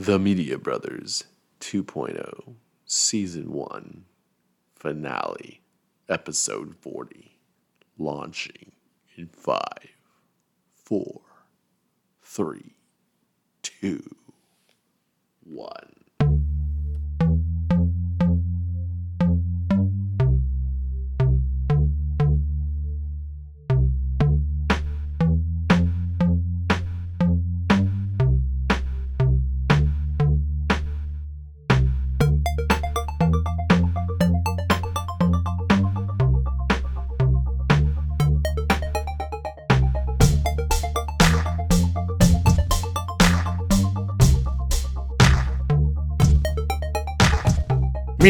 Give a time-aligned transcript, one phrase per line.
[0.00, 1.24] The Media Brothers
[1.60, 2.54] 2.0,
[2.86, 4.04] Season 1,
[4.74, 5.60] Finale,
[6.08, 7.36] Episode 40,
[7.98, 8.72] launching
[9.18, 9.60] in 5,
[10.72, 11.20] 4,
[12.22, 12.74] 3,
[13.60, 14.16] 2,
[15.44, 15.99] 1.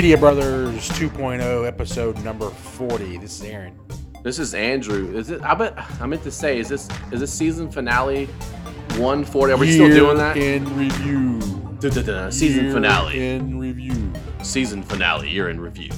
[0.00, 3.18] Media Brothers 2.0, episode number 40.
[3.18, 3.78] This is Aaron.
[4.24, 5.14] This is Andrew.
[5.14, 5.42] Is it?
[5.42, 8.24] I bet I meant to say, is this is this season finale
[8.96, 9.52] 140?
[9.52, 10.38] Are we still doing that?
[10.38, 11.38] In review.
[11.80, 13.34] Da-da-da, Season Year finale.
[13.34, 14.10] In review.
[14.42, 15.28] season finale.
[15.28, 15.90] You're in review.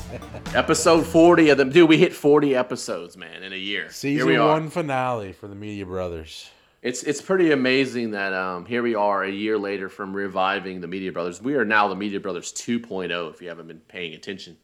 [0.54, 1.70] Episode 40 of them.
[1.70, 3.88] Dude, we hit 40 episodes, man, in a year.
[3.88, 4.50] Season here we are.
[4.50, 6.50] one finale for the Media Brothers.
[6.86, 10.86] It's it's pretty amazing that um, here we are a year later from reviving the
[10.86, 11.42] Media Brothers.
[11.42, 14.56] We are now the Media Brothers 2.0 if you haven't been paying attention.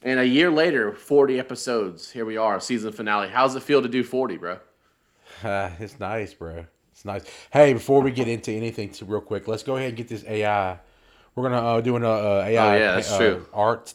[0.00, 2.08] And a year later, 40 episodes.
[2.12, 3.30] Here we are, season finale.
[3.30, 4.58] How's it feel to do 40, bro?
[5.42, 6.66] Uh, it's nice, bro.
[6.92, 7.24] It's nice.
[7.52, 10.24] Hey, before we get into anything, too, real quick, let's go ahead and get this
[10.28, 10.78] AI.
[11.34, 13.46] We're gonna uh, do an uh, uh, AI Oh, yeah, that's uh, true.
[13.52, 13.92] art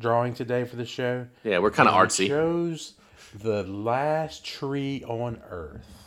[0.00, 1.28] drawing today for the show.
[1.44, 2.26] Yeah, we're kind of artsy.
[2.26, 2.94] Shows
[3.40, 6.01] the last tree on Earth.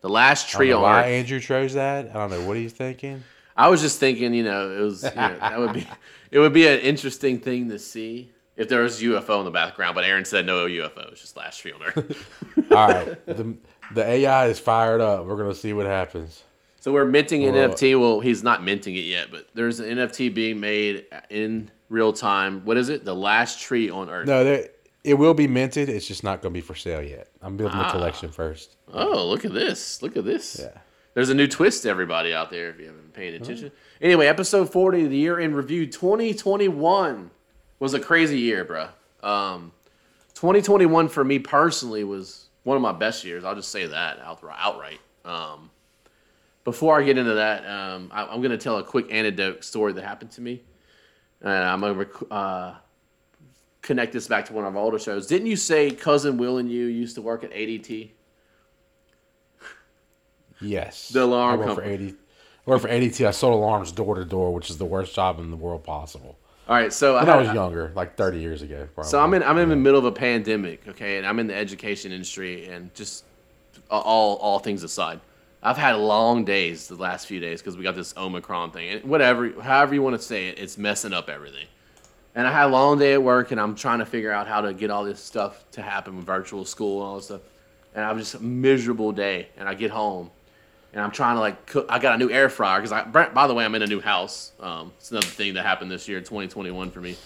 [0.00, 1.06] The last tree on why Earth.
[1.06, 2.10] Andrew chose that.
[2.10, 2.46] I don't know.
[2.46, 3.22] What are you thinking?
[3.56, 5.86] I was just thinking, you know, it was you know, that would be
[6.30, 9.94] it would be an interesting thing to see if there was UFO in the background.
[9.96, 11.10] But Aaron said no UFO.
[11.10, 12.28] It's just last tree on Earth.
[12.70, 13.56] All right, the
[13.94, 15.26] the AI is fired up.
[15.26, 16.44] We're gonna see what happens.
[16.80, 18.00] So we're minting an Well- NFT.
[18.00, 22.64] Well, he's not minting it yet, but there's an NFT being made in real time.
[22.64, 23.04] What is it?
[23.04, 24.28] The last tree on Earth.
[24.28, 24.68] No, there,
[25.08, 25.88] it will be minted.
[25.88, 27.28] It's just not gonna be for sale yet.
[27.42, 27.86] I'm building Ah.
[27.86, 28.76] the collection first.
[28.92, 30.02] Oh, look at this!
[30.02, 30.58] Look at this.
[30.60, 30.80] Yeah.
[31.14, 33.72] There's a new twist to everybody out there if you haven't paying attention.
[34.00, 37.30] Anyway, episode 40 of the year in review 2021
[37.80, 38.90] was a crazy year, bruh.
[39.26, 39.72] Um,
[40.34, 43.44] 2021 for me personally was one of my best years.
[43.44, 44.56] I'll just say that outright.
[44.60, 45.00] outright.
[45.24, 45.70] Um,
[46.64, 49.92] before I get into that, um, I, I'm going to tell a quick anecdote story
[49.94, 50.62] that happened to me.
[51.40, 52.74] And I'm going to uh,
[53.88, 55.26] connect this back to one of our older shows.
[55.26, 58.10] Didn't you say cousin Will and you used to work at ADT?
[60.60, 61.08] Yes.
[61.08, 62.08] The alarm I work for company.
[62.08, 62.14] AD,
[62.66, 63.26] I work for ADT.
[63.26, 66.38] I sold alarms door to door, which is the worst job in the world possible.
[66.68, 68.86] All right, so When I, I was younger, like 30 years ago.
[68.94, 69.10] Probably.
[69.10, 71.54] So I'm in I'm in the middle of a pandemic, okay, and I'm in the
[71.54, 73.24] education industry, and just
[73.90, 75.20] all all things aside,
[75.62, 79.04] I've had long days the last few days because we got this Omicron thing, and
[79.04, 81.68] whatever, however you want to say it, it's messing up everything.
[82.38, 84.60] And I had a long day at work, and I'm trying to figure out how
[84.60, 87.40] to get all this stuff to happen with virtual school and all this stuff.
[87.96, 90.30] And I was just a miserable day, and I get home,
[90.92, 91.86] and I'm trying to like cook.
[91.88, 93.02] I got a new air fryer because I.
[93.02, 94.52] By the way, I'm in a new house.
[94.60, 97.16] Um, it's another thing that happened this year, 2021 for me.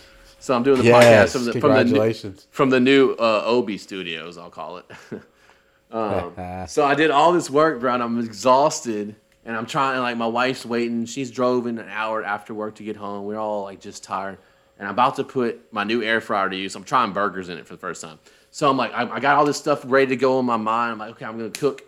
[0.40, 1.30] So I'm doing the yes.
[1.30, 4.86] podcast from the, from the new, from the new uh, Obi Studios, I'll call it.
[5.92, 10.00] um, so I did all this work, bro, and I'm exhausted, and I'm trying.
[10.00, 11.04] Like my wife's waiting.
[11.04, 13.26] She's drove in an hour after work to get home.
[13.26, 14.38] We're all like just tired,
[14.82, 16.74] and I'm about to put my new air fryer to use.
[16.74, 18.18] I'm trying burgers in it for the first time.
[18.50, 20.90] So I'm like, I, I got all this stuff ready to go in my mind.
[20.90, 21.84] I'm like, okay, I'm gonna cook.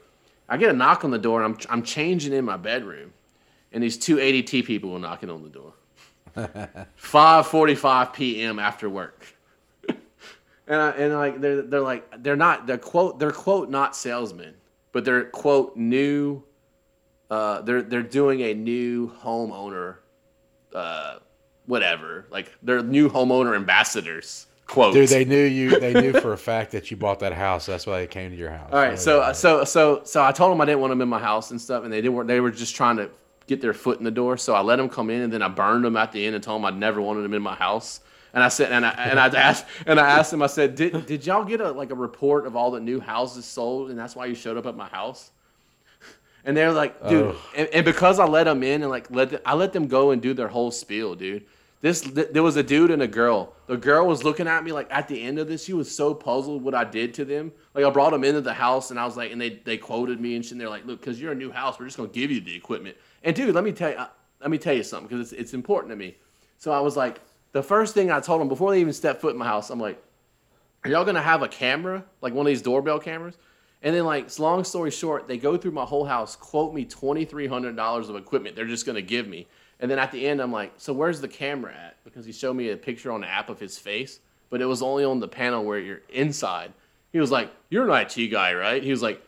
[0.49, 3.13] I get a knock on the door, and I'm I'm changing in my bedroom,
[3.73, 5.73] and these two ADT people are knocking on the door.
[6.97, 8.61] 5:45 p.m.
[8.61, 9.27] after work.
[10.67, 14.55] And I, and like they're they're like they're not they're quote they're quote not salesmen,
[14.93, 16.43] but they're quote new.
[17.29, 19.97] Uh, they're they're doing a new homeowner,
[20.75, 21.19] uh,
[21.67, 22.27] whatever.
[22.31, 24.47] Like they're new homeowner ambassadors.
[24.67, 24.95] Quote.
[24.95, 25.79] Dude, they knew you.
[25.79, 27.67] They knew for a fact that you bought that house.
[27.67, 28.71] That's why they came to your house.
[28.73, 31.19] All right, so so so so I told them I didn't want them in my
[31.19, 32.27] house and stuff, and they didn't.
[32.27, 33.11] They were just trying to
[33.47, 34.39] get their foot in the door.
[34.39, 36.43] So I let them come in, and then I burned them at the end and
[36.43, 38.01] told them I never wanted them in my house.
[38.33, 41.05] And I said, and I and I asked, and I asked them, I said, did
[41.05, 44.17] did y'all get a like a report of all the new houses sold, and that's
[44.17, 45.31] why you showed up at my house?
[46.47, 47.37] And they're like, dude, Oh.
[47.57, 50.11] and, and because I let them in and like let the, I let them go
[50.11, 51.45] and do their whole spiel, dude.
[51.85, 53.53] This th- there was a dude and a girl.
[53.67, 56.15] The girl was looking at me like at the end of this, she was so
[56.15, 57.53] puzzled what I did to them.
[57.75, 60.19] Like I brought them into the house and I was like, and they they quoted
[60.19, 62.41] me and they're like, look, because you're a new house, we're just gonna give you
[62.41, 62.97] the equipment.
[63.23, 64.09] And dude, let me tell you, uh,
[64.41, 66.17] let me tell you something because it's it's important to me.
[66.57, 67.21] So I was like,
[67.53, 69.79] the first thing I told them before they even stepped foot in my house, I'm
[69.79, 70.03] like,
[70.85, 73.37] are y'all gonna have a camera like one of these doorbell cameras?
[73.83, 77.27] And then, like, long story short, they go through my whole house, quote me twenty
[77.27, 78.57] three hundred dollars of equipment.
[78.57, 79.47] They're just gonna give me.
[79.81, 81.97] And then at the end, I'm like, so where's the camera at?
[82.05, 84.83] Because he showed me a picture on the app of his face, but it was
[84.83, 86.73] only on the panel where you're inside.
[87.13, 88.83] He was like, you're an IT guy, right?
[88.83, 89.23] He was like,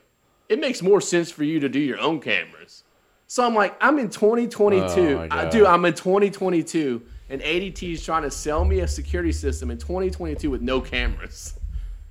[0.49, 2.85] it makes more sense for you to do your own cameras.
[3.27, 4.83] So I'm like, I'm in 2022.
[4.87, 9.71] Oh I, I'm in 2022, and ADT is trying to sell me a security system
[9.71, 11.55] in 2022 with no cameras.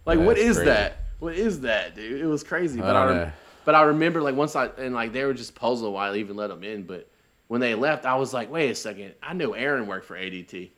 [0.05, 0.69] Like, what That's is crazy.
[0.71, 0.97] that?
[1.19, 2.21] What is that, dude?
[2.21, 2.79] It was crazy.
[2.79, 3.33] But I, don't rem-
[3.63, 6.35] but I remember like once I and like they were just puzzled why I even
[6.35, 6.83] let them in.
[6.83, 7.09] But
[7.47, 10.71] when they left, I was like, wait a second, I knew Aaron worked for ADT,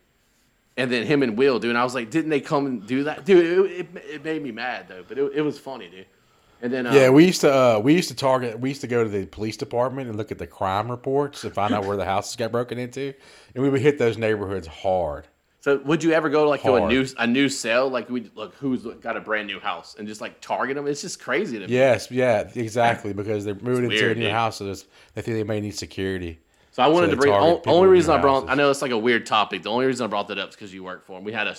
[0.75, 1.69] and then him and Will, dude.
[1.69, 3.72] And I was like, didn't they come and do that, dude?
[3.72, 6.06] It, it, it made me mad though, but it, it was funny, dude.
[6.62, 8.88] And then um, Yeah, we used to uh, we used to target we used to
[8.88, 11.98] go to the police department and look at the crime reports and find out where
[11.98, 13.14] the houses got broken into,
[13.54, 15.28] and we would hit those neighborhoods hard.
[15.62, 18.31] So would you ever go to like to a new a new sale like we
[18.36, 20.88] look who's got a brand new house and just like target them?
[20.88, 21.74] It's just crazy to me.
[21.74, 24.31] Yes, yeah, exactly because they're moving into weird, a new dude.
[24.31, 26.40] house, so they think they may need security.
[26.77, 27.31] So I wanted So to bring.
[27.33, 28.33] target o- people only reason I brought.
[28.41, 28.50] houses.
[28.51, 29.63] I know it's like a weird topic.
[29.63, 31.24] The only reason I brought that up is because you work for him.
[31.24, 31.56] We had a,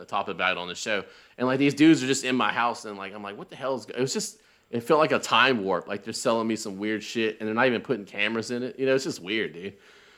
[0.00, 1.04] a topic about it on the show,
[1.36, 3.56] and like these dudes are just in my house, and like I'm like, what the
[3.56, 3.84] hell is?
[3.84, 4.38] It was just.
[4.70, 5.86] It felt like a time warp.
[5.88, 8.78] Like they're selling me some weird shit, and they're not even putting cameras in it.
[8.78, 9.74] You know, it's just weird, dude.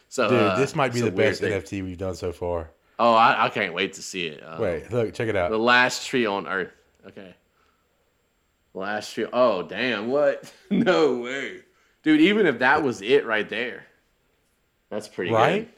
[0.08, 1.50] So Dude, uh, this might be the best thing.
[1.60, 2.70] NFT we've done so far.
[3.00, 4.40] Oh, I, I can't wait to see it.
[4.40, 5.50] Uh, Wait, look, check it out.
[5.50, 6.70] the last tree on Earth.
[7.08, 7.34] Okay.
[8.74, 9.26] Last tree.
[9.32, 10.06] Oh, damn.
[10.08, 10.52] What?
[10.70, 11.62] no way.
[12.04, 13.86] Dude, even if that was it right there,
[14.94, 15.66] that's pretty Right?
[15.66, 15.74] good.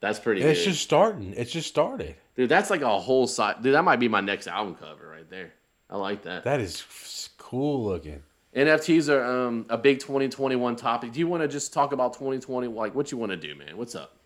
[0.00, 0.70] That's pretty It's good.
[0.70, 1.34] just starting.
[1.36, 2.16] It's just started.
[2.36, 3.62] Dude, that's like a whole side.
[3.62, 5.52] Dude, that might be my next album cover right there.
[5.88, 6.44] I like that.
[6.44, 8.22] That is cool looking.
[8.56, 11.12] NFTs are um, a big 2021 topic.
[11.12, 12.68] Do you want to just talk about 2020?
[12.68, 13.76] Like, what you want to do, man?
[13.76, 14.16] What's up?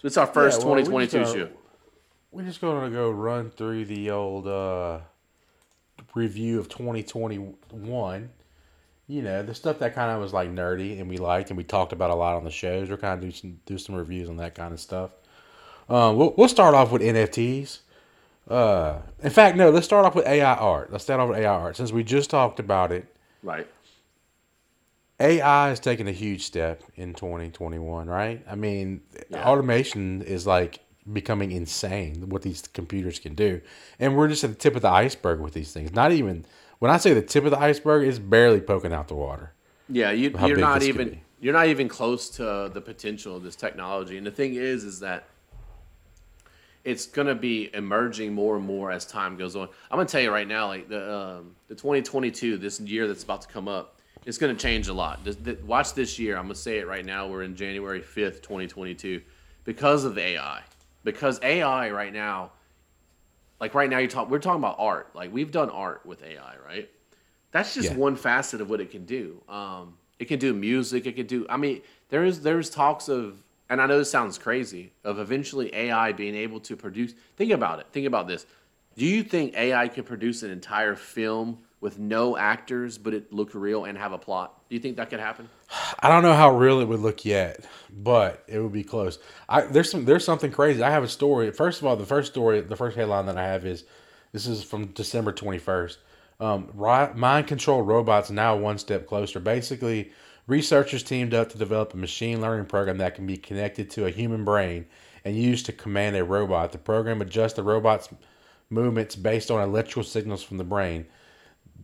[0.00, 1.48] So it's our first Yeah, well, 2022 just, uh, show.
[2.32, 5.00] We're just going to go run through the old uh,
[6.14, 8.30] review of 2021.
[9.06, 11.64] You know, the stuff that kind of was like nerdy and we liked and we
[11.64, 12.88] talked about a lot on the shows.
[12.88, 15.10] We're kind of do some do some reviews on that kind of stuff.
[15.88, 17.80] Um, we'll, we'll start off with NFTs.
[18.48, 20.90] Uh, in fact, no, let's start off with AI art.
[20.90, 23.06] Let's start off with AI art since we just talked about it.
[23.42, 23.66] Right.
[25.20, 28.42] AI is taking a huge step in 2021, right?
[28.50, 29.46] I mean, Yeah.
[29.48, 30.80] automation is like
[31.12, 33.60] becoming insane what these computers can do.
[34.00, 35.92] And we're just at the tip of the iceberg with these things.
[35.92, 36.46] Not even
[36.78, 39.52] when I say the tip of the iceberg, it's barely poking out the water.
[39.88, 44.16] Yeah, you, you're not even you're not even close to the potential of this technology.
[44.16, 45.24] And the thing is, is that
[46.84, 49.68] it's gonna be emerging more and more as time goes on.
[49.90, 53.42] I'm gonna tell you right now, like the um, the 2022, this year that's about
[53.42, 55.24] to come up, it's gonna change a lot.
[55.24, 56.36] This, th- watch this year.
[56.36, 57.26] I'm gonna say it right now.
[57.26, 59.20] We're in January 5th, 2022,
[59.64, 60.62] because of AI.
[61.02, 62.52] Because AI right now,
[63.64, 64.28] like right now, you talk.
[64.28, 65.08] We're talking about art.
[65.14, 66.90] Like we've done art with AI, right?
[67.50, 67.96] That's just Yeah.
[67.96, 69.40] one facet of what it can do.
[69.48, 71.06] Um, it can do music.
[71.06, 71.46] It can do.
[71.48, 71.80] I mean,
[72.10, 76.34] there is there's talks of, and I know this sounds crazy, of eventually AI being
[76.34, 77.14] able to produce.
[77.36, 77.86] Think about it.
[77.90, 78.44] Think about this.
[78.98, 83.54] Do you think AI could produce an entire film with no actors, but it look
[83.54, 84.58] real and have a plot?
[84.70, 85.50] Do you think that could happen?
[86.00, 89.18] I don't know how real it would look yet, but it would be close.
[89.50, 90.82] I there's some there's something crazy.
[90.82, 91.50] I have a story.
[91.50, 93.84] First of all, the first story, the first headline that I have is
[94.32, 95.98] this is from December 21st.
[96.40, 99.38] Um, mind controlled robots now one step closer.
[99.38, 100.10] Basically,
[100.46, 104.10] researchers teamed up to develop a machine learning program that can be connected to a
[104.10, 104.86] human brain
[105.22, 106.72] and used to command a robot.
[106.72, 108.08] The program adjusts the robot's
[108.70, 111.04] movements based on electrical signals from the brain.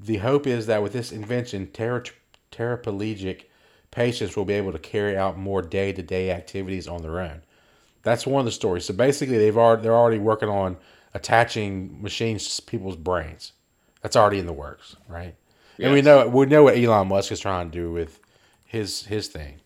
[0.02, 2.04] The hope is that with this invention, ter-
[2.52, 3.42] paraplegic
[3.90, 7.42] patients will be able to carry out more day-to-day activities on their own.
[8.02, 8.84] That's one of the stories.
[8.86, 10.76] So basically, they've already they're already working on
[11.12, 13.52] attaching machines to people's brains.
[14.02, 15.34] That's already in the works, right?
[15.78, 18.20] And we know we know what Elon Musk is trying to do with
[18.64, 19.60] his his thing,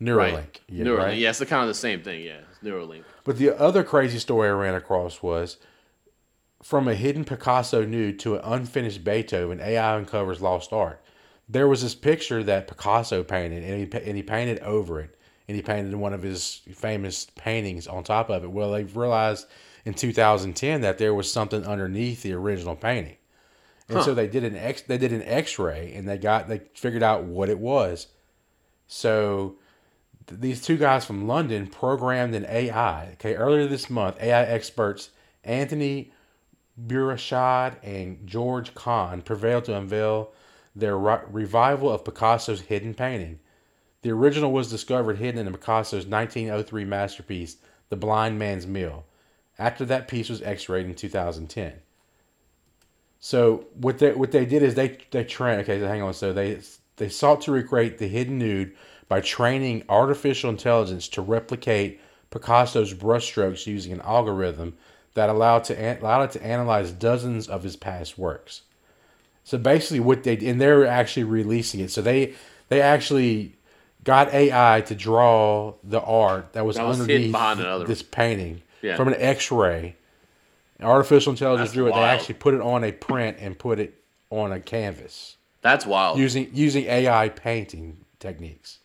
[0.00, 0.34] Neuralink.
[0.34, 0.60] Right.
[0.68, 0.98] yeah, Neuralink.
[0.98, 1.18] right?
[1.18, 2.22] Yeah, it's the kind of the same thing.
[2.22, 3.04] Yeah, it's Neuralink.
[3.24, 5.56] But the other crazy story I ran across was
[6.62, 11.02] from a hidden Picasso nude to an unfinished Beethoven, AI uncovers lost art.
[11.48, 15.56] There was this picture that Picasso painted, and he, and he painted over it, and
[15.56, 18.50] he painted one of his famous paintings on top of it.
[18.50, 19.46] Well, they've realized
[19.84, 23.16] in 2010 that there was something underneath the original painting,
[23.88, 27.02] and so they did an X, they did an X-ray, and they got they figured
[27.02, 28.06] out what it was.
[28.86, 29.56] So
[30.28, 33.12] th- these two guys from London programmed an AI.
[33.14, 35.10] Okay, earlier this month, AI experts
[35.42, 36.12] Anthony
[36.86, 37.32] Bourached
[37.82, 40.32] and George Cann prevailed to unveil
[40.74, 43.40] their ri- revival of Picasso's hidden painting.
[44.02, 47.56] The original was discovered hidden in Picasso's 1903 masterpiece,
[47.88, 49.04] The Blind Man's Meal.
[49.58, 51.74] After that piece was x-rayed in 2010.
[53.18, 55.60] So what they what they did is they they trained.
[55.60, 56.14] Okay, hang on.
[56.14, 56.60] So they
[56.96, 58.74] they sought to recreate the hidden nude
[59.08, 64.78] by training artificial intelligence to replicate Picasso's brushstrokes using an algorithm
[65.14, 68.62] that allowed to allowed it to analyze dozens of his past works.
[69.44, 71.90] So basically, what they and they're actually releasing it.
[71.90, 72.34] So they
[72.68, 73.56] they actually
[74.04, 78.96] got AI to draw the art that was, That was underneath this painting Yeah.
[78.96, 79.96] from an X-ray.
[80.80, 81.94] Artificial intelligence That's drew it.
[81.94, 86.18] They actually put it on a print and put it on a canvas That's wild.
[86.18, 88.78] using using AI painting techniques.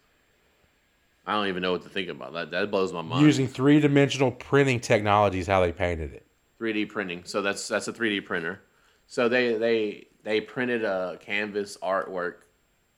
[1.27, 2.51] I don't even know what to think about that.
[2.51, 3.25] That blows my mind.
[3.25, 6.25] Using three dimensional printing technologies, how they painted it.
[6.59, 7.23] 3D printing.
[7.25, 8.61] So that's that's a 3D printer.
[9.07, 12.35] So they they they printed a canvas artwork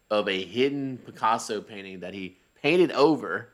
[0.10, 3.50] of a hidden Picasso painting that he painted over.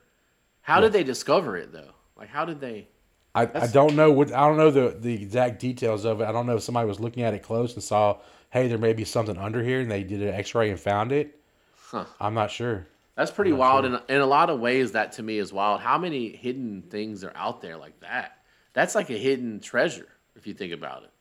[0.62, 1.94] How did they discover it though?
[2.16, 2.88] Like how did they?
[3.36, 6.26] I, I don't know what I don't know the the exact details of it.
[6.26, 8.18] I don't know if somebody was looking at it close and saw,
[8.52, 11.40] hey, there may be something under here, and they did an X-ray and found it.
[11.76, 12.06] Huh.
[12.20, 12.88] I'm not sure.
[13.16, 13.86] That's pretty wild.
[13.86, 15.82] And in a lot of ways, that to me is wild.
[15.82, 18.38] How many hidden things are out there like that?
[18.74, 21.12] That's like a hidden treasure if you think about it.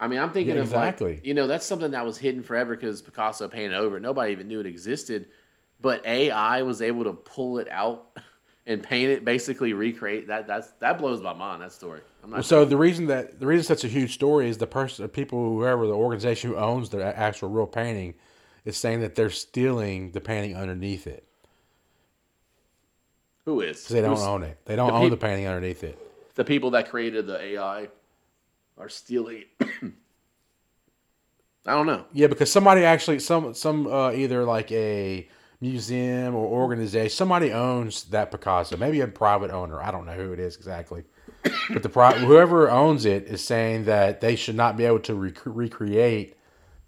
[0.00, 1.14] I mean, I'm thinking Yeah, of exactly.
[1.16, 4.00] like, you know, that's something that was hidden forever because Picasso painted over it.
[4.00, 5.28] Nobody even knew it existed,
[5.80, 8.18] but AI was able to pull it out
[8.66, 10.46] and paint it, basically recreate that.
[10.46, 11.62] That's that blows my mind.
[11.62, 12.00] That story.
[12.24, 12.44] I'm not.
[12.46, 15.50] So the reason that the reason such a huge story is the person, the people,
[15.50, 18.14] whoever the organization who owns the actual real painting,
[18.64, 21.24] is saying that they're stealing the painting underneath it
[23.46, 23.78] who is?
[23.82, 24.58] because they don't Who's- own it.
[24.66, 25.98] They don't the own peop- the painting underneath it.
[26.34, 27.88] the people that created the AI
[28.78, 29.44] are stealing.
[31.66, 32.04] I don't know.
[32.12, 35.28] Yeah, because somebody actually some some uh, either like a
[35.60, 38.76] museum or organization somebody owns that Picasso.
[38.76, 39.80] Maybe a private owner.
[39.82, 41.04] I don't know who it is exactly.
[41.72, 45.14] But the pri- whoever owns it is saying that they should not be able to
[45.14, 46.36] rec- recreate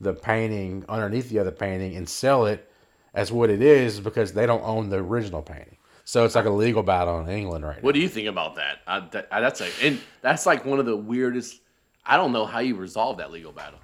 [0.03, 2.69] the painting underneath the other painting and sell it
[3.15, 5.77] as what it is because they don't own the original painting.
[6.05, 7.83] So it's like a legal battle in England right now.
[7.83, 8.79] What do you think about that?
[8.87, 11.61] I, that I- that's a, and that's like one of the weirdest.
[12.05, 13.79] I don't know how you resolve that legal battle.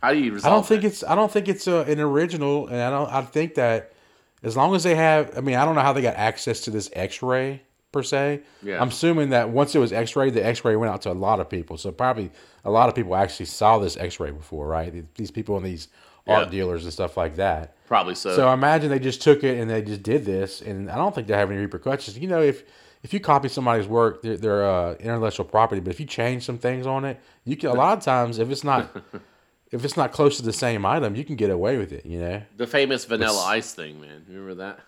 [0.00, 0.52] How do you resolve?
[0.52, 0.88] I don't think that?
[0.88, 3.92] it's I don't think it's uh, an original, and I don't I think that
[4.42, 6.70] as long as they have, I mean, I don't know how they got access to
[6.70, 7.62] this X-ray
[7.94, 8.42] per se.
[8.62, 8.78] Yeah.
[8.82, 11.48] I'm assuming that once it was X-ray, the X-ray went out to a lot of
[11.48, 12.30] people, so probably
[12.64, 14.92] a lot of people actually saw this X-ray before, right?
[15.14, 15.88] These people and these
[16.26, 16.50] art Yeah.
[16.50, 17.74] dealers and stuff like that.
[17.86, 18.34] probably so.
[18.36, 21.14] So I imagine they just took it and they just did this, and I don't
[21.14, 22.18] think they have any repercussions.
[22.18, 22.64] You know, if
[23.02, 26.56] if you copy somebody's work, their, their uh, intellectual property, but if you change some
[26.58, 27.68] things on it, you can.
[27.70, 28.82] A lot of times, if it's not
[29.70, 32.06] if it's not close to the same item, you can get away with it.
[32.06, 34.24] You know, the famous Vanilla Ice thing, man.
[34.28, 34.80] Remember that?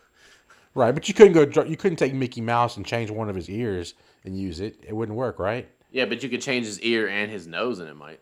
[0.77, 0.93] Right?
[0.95, 1.63] But you couldn't go.
[1.65, 4.77] You couldn't take Mickey Mouse and change one of his ears and use it.
[4.87, 5.69] It wouldn't work, right?
[5.91, 8.21] Yeah, but you could change his ear and his nose, and it might.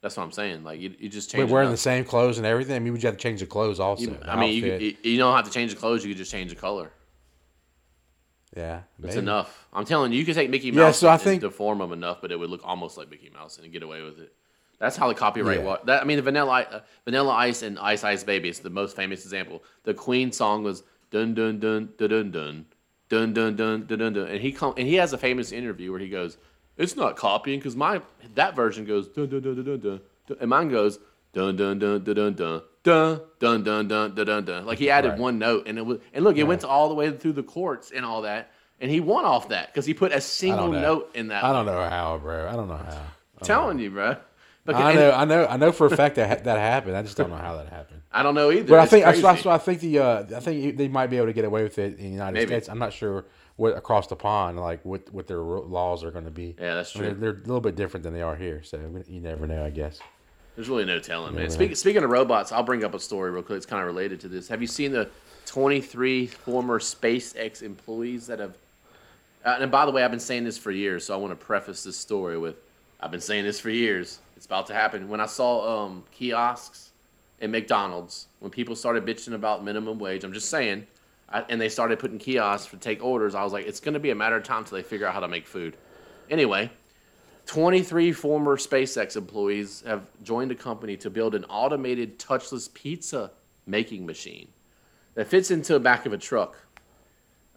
[0.00, 0.62] That's what I'm saying.
[0.64, 1.50] Like you, you just change.
[1.50, 2.76] Wearing the same clothes and everything.
[2.76, 4.02] I mean, would you have to change the clothes also?
[4.02, 6.04] You- the I mean, you, you don't have to change the clothes.
[6.04, 6.90] You could just change the color.
[8.56, 9.66] yeah, It's enough.
[9.72, 10.78] I'm telling you, you could take Mickey Mouse.
[10.78, 13.30] Yeah, so I and think- deform him enough, but it would look almost like Mickey
[13.30, 14.32] Mouse and get away with it.
[14.78, 15.64] That's how the copyright Yeah.
[15.64, 15.80] was.
[15.86, 18.94] That, I mean, the Vanilla uh, Vanilla Ice and Ice Ice Baby is the most
[18.94, 19.64] famous example.
[19.82, 22.66] The Queen song was dun dun dun dun dun dun
[23.08, 24.28] dun dun dun dun dun, dun.
[24.28, 26.36] and he come and he has a famous interview where he goes,
[26.76, 28.00] "It's not copying because my
[28.34, 30.98] that version goes dun dun dun dun dun dun, dun and mine goes
[31.32, 34.64] dun dun dun dun dun dun." Dun dun dun dun dun dun dun.
[34.64, 35.18] Like he added Right.
[35.18, 37.90] one note, and it was, and look, it went all the way through the courts
[37.94, 38.50] and all that,
[38.80, 41.44] and he won off that because he put a single note in that.
[41.44, 42.48] I don't know how, bro.
[42.48, 43.02] I don't know how.
[43.42, 44.16] telling you, bro.
[44.64, 46.96] Because, I and know, I know, I know for a fact that that happened.
[46.96, 47.97] I just don't know how that happened.
[48.10, 48.68] I don't know either.
[48.68, 49.22] But I It's think crazy.
[49.22, 51.62] that's why I think the uh, I think they might be able to get away
[51.62, 52.46] with it in the United Maybe.
[52.48, 52.68] States.
[52.68, 56.30] I'm not sure what across the pond like what what their laws are going to
[56.30, 56.54] be.
[56.58, 57.20] Yeah, that's I mean, true.
[57.20, 59.70] they're, they're a little bit different than they are here, so you never know, I
[59.70, 59.98] guess.
[60.56, 61.50] There's really no telling, man.
[61.50, 63.58] Speak, speaking of robots, I'll bring up a story real quick.
[63.58, 64.48] It's kind of related to this.
[64.48, 65.08] Have you seen the
[65.46, 68.56] 23 former SpaceX employees that have?
[69.44, 71.36] Uh, and by the way, I've been saying this for years, so I want to
[71.46, 72.56] preface this story with,
[72.98, 74.18] I've been saying this for years.
[74.36, 75.08] It's about to happen.
[75.08, 76.87] When I saw um, kiosks
[77.40, 80.86] at McDonald's, when people started bitching about minimum wage, I'm just saying,
[81.28, 84.00] I, and they started putting kiosks to take orders, I was like, it's going to
[84.00, 85.76] be a matter of time till they figure out how to make food.
[86.30, 86.70] Anyway,
[87.46, 93.30] 23 former SpaceX employees have joined a company to build an automated touchless pizza
[93.66, 94.48] making machine
[95.14, 96.56] that fits into the back of a truck.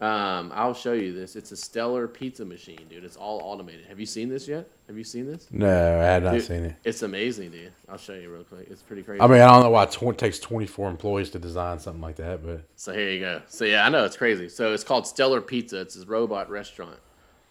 [0.02, 1.36] Um, I'll show you this.
[1.36, 3.06] It's a stellar pizza machine, dude.
[3.06, 3.86] It's all automated.
[3.86, 4.68] Have you seen this yet?
[4.88, 5.48] Have you seen this?
[5.52, 6.76] No, I had not Dude, seen it.
[6.84, 7.72] It's amazing, dude.
[7.88, 8.68] I'll show you real quick.
[8.72, 9.22] It's pretty crazy.
[9.22, 12.16] I mean, I don't know why it tw- takes 24 employees to design something like
[12.16, 13.44] that, but So here you go.
[13.48, 14.50] So yeah, I know it's crazy.
[14.50, 15.82] So it's called Stellar Pizza.
[15.82, 16.98] It's this robot restaurant.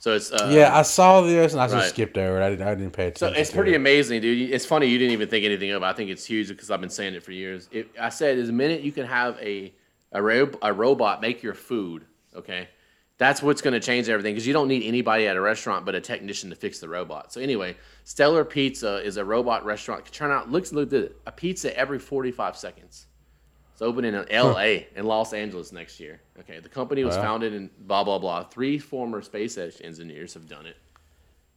[0.00, 1.88] So it's uh, yeah, I saw this and I just right.
[1.88, 2.45] skipped over it.
[2.45, 3.37] I didn't, I didn't pay attention.
[3.37, 3.76] So it's pretty it.
[3.76, 4.50] amazing, dude.
[4.50, 5.83] It's funny you didn't even think anything of.
[5.83, 5.87] it.
[5.87, 7.69] I think it's huge because I've been saying it for years.
[7.71, 9.73] It, I said, is a minute you can have a
[10.12, 12.07] a, ro- a robot make your food.
[12.37, 12.68] Okay,
[13.18, 15.94] that's what's going to change everything because you don't need anybody at a restaurant but
[15.94, 17.32] a technician to fix the robot.
[17.32, 20.10] So anyway, Stellar Pizza is a robot restaurant.
[20.12, 23.06] Turn out looks look at it, a pizza every forty five seconds.
[23.72, 24.88] It's opening in L.A.
[24.94, 26.20] in Los Angeles next year.
[26.40, 27.22] Okay, the company was Wow.
[27.22, 28.44] founded in blah blah blah.
[28.44, 30.76] Three former SpaceX engineers have done it.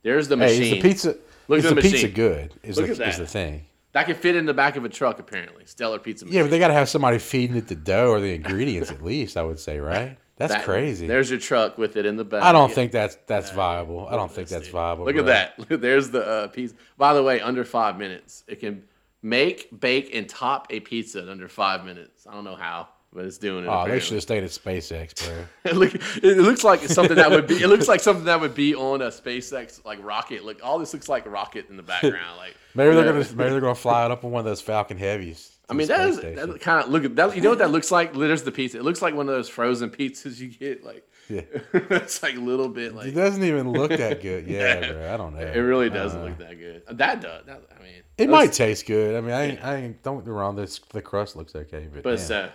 [0.03, 0.63] There's the Hey, machine.
[0.63, 1.15] is the pizza?
[1.48, 2.53] Look is at the, the pizza good?
[2.63, 3.08] Is Look the, at that.
[3.10, 3.65] is the thing?
[3.92, 5.65] That can fit in the back of a truck, apparently.
[5.65, 6.25] Stellar pizza.
[6.27, 9.03] Yeah, but they got to have somebody feeding it the dough or the ingredients at
[9.03, 9.38] least.
[9.38, 10.18] I would say, right?
[10.38, 11.06] That's That- crazy.
[11.08, 12.44] There's your truck with it in the back.
[12.44, 14.08] I don't think that's that's viable.
[14.08, 15.06] I don't think that's viable.
[15.06, 15.54] Look at that.
[15.70, 16.75] There's the uh, pizza.
[16.98, 18.84] By the way, under five minutes, it can
[19.22, 22.25] make, bake, and top a pizza in under five minutes.
[22.28, 23.68] I don't know how, but it's doing it.
[23.68, 25.46] Oh, they should have stayed at SpaceX, bro.
[25.72, 27.62] it, look, it looks like something that would be.
[27.62, 30.44] It looks like something that would be on a SpaceX like rocket.
[30.44, 32.38] Look, all this looks like a rocket in the background.
[32.38, 34.98] Like Maybe they're gonna maybe they're gonna fly it up on one of those Falcon
[34.98, 35.52] Heavies.
[35.70, 37.36] I mean, that is that kind of look at that.
[37.36, 38.13] You know what that looks like?
[38.13, 38.77] There's the pizza.
[38.77, 40.84] It looks like one of those frozen pizzas you get.
[40.84, 41.41] Like Yeah.
[41.74, 44.46] it's like a little bit like It doesn't even look that good.
[44.46, 45.13] Yeah, bro.
[45.13, 45.41] I don't know.
[45.41, 46.84] It really doesn't Uh, look that good.
[46.91, 47.46] That does.
[47.46, 49.15] That, I mean, It might taste good.
[49.15, 50.55] I mean, I ain't, I ain't, don't get me wrong.
[50.55, 52.50] This the crust looks okay, but, But so,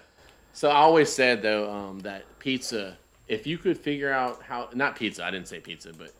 [0.52, 2.98] so I always said though um, that pizza.
[3.26, 5.24] If you could figure out how, not pizza.
[5.24, 6.12] I didn't say pizza, but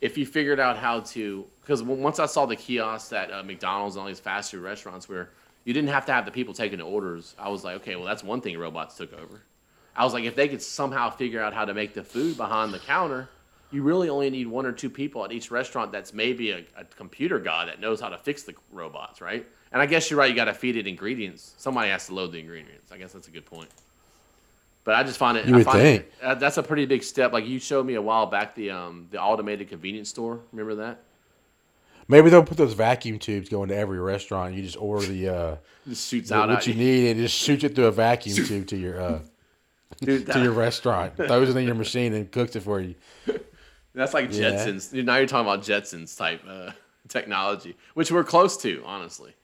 [0.00, 3.96] if you figured out how to, because once I saw the kiosks at uh, McDonald's
[3.96, 5.30] and all these fast food restaurants where
[5.66, 8.04] you didn't have to have the people taking the orders, I was like, okay, well
[8.04, 9.42] that's one thing robots took over.
[9.96, 12.72] I was like, if they could somehow figure out how to make the food behind
[12.72, 13.28] the counter,
[13.72, 16.84] you really only need one or two people at each restaurant that's maybe a, a
[16.84, 19.44] computer guy that knows how to fix the robots, right?
[19.72, 21.54] And I guess you're right, you got to feed it ingredients.
[21.58, 22.92] Somebody has to load the ingredients.
[22.92, 23.68] I guess that's a good point.
[24.84, 25.46] But I just find it.
[25.46, 26.02] You I would find think.
[26.02, 27.32] It, uh, that's a pretty big step.
[27.32, 30.38] Like you showed me a while back the um the automated convenience store.
[30.52, 31.02] Remember that?
[32.08, 34.54] Maybe they'll put those vacuum tubes going to every restaurant.
[34.54, 35.56] You just order the uh,
[35.94, 38.66] shoots the- out what at you need and just shoots it through a vacuum tube
[38.68, 39.18] to your uh,
[40.00, 41.16] Dude, to your restaurant.
[41.16, 42.94] Throws it in your machine and cooks it for you.
[43.94, 44.50] That's like Yeah.
[44.52, 44.92] Jetsons.
[45.04, 46.72] Now you're talking about Jetsons type uh,
[47.08, 49.34] technology, which we're close to, honestly.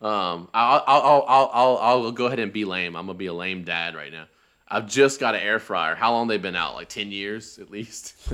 [0.00, 2.96] Um, I'll, I'll, I'll, I'll, I'll, I'll go ahead and be lame.
[2.96, 4.26] I'm gonna be a lame dad right now.
[4.74, 5.94] I've just got an air fryer.
[5.94, 6.74] How long they've been out?
[6.74, 8.14] Like ten years at least.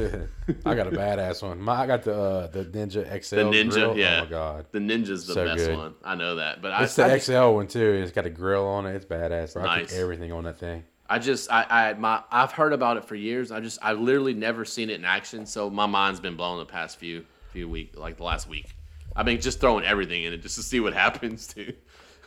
[0.65, 1.61] I got a badass one.
[1.61, 3.37] My, I got the uh, the Ninja XL.
[3.37, 3.97] The Ninja, grill.
[3.99, 4.21] yeah.
[4.21, 4.67] Oh my god.
[4.73, 5.77] The Ninja's the So best good.
[5.77, 5.95] one.
[6.03, 8.01] I know that, but I, It's the I just- XL one too.
[8.03, 8.95] It's got a grill on it.
[8.95, 9.53] It's badass.
[9.53, 9.65] Bro.
[9.65, 9.99] I cook Nice.
[9.99, 10.85] everything on that thing.
[11.09, 13.51] I just I, I my I've heard about it for years.
[13.53, 15.45] I just I've literally never seen it in action.
[15.45, 18.75] So my mind's been blown the past few few week like the last week.
[19.17, 21.75] I've been just throwing everything in it just to see what happens too.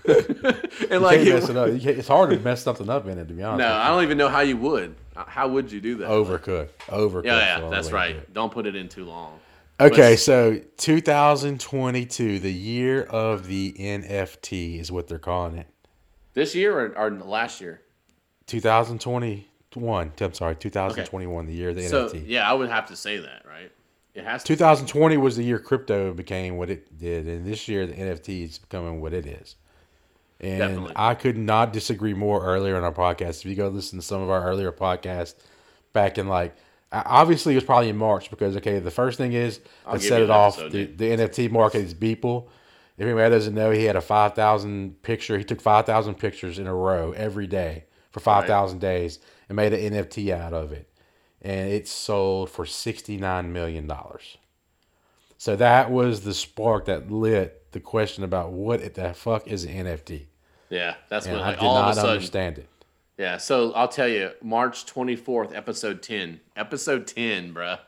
[0.90, 1.70] and like Can't it- mess it up.
[1.72, 3.28] You can't- it's hard to mess something up in it.
[3.28, 3.60] To be honest.
[3.60, 4.96] no, I don't even know how you would.
[5.16, 6.10] How would you do that?
[6.10, 6.70] overcook.
[6.88, 7.26] Overcook.
[7.26, 8.34] yeah, yeah, that's right.
[8.34, 9.40] Don't put it in too long.
[9.80, 15.68] Okay, But- so 2022, the year of the NFT is what they're calling it.
[16.34, 17.82] This year or, or last year?
[18.48, 20.12] 2021.
[20.20, 22.24] I'm sorry, 2021, the year of the So NFT.
[22.28, 23.72] yeah, I would have to say that, right?
[24.14, 24.56] It has to.
[24.56, 28.60] 2020 was the year crypto became what it did, and this year the NFT is
[28.60, 29.56] becoming what it is.
[30.44, 30.94] And Definitely.
[30.98, 33.40] I could not disagree more earlier in our podcast.
[33.40, 35.36] If you go listen to some of our earlier podcasts
[35.94, 36.54] back in like,
[36.92, 40.30] obviously it was probably in March because, okay, the first thing is give set it
[40.30, 40.58] off.
[40.58, 42.50] The, the NFT market is Beeple.
[42.98, 45.38] If anybody doesn't know, he had a 5,000 picture.
[45.38, 49.94] He took 5,000 pictures in a row every day for 5,000 days and made an
[49.94, 50.90] NFT out of it.
[51.42, 53.92] And it sold for $69 million.
[55.38, 59.86] So that was the spark that lit the question about what the fuck is an
[59.86, 60.28] NFT.
[60.74, 62.12] Yeah, that's And when I like, did all of a not sudden.
[62.12, 62.68] understand it.
[63.18, 66.40] Yeah, so I'll tell you, March 24th, episode 10.
[66.56, 67.58] Episode 10, bruh.
[67.58, 67.80] Right.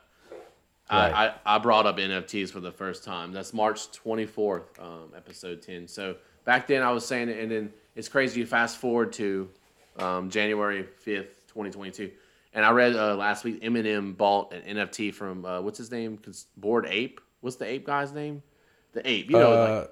[0.88, 3.32] I, I, I brought up NFTs for the first time.
[3.32, 5.88] That's March 24th, um, episode 10.
[5.88, 8.38] So back then I was saying it, and then it's crazy.
[8.38, 9.48] You fast forward to
[9.98, 12.12] um, January 5th, 2022.
[12.54, 16.20] And I read uh, last week Eminem bought an NFT from, uh, what's his name?
[16.56, 17.20] Bored Ape.
[17.40, 18.42] What's the ape guy's name?
[18.92, 19.28] The ape.
[19.30, 19.90] You know, Uh, like,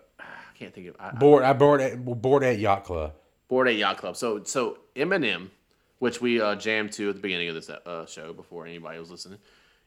[0.64, 3.12] can't think of I, I- Board, I board at, Bored Ape Yacht Club.
[3.48, 4.16] Bored Ape Yacht Club.
[4.16, 5.50] So so Eminem,
[5.98, 9.10] which we uh, jammed to at the beginning of this uh, show before anybody was
[9.10, 9.38] listening.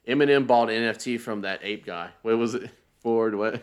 [0.08, 2.10] Eminem bought an NFT from that ape guy.
[2.22, 2.70] What was it?
[3.04, 3.62] Board what?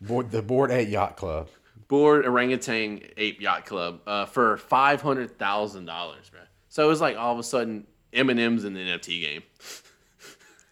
[0.00, 1.48] Board, the Bored Ape Yacht Club.
[1.88, 6.40] Board Orangutan Ape Yacht Club uh, for five hundred thousand dollars, bro.
[6.68, 9.42] So it was like all of a sudden Eminem's in the NFT game.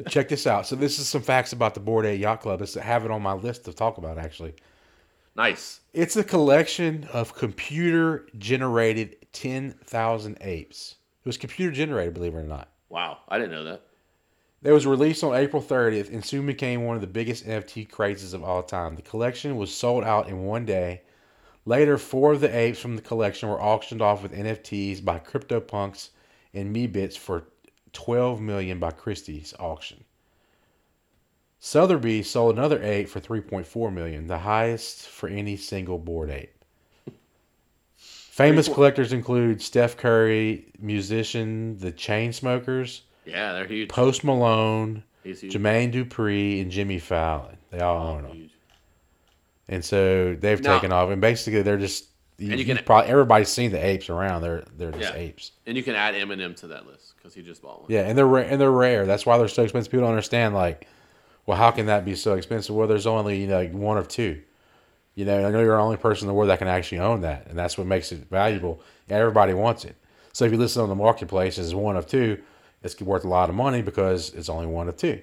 [0.09, 0.67] Check this out.
[0.67, 2.61] So this is some facts about the Bored Ape Yacht Club.
[2.63, 4.55] It's, I have it on my list to talk about actually.
[5.37, 5.81] Nice.
[5.93, 10.97] It's a collection of computer generated 10,000 apes.
[11.25, 12.69] It was computer generated, believe it or not.
[12.89, 13.83] Wow, I didn't know that.
[14.63, 18.33] It was released on April 30th and soon became one of the biggest NFT crazes
[18.33, 18.95] of all time.
[18.95, 21.03] The collection was sold out in one day.
[21.67, 26.11] Later, four of the apes from the collection were auctioned off with NFTs by CryptoPunks
[26.55, 27.49] and Meebits for
[27.93, 30.04] 12 million by Christie's auction.
[31.65, 36.53] Sotheby sold another ape for 3.4 million, the highest for any single Bored Ape.
[37.97, 43.89] Famous collectors include Steph Curry, musician, the Chainsmokers, Yeah, they're huge.
[43.89, 45.05] Post Malone.
[45.25, 47.57] Jermaine Dupri, and Jimmy Fallon.
[47.71, 48.51] They all oh, own them, Huge.
[49.67, 51.09] and so they've Now- taken off.
[51.09, 54.43] And basically, they're just you, And you can- probably everybody's seen the apes around.
[54.43, 55.19] They're they're just Yeah.
[55.19, 55.53] apes.
[55.67, 57.91] And you can add Eminem to that list because he just bought one.
[57.91, 59.07] Yeah, and they're and they're rare.
[59.07, 59.91] That's why they're so expensive.
[59.91, 60.55] People don't understand.
[60.55, 60.87] Like,
[61.47, 62.75] well, how can that be so expensive?
[62.75, 64.41] Well, there's only you know, like one of two.
[65.15, 67.21] You know, I know you're the only person in the world that can actually own
[67.21, 68.81] that, and that's what makes it valuable.
[69.09, 69.95] And everybody wants it.
[70.33, 72.43] So if you listen on the marketplace as one of two,
[72.83, 75.23] it's worth a lot of money because it's only one of two.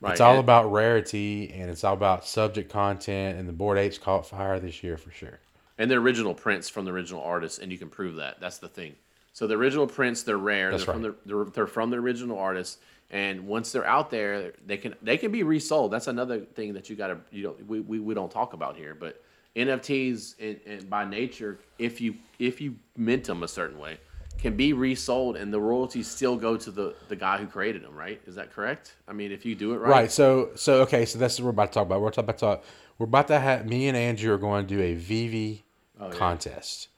[0.00, 0.12] Right.
[0.12, 3.36] It's all and- about rarity and it's all about subject content.
[3.38, 5.40] And the board apes caught fire this year for sure.
[5.76, 8.38] and the original prints from the original artist, and you can prove that.
[8.40, 8.94] That's the thing.
[9.32, 10.70] So the original prints, they're rare.
[10.70, 12.78] That's they're from the they're, they're from the original artist,
[13.10, 15.92] and once they're out there, they can they can be resold.
[15.92, 18.76] That's another thing that you got to you know we, we, we don't talk about
[18.76, 19.22] here, but
[19.56, 23.98] NFTs in, in, by nature, if you if you mint them a certain way,
[24.38, 27.94] can be resold, and the royalties still go to the the guy who created them.
[27.94, 28.20] Right?
[28.26, 28.96] Is that correct?
[29.06, 30.12] I mean, if you do it right, Right.
[30.12, 31.04] So so okay.
[31.04, 32.00] So that's what we're about to talk about.
[32.00, 32.64] We're about talk.
[32.98, 35.62] We're about to have me and Andrew are going to do a VeVe
[36.00, 36.88] Oh, contest.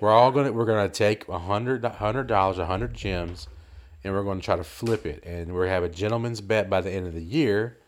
[0.00, 3.48] We're all gonna we're gonna take a hundred hundred dollars, a hundred gems,
[4.04, 5.24] and we're going to try to flip it.
[5.24, 7.78] And we have a gentleman's bet by the end of the year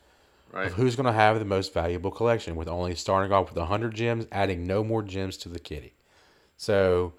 [0.52, 0.66] right.
[0.66, 2.56] of who's going to have the most valuable collection.
[2.56, 5.94] With only starting off with a hundred gems, adding no more gems to the kitty.
[6.56, 7.12] So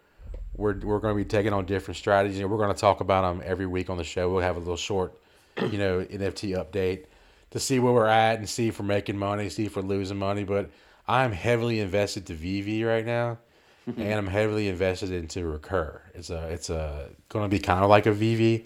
[0.56, 3.22] we're we're going to be taking on different strategies, and we're going to talk about
[3.22, 4.30] them every week on the show.
[4.30, 5.18] We'll have a little short,
[5.62, 7.06] you know, NFT update
[7.52, 10.18] to see where we're at and see if we're making money, see if we're losing
[10.18, 10.44] money.
[10.44, 10.70] But
[11.08, 13.38] I'm heavily invested to VeVe right now,
[13.86, 16.02] and I'm heavily invested into Recur.
[16.16, 18.66] It's a it's a going to be kind of like a VeVe,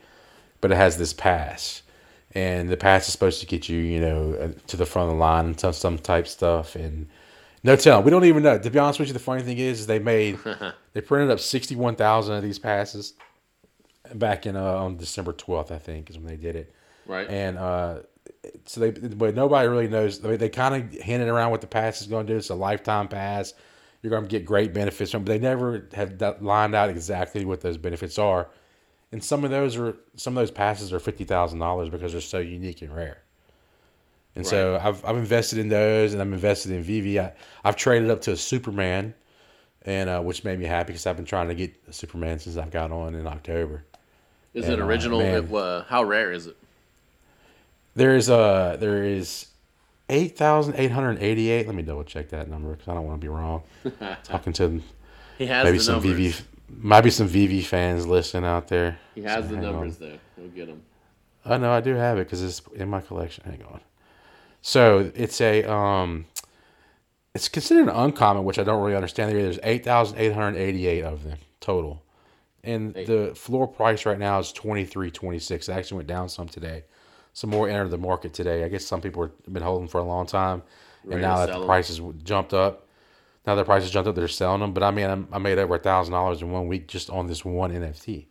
[0.62, 1.82] but it has this pass.
[2.34, 5.16] And the pass is supposed to get you, you know, uh, to the front of
[5.16, 6.76] the line and some, some type stuff.
[6.76, 7.08] And
[7.64, 8.06] no telling.
[8.06, 8.58] We don't even know.
[8.58, 10.40] To be honest with you, the funny thing is, is they made,
[10.94, 13.14] they printed up 61,000 of these passes
[14.14, 16.74] back in uh, on December 12th, I think, is when they did it.
[17.06, 17.30] Right.
[17.30, 18.00] And uh,
[18.66, 20.24] so they, but nobody really knows.
[20.24, 22.38] I mean, they kind of hinted around what the pass is going to do.
[22.38, 23.54] It's a lifetime pass.
[24.02, 27.46] You're going to get great benefits from, it, but they never have lined out exactly
[27.46, 28.50] what those benefits are.
[29.12, 32.22] And some of those are some of those passes are fifty thousand dollars because they're
[32.22, 33.22] so unique and rare.
[34.36, 37.20] And so I've I've invested in those, and I'm invested in VeVe.
[37.20, 37.34] I,
[37.66, 39.14] I've traded up to a Superman,
[39.82, 42.56] and uh, which made me happy because I've been trying to get a Superman since
[42.56, 43.84] I've got on in October.
[44.54, 45.20] Is and, it uh, original?
[45.20, 45.44] man.
[45.44, 46.58] It, uh, how rare is it?
[47.96, 49.48] There is uh there is
[50.10, 51.68] eight thousand eight hundred eighty eight.
[51.68, 53.64] Let me double check that number because I don't want to be wrong.
[54.24, 54.82] Talking to
[55.38, 56.38] He has maybe some numbers.
[56.38, 56.42] VeVe,
[56.78, 58.98] might be some VeVe fans listening out there.
[59.16, 59.72] He has So the hang on.
[59.74, 60.18] numbers though.
[60.38, 60.82] We'll get them.
[61.46, 63.44] Oh no, I do have it because it's in my collection.
[63.46, 63.82] Hang on.
[64.62, 66.26] So it's a um,
[67.34, 69.32] it's considered an uncommon, which I don't really understand.
[69.36, 72.04] There's eight thousand eight hundred eighty-eight of them total,
[72.64, 75.68] and the floor price right now is twenty three twenty six.
[75.68, 76.84] It actually went down some today.
[77.34, 78.64] Some more entered the market today.
[78.64, 80.62] I guess some people have been holding for a long time,
[81.04, 81.66] and Ready now that the 'em.
[81.66, 82.86] prices jumped up,
[83.46, 84.74] now their prices jumped up, they're selling them.
[84.74, 87.28] But I mean, I'm, I made over a thousand dollars in one week just on
[87.28, 88.26] this one NFT.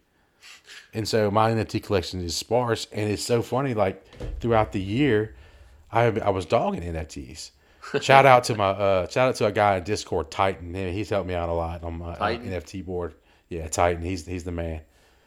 [0.93, 3.75] And so my NFT collection is sparse, and it's so funny.
[3.75, 4.05] Like
[4.41, 5.35] throughout the year,
[5.93, 7.51] I I was dogging NFTs.
[8.01, 10.75] shout out to my uh, shout out to a guy in Discord, Titan.
[10.75, 13.15] He's helped me out a lot on my uh, NFT board.
[13.49, 14.03] Yeah, Titan.
[14.03, 14.81] He's he's the man.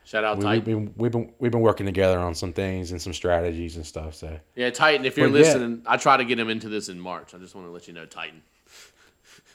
[0.05, 0.65] Shout out We, Titan.
[0.65, 3.85] we've been we've been we've been working together on some things and some strategies and
[3.85, 4.15] stuff.
[4.15, 5.05] So Yeah, Titan.
[5.05, 5.41] If you're But yeah.
[5.41, 7.33] listening, I try to get him into this in March.
[7.33, 8.41] I just want to let you know, Titan.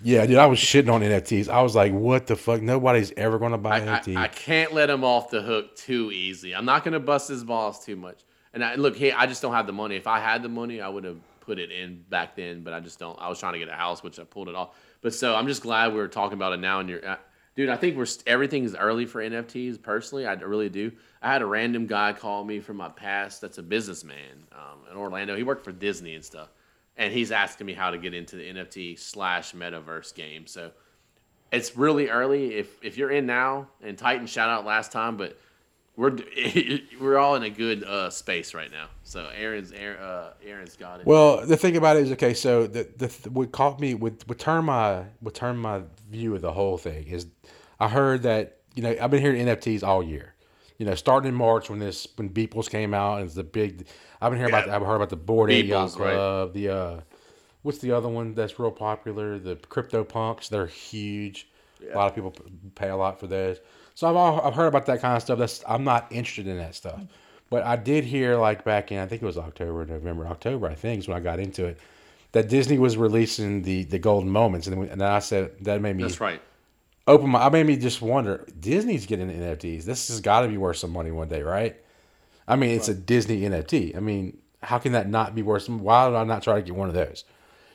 [0.03, 1.49] Yeah, dude, I was shitting on NFTs.
[1.49, 2.63] I was like, what the fuck?
[2.63, 4.17] Nobody's ever gonna buy I, NFT.
[4.17, 6.55] I can't let him off the hook too easy.
[6.55, 8.25] I'm not gonna bust his balls too much.
[8.55, 9.97] And I, look, hey, I just don't have the money.
[9.97, 12.63] If I had the money, I would have put it in back then.
[12.63, 13.19] But I just don't.
[13.21, 14.77] I was trying to get a house, which I pulled it off.
[15.01, 16.81] But so I'm just glad we're talking about it now.
[16.81, 17.17] And you're, uh,
[17.57, 19.81] dude, I think we're st- everything is early for NFTs.
[19.83, 20.93] Personally, I really do.
[21.23, 23.41] I had a random guy call me from my past.
[23.41, 25.37] That's a businessman um, in Orlando.
[25.37, 26.49] He worked for Disney and stuff,
[26.99, 30.47] and he's asking me how to get into the NFT slash metaverse game.
[30.47, 30.73] So
[31.51, 32.57] it's really early.
[32.57, 35.39] If if you're in now, and Titan shout out last time, but
[35.97, 36.17] we're
[37.01, 38.89] we're all in a good uh, space right now.
[39.05, 41.07] So Aaron's Aaron, uh, Aaron's got it.
[41.07, 44.39] Well, the thing about it is, okay, so the the what caught me would would
[44.39, 47.27] turn my would turn my view of the whole thing is,
[47.79, 50.35] I heard that you know I've been hearing NFTs all year.
[50.79, 53.87] You know, starting in March when this when Beeples came out and it's the big.
[54.21, 54.67] I've been hearing about.
[54.67, 54.77] Yeah.
[54.77, 56.15] I've heard about the Bored Ape Yacht Beeples, right.
[56.15, 56.53] Club.
[56.55, 57.01] The uh,
[57.63, 59.39] what's the other one that's real popular?
[59.39, 60.49] The Crypto Punks.
[60.49, 61.49] They're huge.
[61.93, 62.35] A lot of people
[62.75, 63.59] pay a lot for those.
[63.95, 65.39] So I've all, I've heard about that kind of stuff.
[65.39, 67.01] That's I'm not interested in that stuff.
[67.51, 70.75] But I did hear like back in I think it was October, November, October I
[70.75, 71.79] think is when I got into it.
[72.33, 75.81] That Disney was releasing the the golden moments, and then, and then I said that
[75.81, 76.43] made me That's right.
[77.07, 77.47] open my.
[77.47, 78.47] I made me just wonder.
[78.61, 79.85] Disney's getting NFTs.
[79.85, 81.77] This has got to be worth some money one day, right?
[82.49, 83.95] I mean, it's a Disney NFT.
[83.95, 85.69] I mean, how can that not be worth?
[85.69, 87.25] Why did I not try to get one of those?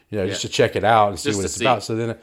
[0.10, 1.64] You know, just to check it out and see what it's see.
[1.64, 1.84] about.
[1.84, 2.18] So then,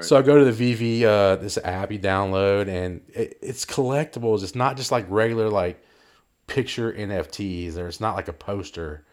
[0.00, 4.42] so I go to the VeVe, uh, this app you download, and it, it's collectibles.
[4.42, 5.82] It's not just like regular like
[6.46, 9.04] picture NFTs, or it's not like a poster.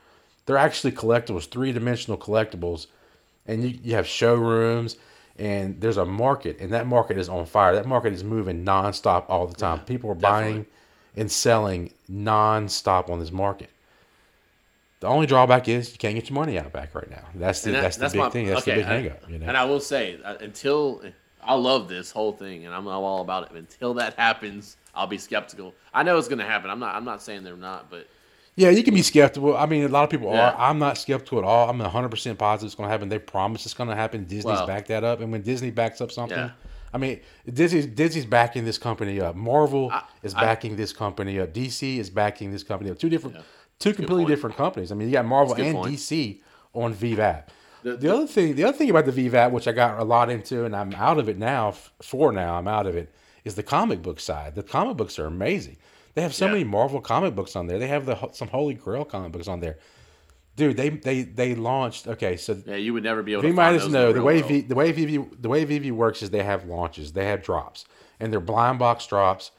[0.45, 2.87] They're actually collectibles, three dimensional collectibles,
[3.45, 4.97] and you, you have showrooms,
[5.37, 7.75] and there's a market, and that market is on fire.
[7.75, 9.79] That market is moving nonstop all the time.
[9.81, 10.65] People are buying
[11.15, 13.69] and selling nonstop on this market.
[15.01, 17.23] The only drawback is you can't get your money out back right now.
[17.35, 18.45] That's the that- that's the big my- thing.
[18.47, 19.29] That's okay, the big I- hang up.
[19.29, 19.47] You know?
[19.47, 21.01] And I will say, uh, until
[21.43, 23.57] I love this whole thing, and I'm, I'm all about it.
[23.57, 25.73] Until that happens, I'll be skeptical.
[25.93, 26.69] I know it's going to happen.
[26.69, 26.93] I'm not.
[26.95, 28.05] I'm not saying they're not, but
[28.55, 29.57] Yeah, you can be skeptical.
[29.57, 30.51] I mean, a lot of people Yeah.
[30.51, 30.55] are.
[30.69, 31.67] I'm not skeptical at all.
[31.69, 33.09] I'm 100% positive it's going to happen.
[33.09, 34.25] They promise it's going to happen.
[34.25, 35.19] Disney's Well- backed that up.
[35.21, 36.51] And when Disney backs up something, Yeah.
[36.93, 37.19] I mean,
[37.51, 39.35] Disney's, Disney's backing this company up.
[39.35, 41.53] Marvel I- is I- backing this company up.
[41.53, 42.99] DC is backing this company up.
[42.99, 43.41] Two different, Yeah.
[43.79, 44.27] two completely point.
[44.29, 44.91] different companies.
[44.91, 45.91] I mean, you got Marvel That's a good and point.
[45.95, 46.41] DC
[46.73, 47.43] on VVAP.
[47.83, 50.29] The- The, other thing, the other thing about the VVAP, which I got a lot
[50.29, 51.71] into, and I'm out of it now.
[52.01, 53.11] For now, I'm out of it.
[53.43, 54.53] Is the comic book side.
[54.53, 55.77] The comic books are amazing.
[56.13, 56.51] They have so Yeah.
[56.51, 57.79] many Marvel comic books on there.
[57.79, 59.77] They have the some Holy Grail comic books on there.
[60.55, 62.07] Dude, they they they launched.
[62.07, 63.53] Okay, so yeah, you would never be able to.
[63.53, 64.47] V as know the way world.
[64.47, 67.85] v, the way VeVe the way VeVe works is they have launches, they have drops,
[68.19, 69.51] and they're blind box drops.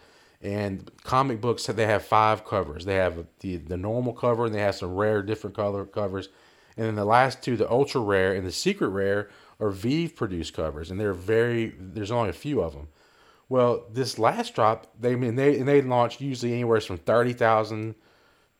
[0.43, 2.85] And comic books they have five covers.
[2.85, 6.29] They have the the normal cover, and they have some rare different color covers.
[6.77, 10.55] And then the last two, the ultra rare and the secret rare, are VeVe produced
[10.55, 11.73] covers, and they're very.
[11.79, 12.89] There's only a few of them.
[13.49, 17.33] Well, this last drop, they I mean they and they launch usually anywhere from thirty
[17.33, 17.95] thousand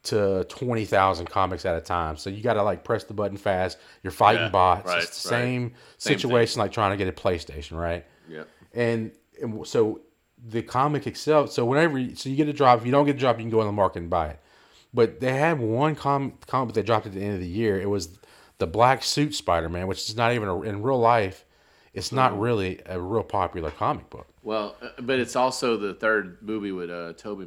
[0.05, 2.17] to twenty thousand comics at a time.
[2.17, 3.79] So you got to like press the button fast.
[4.03, 4.87] You're fighting Yeah, bots.
[4.89, 5.41] right, it's the right.
[5.41, 8.05] same Same situation like trying to get a PlayStation, right?
[8.29, 8.45] Yeah.
[8.75, 10.01] And, and so
[10.45, 11.53] the comic itself.
[11.53, 13.45] So whenever you, so you get a drop, if you don't get a drop, you
[13.45, 14.41] can go in the market and buy it.
[14.95, 17.81] But they had one com- comic they dropped at the end of the year.
[17.81, 18.19] It was
[18.59, 21.45] the Black Suit Spider Man, which is not even a, in real life.
[21.95, 24.27] It's not really a real popular comic book.
[24.43, 27.45] Well, uh, but it's also the third movie with uh, Tobey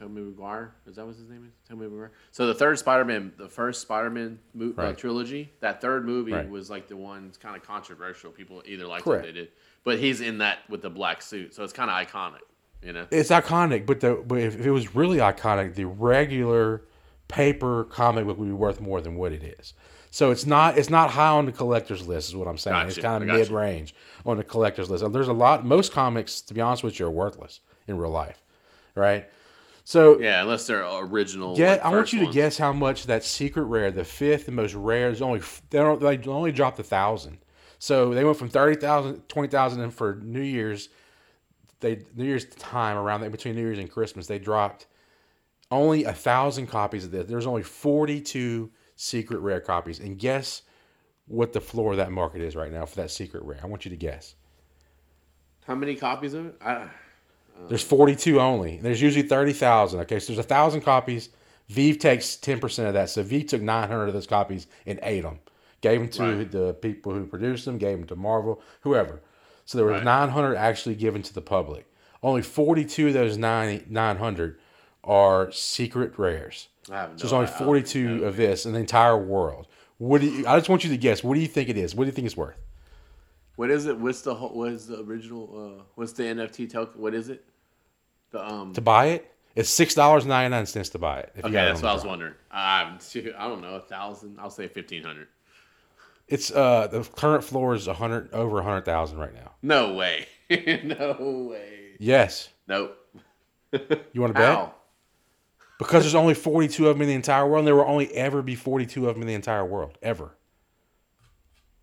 [0.00, 0.74] Mc- Tobey Maguire.
[0.86, 1.52] Is that what his name is?
[1.68, 2.12] Tobey Maguire.
[2.32, 4.98] So the third Spider-Man, the first Spider-Man mo- uh, Right.
[4.98, 6.48] trilogy, that third movie Right.
[6.48, 8.30] was like the one kind of controversial.
[8.30, 9.24] People either liked Correct.
[9.24, 9.48] it or they did.
[9.84, 12.40] But he's in that with the black suit, so it's kind of iconic.
[12.82, 13.06] You know.
[13.10, 16.82] It's iconic, but the but if it was really iconic, the regular
[17.28, 19.74] paper comic book would be worth more than what it is.
[20.10, 22.86] So it's not it's not high on the collector's list, is what I'm saying.
[22.88, 25.02] It's kind of mid range on the collector's list.
[25.04, 25.64] And There's a lot.
[25.64, 28.42] Most comics, to be honest with you, are worthless in real life,
[28.94, 29.28] right?
[29.88, 31.56] So Yeah, unless they're original.
[31.56, 34.48] yeah, like, I want first you to guess how much that secret rare, the fifth
[34.48, 37.38] and most rare, is only they don't they only dropped a thousand.
[37.78, 40.88] So they went from 30,000, 20,000 and for New Year's,
[41.78, 44.88] they New Year's time around there between New Year's and Christmas, they dropped
[45.70, 47.28] only a thousand copies of this.
[47.28, 50.62] There's only forty two secret rare copies, and guess
[51.28, 53.60] what the floor of that market is right now for that secret rare.
[53.62, 54.34] I want you to guess.
[55.64, 56.56] How many copies of it?
[56.60, 56.88] I,
[57.68, 58.78] There's 42 only.
[58.78, 60.00] There's usually 30,000.
[60.00, 61.30] Okay, so there's a thousand copies.
[61.68, 63.10] VeVe takes 10% of that.
[63.10, 65.40] So VeVe took 900 of those copies and ate them.
[65.80, 66.50] Gave them to Right.
[66.50, 69.20] the people who produced them, gave them to Marvel, whoever.
[69.64, 70.04] So there were Right.
[70.04, 71.86] 900 actually given to the public.
[72.22, 74.58] Only 42 of those 9, 900
[75.02, 76.68] are secret rares.
[76.90, 77.08] I no.
[77.16, 79.66] So there's only I- I- 42 of this in the entire world.
[79.98, 81.24] What do you, I just want you to guess.
[81.24, 81.94] What do you think it is?
[81.94, 82.56] What do you think it's worth?
[83.56, 83.98] What is it?
[83.98, 85.78] What's the whole- what is the original?
[85.80, 87.00] Uh, what's the NFT token?
[87.00, 87.44] What is it?
[88.30, 88.72] The um.
[88.74, 91.32] To buy it, it's six dollars ninety nine cents to buy it.
[91.36, 92.34] If Okay, that's what I was wondering.
[92.50, 94.38] Um, shoot, I don't know, a thousand.
[94.38, 95.28] I'll say fifteen hundred.
[96.28, 99.52] It's uh the current floor is a hundred over a hundred thousand right now.
[99.62, 100.26] No way.
[100.50, 101.96] no way.
[101.98, 102.48] Yes.
[102.68, 102.96] Nope.
[104.12, 104.54] You want to bet?
[104.54, 104.74] How?
[105.78, 107.60] Because there's only forty two of them in the entire world.
[107.60, 110.34] And there will only ever be forty two of them in the entire world ever.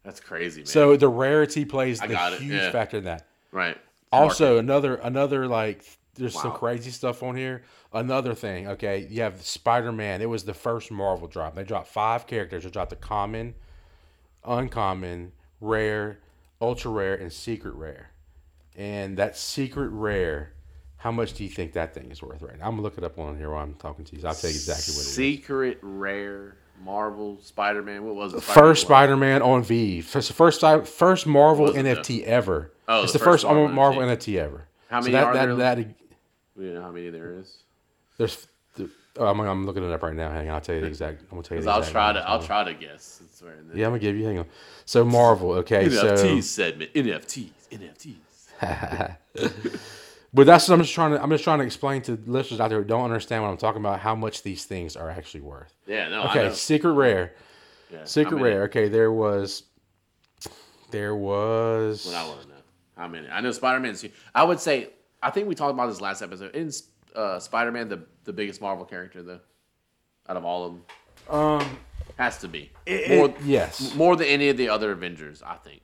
[0.03, 0.65] That's crazy, man.
[0.65, 2.71] So the rarity plays I the huge yeah.
[2.71, 3.25] factor in that.
[3.51, 3.77] right.
[4.11, 5.85] Also, another another like
[6.15, 7.63] there's some crazy stuff on here.
[7.91, 10.21] Another thing, okay, you have Spider Man.
[10.21, 11.55] It was the first Marvel drop.
[11.55, 12.63] They dropped five characters.
[12.63, 13.55] They dropped the common,
[14.43, 16.19] uncommon, rare,
[16.61, 18.11] ultra rare, and secret rare.
[18.75, 20.53] And that secret rare
[20.97, 22.65] How much do you think that thing is worth right now?
[22.65, 24.21] I'm gonna look it up on here while I'm talking to you.
[24.21, 25.15] So I'll tell you exactly what it is.
[25.15, 28.05] Secret rare Marvel Spider Man.
[28.05, 28.41] What was it?
[28.43, 30.01] First Spider-Man on V.
[30.01, 32.71] First, first, first Marvel NFT ever.
[32.87, 34.33] Oh, it's the the first, first Marvel Marvel, NFT.
[34.33, 34.67] NFT ever.
[34.89, 35.55] How So many that, are that, there?
[35.55, 35.77] That,
[36.55, 37.63] We don't know how many there is.
[38.17, 38.47] there's,
[39.17, 40.29] oh, I'm, I'm looking it up right now.
[40.29, 41.21] Hang on, I'll tell you the exact.
[41.21, 41.63] I'm gonna tell you.
[41.63, 42.19] The I'll try to.
[42.29, 43.21] I'll try to guess.
[43.23, 44.25] It's the Yeah, I'm gonna give you.
[44.25, 44.45] Hang on.
[44.85, 45.85] So Marvel, okay.
[45.89, 46.93] NFTs So, segment.
[46.93, 47.51] NFTs.
[48.61, 49.15] NFTs.
[50.33, 51.21] but that's what I'm just trying to.
[51.21, 53.81] I'm just trying to explain to listeners out there who don't understand what I'm talking
[53.81, 55.73] about how much these things are actually worth.
[55.87, 56.09] Yeah.
[56.09, 56.23] No.
[56.23, 57.33] I Okay, secret rare.
[57.91, 58.63] Yeah, Secret rare.
[58.63, 59.63] Okay, there was.
[60.91, 62.05] There was.
[62.05, 62.53] Well, I want to know
[62.97, 63.27] how many.
[63.29, 64.05] I know Spider Man's.
[64.33, 64.89] I would say.
[65.21, 66.55] I think we talked about this last episode.
[66.55, 69.39] Isn't uh, Spider Man the the biggest Marvel character though?
[70.27, 70.83] Out of all of them,
[71.61, 71.77] Um.
[72.17, 73.33] has to be it- more.
[73.43, 73.93] yes.
[73.95, 75.41] more than any of the other Avengers.
[75.43, 75.81] I think.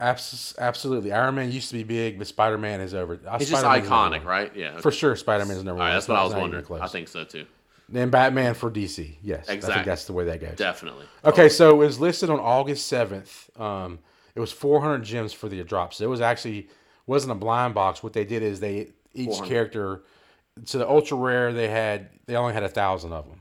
[0.00, 1.12] Abs- absolutely.
[1.12, 3.14] Iron Man used to be big, but Spider Man is over.
[3.26, 4.54] uh, It's Spider-Man's number iconic, right?
[4.54, 4.78] Yeah.
[4.78, 5.86] For sure, Spider Man's number All one.
[5.88, 6.64] right, that's what I was It's not even wondering.
[6.64, 6.80] close.
[6.82, 7.46] I think so too.
[7.88, 9.16] Then Batman for DC.
[9.22, 9.74] Yes, I Exactly.
[9.74, 10.56] think that's the way that goes.
[10.56, 11.06] Definitely.
[11.24, 13.50] Okay, so it was listed on August seventh.
[13.58, 13.98] Um,
[14.34, 15.96] it was 400 gems for the drops.
[15.96, 16.68] So it was actually
[17.06, 18.02] wasn't a blind box.
[18.02, 20.02] What they did is they each character.
[20.64, 23.40] So the ultra rare they had they only had a thousand of them,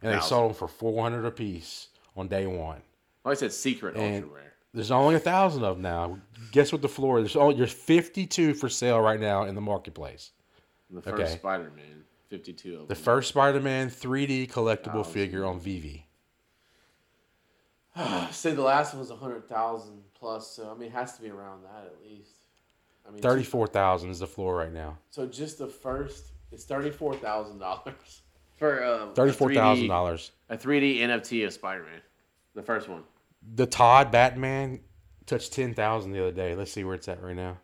[0.00, 2.80] and they sold them for 400 apiece on day one.
[3.24, 4.51] Like I said, secret And- ultra rare.
[4.74, 6.18] There's only a thousand of them now.
[6.50, 7.18] Guess what the floor?
[7.18, 7.24] Is?
[7.24, 10.32] There's only there's 52 for sale right now in the marketplace.
[10.90, 11.32] The first okay.
[11.32, 13.02] Spider Man, fifty two of The them.
[13.02, 16.02] first Spider-Man 3D collectible figure on VeVe.
[18.30, 21.22] Say the last one was a hundred thousand plus, so I mean, it has to
[21.22, 22.30] be around that at least.
[23.06, 24.98] I mean, Thirty-four thousand is the floor right now.
[25.10, 28.22] So just the first, it's thirty four thousand dollars
[28.56, 30.30] for um, $34,000.
[30.50, 32.00] A three D NFT of Spider Man,
[32.54, 33.02] the first one.
[33.54, 34.80] The Todd Batman
[35.26, 36.54] touched ten thousand the other day.
[36.54, 37.58] Let's see where it's at right now.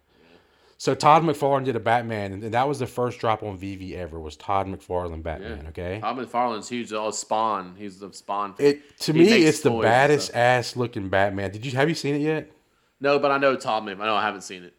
[0.80, 4.20] So Todd McFarlane did a Batman, and that was the first drop on VeVe ever.
[4.20, 5.66] Was Todd McFarlane Batman?
[5.70, 5.98] Okay.
[6.00, 6.92] Todd McFarlane's huge.
[6.92, 7.74] Oh, Spawn.
[7.76, 8.54] He's the Spawn.
[8.58, 11.50] It to He me, it's the baddest ass looking Batman.
[11.50, 12.52] Did you have you seen it yet?
[13.00, 13.84] No, but I know Todd.
[13.84, 14.74] Mc- I know I haven't seen it.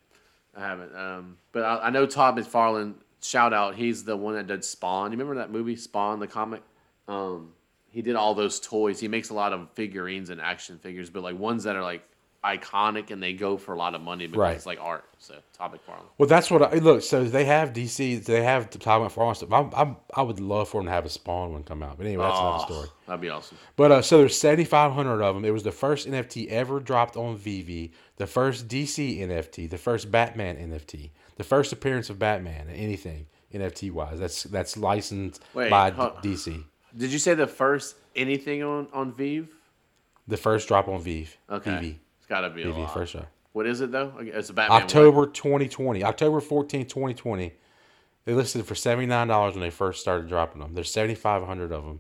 [0.56, 0.96] I haven't.
[0.96, 2.94] Um, but I, I know Todd McFarlane.
[3.22, 3.76] Shout out.
[3.76, 5.12] He's the one that did Spawn.
[5.12, 6.62] You remember that movie Spawn, the comic?
[7.10, 7.52] Um,
[7.92, 9.00] he did all those toys.
[9.00, 12.04] He makes a lot of figurines and action figures, but like ones that are like
[12.44, 14.56] iconic and they go for a lot of money because Right.
[14.56, 15.04] it's like art.
[15.18, 16.06] So Todd McFarlane.
[16.18, 17.02] Well, that's what I look.
[17.02, 18.24] So they have DC.
[18.24, 19.52] They have Todd McFarlane stuff.
[19.52, 21.98] I'm, I'm, I would love for them to have a Spawn one come out.
[21.98, 22.88] But anyway, that's another Oh, story.
[23.08, 23.58] That'd be awesome.
[23.76, 25.44] But uh, so there's 7,500 of them.
[25.44, 30.10] It was the first NFT ever dropped on VeVe, the first DC NFT, the first
[30.10, 34.18] Batman NFT, the first appearance of Batman in anything NFT wise.
[34.20, 36.14] That's that's licensed Wait, by huh.
[36.24, 36.64] DC.
[36.96, 39.48] Did you say the first anything on on VeVe?
[40.28, 41.36] The first drop on VeVe.
[41.50, 42.00] Okay, VeVe.
[42.18, 42.94] it's got to be a VeVe lot.
[42.94, 43.28] first drop.
[43.54, 44.14] What is it though?
[44.20, 44.82] It's a Batman.
[44.82, 46.04] October 2020.
[46.04, 47.54] October 14, 2020.
[48.26, 50.76] They listed it for $79 when they first started dropping them.
[50.76, 52.00] There's 7,500 of them.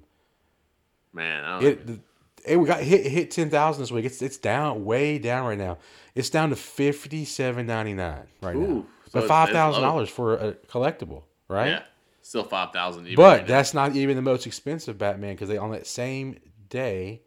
[1.12, 2.00] Man, I don't It,
[2.46, 4.06] it we got hit hit ten thousand this week.
[4.06, 5.78] It's it's down way down right now.
[6.16, 8.86] It's down to fifty seven ninety nine right now.
[9.08, 11.68] So but five thousand dollars for a collectible, right?
[11.68, 11.84] yeah,
[12.30, 13.14] still five thousand.
[13.16, 16.40] But that's not even the most expensive Batman because they on that same
[16.70, 17.24] day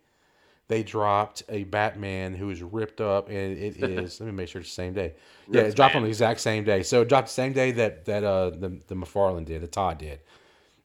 [0.68, 4.60] they dropped a Batman who was ripped up and it is let me make sure
[4.60, 5.14] it's the same day.
[5.50, 6.84] Yeah, it Ripped dropped on the exact same day.
[6.84, 9.98] So it dropped the same day that that uh the the McFarlane did, the Todd
[9.98, 10.20] did.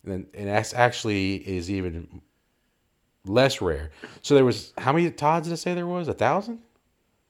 [0.03, 2.21] And then, and that's actually is even
[3.23, 3.91] less rare.
[4.23, 6.08] So there was how many Todds did I say there was?
[6.08, 6.60] A thousand?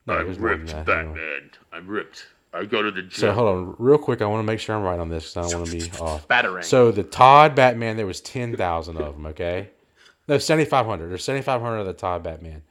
[0.05, 0.85] No, it I'm was more than ripped.
[0.85, 1.51] Batman.
[1.73, 2.27] I'm ripped.
[2.53, 3.11] I go to the gym.
[3.11, 4.21] So hold on, real quick.
[4.21, 5.97] I want to make sure I'm right on this because I don't want to be
[6.01, 6.27] off.
[6.27, 6.63] Batarang.
[6.63, 9.25] So the Todd Batman, there was ten thousand of them.
[9.27, 9.69] Okay,
[10.27, 11.09] no seventy five hundred.
[11.09, 12.63] There's seventy five hundred of the Todd Batman.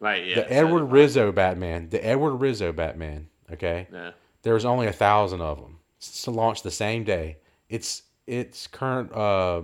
[0.00, 0.36] right, yeah.
[0.36, 3.28] The Edward Rizzo Batman, the Edward Rizzo Batman.
[3.52, 4.12] Okay, Yeah.
[4.42, 5.78] there was only a thousand of them.
[5.98, 7.36] It's launched the same day.
[7.68, 9.62] Its its current uh,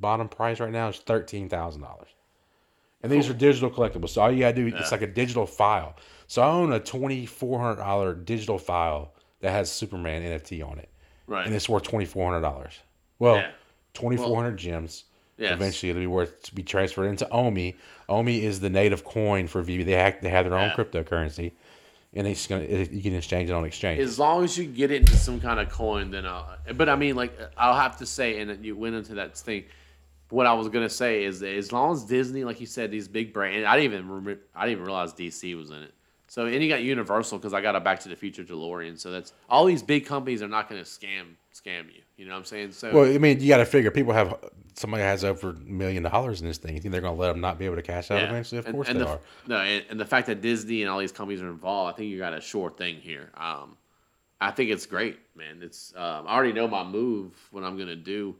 [0.00, 2.08] bottom price right now is thirteen thousand dollars.
[3.02, 4.08] And these are digital collectibles.
[4.10, 5.94] So all you gotta do, is it's like a digital file.
[6.28, 10.78] So I own a twenty four hundred dollar digital file that has Superman NFT on
[10.78, 10.88] it,
[11.26, 11.44] Right.
[11.46, 12.78] and it's worth twenty four hundred dollars.
[13.18, 13.50] Well, Yeah.
[13.94, 15.04] twenty four hundred gems.
[15.38, 15.52] Yes.
[15.52, 17.76] Eventually, it'll be worth to be transferred into Omi.
[18.08, 19.84] Omi is the native coin for VeVe.
[19.86, 20.74] They have, they have their own Yeah.
[20.74, 21.52] cryptocurrency,
[22.12, 24.00] and it's gonna it, you can exchange it on exchange.
[24.00, 26.56] as long as you get it into some kind of coin, then I'll.
[26.74, 29.64] But I mean, like, I'll have to say, and you went into that thing.
[30.30, 33.06] What I was gonna say is that as long as Disney, like you said, these
[33.08, 35.94] big brands, I didn't even remember, I didn't even realize DC was in it.
[36.28, 38.98] So and you got Universal because I got a Back to the Future DeLorean.
[38.98, 42.02] So that's all these big companies are not gonna scam scam you.
[42.16, 42.72] You know what I'm saying?
[42.72, 44.38] So Well, I mean, you got to figure people have
[44.74, 46.74] somebody has over a million dollars in this thing.
[46.74, 48.58] You think they're going to let them not be able to cash out eventually?
[48.58, 49.20] Of And- course and they the, are.
[49.46, 52.10] No, and, and the fact that Disney and all these companies are involved, I think
[52.10, 53.30] you got a sure thing here.
[53.36, 53.76] Um,
[54.40, 55.60] I think it's great, man.
[55.62, 58.36] It's um, I already know my move, what I'm gonna do,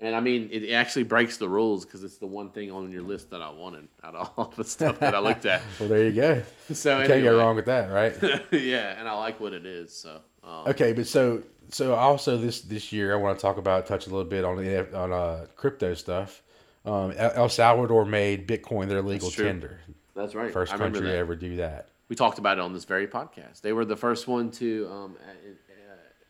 [0.00, 3.02] and I mean it actually breaks the rules because it's the one thing on your
[3.02, 5.62] list that I wanted out of all the stuff that I looked at.
[5.80, 6.42] Well, there you go.
[6.74, 8.42] So you Can't go wrong with that, right?
[8.52, 9.94] yeah, and I like what it is.
[9.94, 13.86] So um, Okay, but so so also this this year I want to talk about
[13.86, 16.42] touch a little bit on the on uh, crypto stuff.
[16.84, 19.46] Um, El Salvador made Bitcoin their legal true.
[19.46, 19.80] tender.
[20.14, 20.52] that's right.
[20.52, 21.88] First I country to ever do that.
[22.08, 23.60] We talked about it on this very podcast.
[23.60, 25.16] They were the first one to um,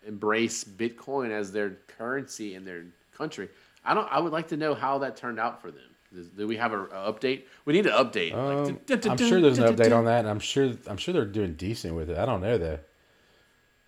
[0.06, 2.86] embrace Bitcoin as their currency and their
[3.16, 3.48] country.
[3.84, 4.06] I don't.
[4.10, 5.82] I would like to know how that turned out for them.
[6.14, 7.44] Does- Do we have a, a update?
[7.64, 8.32] We need an update.
[8.34, 11.24] Um, Like, I'm sure there's an update on that, and I'm sure I'm sure they're
[11.24, 12.18] doing decent with it.
[12.18, 12.78] I don't know though.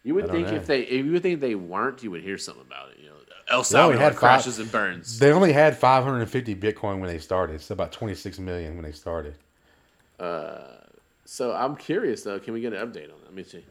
[0.04, 0.54] You would think know.
[0.54, 2.98] if they, if you would think they weren't, you would hear something about it.
[3.00, 3.14] You know,
[3.50, 5.18] El Salvador had five- crashes and burns.
[5.18, 7.60] They only had 550 Bitcoin when they started.
[7.60, 9.34] So about 26 million when they started.
[10.18, 10.76] Uh,
[11.24, 12.38] so I'm curious though.
[12.38, 13.24] Can we get an update on that?
[13.24, 13.64] Let me see.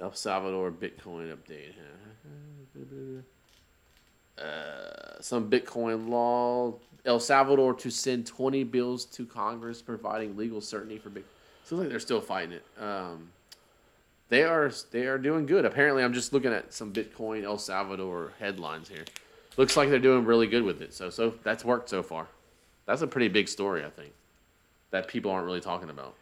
[0.00, 1.72] El Salvador Bitcoin update.
[4.38, 6.74] Uh, some Bitcoin law.
[7.06, 11.24] El Salvador to send 20 bills to Congress providing legal certainty for Bitcoin.
[11.64, 12.64] Seems like they're still fighting it.
[12.82, 13.28] Um,
[14.30, 15.64] they are they are doing good.
[15.64, 19.04] Apparently, I'm just looking at some Bitcoin El Salvador headlines here.
[19.56, 20.94] Looks like they're doing really good with it.
[20.94, 22.26] So so that's worked so far.
[22.86, 24.12] That's a pretty big story, I think,
[24.90, 26.14] that people aren't really talking about.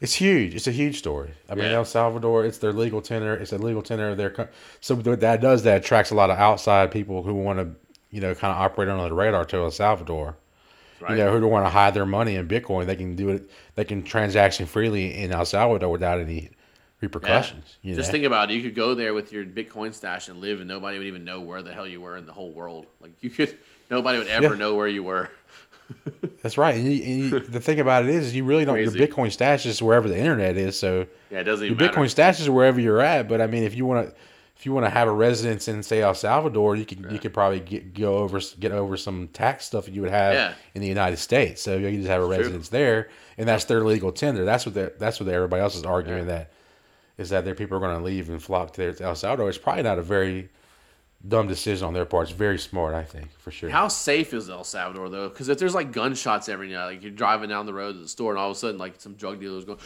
[0.00, 0.54] It's huge.
[0.54, 1.30] It's a huge story.
[1.48, 1.72] I mean, Yeah.
[1.78, 2.44] El Salvador.
[2.44, 3.34] It's their legal tender.
[3.34, 4.30] It's a legal tender of their.
[4.30, 4.48] co-
[4.80, 7.70] So that does that attracts a lot of outside people who want to,
[8.10, 10.36] you know, kind of operate under the radar to El Salvador.
[11.00, 11.12] Right?
[11.12, 12.86] You know, who don't want to hide their money in Bitcoin.
[12.86, 13.50] They can do it.
[13.74, 16.50] They can transaction freely in El Salvador without any
[17.02, 17.76] repercussions.
[17.82, 18.54] You Just think about it.
[18.54, 21.40] You could go there with your Bitcoin stash and live, and nobody would even know
[21.40, 22.86] where the hell you were in the whole world.
[23.00, 23.56] Like you could,
[23.90, 24.58] nobody would ever Yeah.
[24.58, 25.30] know where you were.
[26.46, 26.76] That's right.
[26.76, 28.76] And, you, and you, the thing about it is, you really don't.
[28.76, 28.96] Crazy.
[28.96, 30.78] Your Bitcoin stash is wherever the internet is.
[30.78, 33.28] So Yeah, it doesn't your even Bitcoin stash is wherever you're at.
[33.28, 34.14] But I mean, if you want to,
[34.56, 37.34] if you want to have a residence in say El Salvador, you could you could
[37.34, 40.54] probably get go over get over some tax stuff that you would have Yeah.
[40.76, 41.60] in the United States.
[41.62, 42.36] So you just have a True.
[42.36, 44.44] residence there, and that's their legal tender.
[44.44, 46.52] That's what that's what everybody else is arguing that
[47.18, 49.48] is that their people are going to leave and flock to their to El Salvador.
[49.48, 50.48] It's probably not a very
[51.28, 52.28] dumb decision on their part.
[52.28, 53.70] It's very smart, I think, for sure.
[53.70, 55.28] How safe is El Salvador though?
[55.28, 58.08] Because if there's like gunshots every night, like you're driving down the road to the
[58.08, 59.78] store, and all of a sudden like some drug dealers going,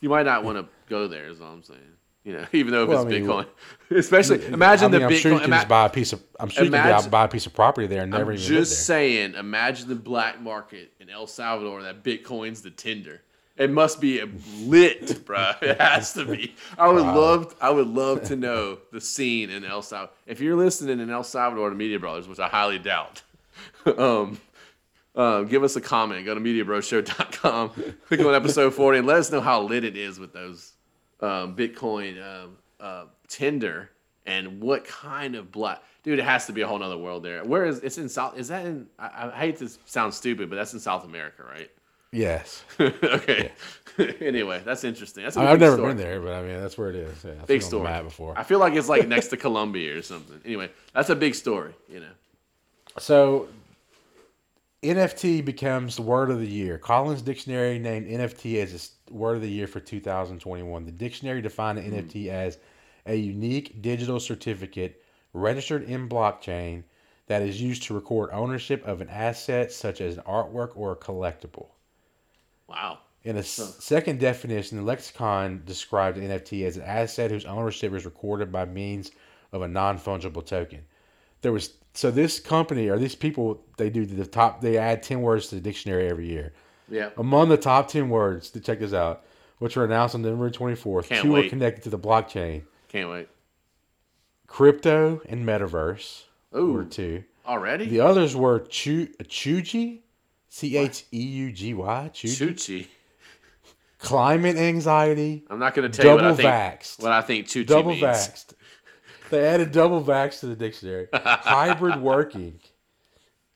[0.00, 1.28] you might not want to go there.
[1.28, 1.80] Is all I'm saying.
[2.22, 3.46] You know, even though if Well, it's I mean, Bitcoin,
[3.98, 5.40] especially imagine I mean, the I'm sure you Bitcoin.
[5.40, 6.22] can ima- just buy a piece of.
[6.38, 8.86] I'm sure you can buy a piece of property there and never I'm even just
[8.86, 13.22] saying, imagine the black market in El Salvador that Bitcoin's the Tinder.
[13.60, 14.22] It must be
[14.62, 15.52] lit, bro.
[15.60, 16.54] It has to be.
[16.78, 20.14] I would love, I would love to know the scene in El Salvador.
[20.26, 23.20] If you're listening in El Salvador to Media Brothers, which I highly doubt,
[23.98, 24.40] um,
[25.14, 26.24] uh, give us a comment.
[26.24, 27.70] Go to MediaBroshow.com,
[28.08, 30.72] click on episode 40, and let us know how lit it is with those
[31.20, 33.90] um, Bitcoin um, uh, Tinder
[34.24, 35.82] and what kind of black.
[36.02, 37.44] Dude, it has to be a whole nother world there.
[37.44, 38.38] Where is it's in South?
[38.38, 38.86] Is that in?
[38.98, 41.70] I, I hate to sound stupid, but that's in South America, right?
[42.12, 43.52] Yes, okay.
[44.20, 45.24] anyway, that's interesting.
[45.24, 45.90] That's a I- I've big never story.
[45.90, 47.24] been there, but I mean that's where it is.
[47.24, 48.02] Yeah, Big seen on the story.
[48.04, 48.38] before.
[48.38, 50.40] I feel like it's like next to Colombia or something.
[50.44, 51.74] Anyway, that's a big story.
[51.88, 52.12] You know.
[52.98, 53.48] So
[54.82, 56.78] NFT becomes the word of the year.
[56.78, 60.84] Collins Dictionary named NFT as its word of the year for 2021.
[60.84, 61.98] The dictionary defined an hmm.
[61.98, 62.58] NFT as
[63.06, 65.02] a unique digital certificate
[65.32, 66.82] registered in blockchain
[67.26, 70.96] that is used to record ownership of an asset such as an artwork or a
[70.96, 71.68] collectible.
[72.70, 72.98] Wow.
[73.24, 77.92] In a s- second definition, the lexicon described an NFT as an asset whose ownership
[77.92, 79.10] is recorded by means
[79.52, 80.80] of a non-fungible token.
[81.42, 85.20] There was so this company or these people they do the top they add ten
[85.22, 86.52] words to the dictionary every year.
[86.88, 87.10] Yeah.
[87.18, 89.24] Among the top ten words to check this out,
[89.58, 91.44] which were announced on November twenty fourth, two wait.
[91.44, 93.28] were connected to the blockchain: Can't wait.
[94.46, 96.24] crypto and metaverse.
[96.56, 96.72] Ooh.
[96.72, 97.24] Were two.
[97.46, 97.86] Already?
[97.86, 100.00] The others were Chu cheugy,
[100.50, 102.88] C H E U G Y, cheugy.
[103.98, 106.48] climate anxiety, I'm not going to tell you what I double think.
[106.48, 107.02] vaxxed.
[107.02, 108.02] What I think cheugy double means.
[108.02, 108.52] vaxxed.
[109.30, 111.06] They added double vax to the dictionary.
[111.14, 112.58] Hybrid working.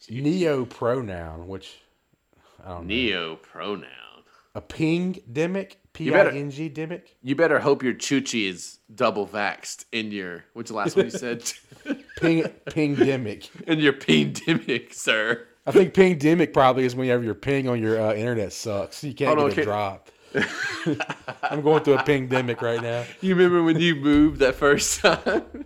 [0.09, 1.80] Neo pronoun, which
[2.64, 2.95] I don't know.
[2.95, 3.88] Neo pronoun.
[4.55, 5.72] A ping demic.
[5.95, 7.03] P I N G demic.
[7.22, 10.45] You better hope your cheugy is double vaxed in your.
[10.53, 11.42] What's the last one you said?
[12.20, 13.49] Ping ping demic.
[13.66, 15.47] in your pandemic, sir.
[15.66, 19.02] I think pandemic probably is whenever your ping on your uh, internet sucks.
[19.02, 20.10] You can't on, get a drop.
[21.42, 23.04] I'm going through a pandemic right now.
[23.20, 25.64] You remember when you moved that first time?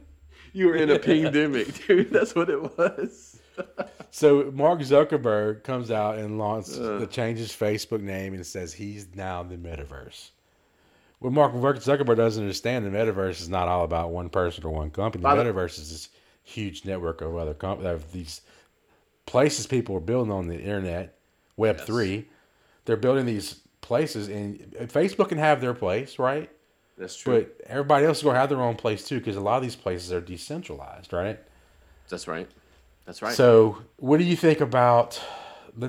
[0.52, 2.12] you were in a pandemic, dude.
[2.12, 3.40] That's what it was.
[4.10, 6.98] So Mark Zuckerberg comes out and launches Uh.
[6.98, 10.30] the changes Facebook name and says he's now the metaverse.
[11.18, 14.90] what Mark Zuckerberg doesn't understand, the metaverse is not all about one person or one
[14.90, 15.22] company.
[15.22, 16.08] The By the- metaverse is this
[16.44, 18.42] huge network of other companies, of these
[19.28, 21.18] places people are building on the internet,
[21.56, 21.86] Web Yes.
[21.86, 22.28] three.
[22.86, 24.58] They're building these places, and
[24.88, 26.50] Facebook can have their place, right?
[26.96, 27.40] That's true.
[27.40, 29.62] But everybody else is going to have their own place too, because a lot of
[29.62, 31.38] these places are decentralized, right?
[32.08, 32.48] That's right.
[33.04, 33.34] That's right.
[33.34, 35.20] So, what do you think about?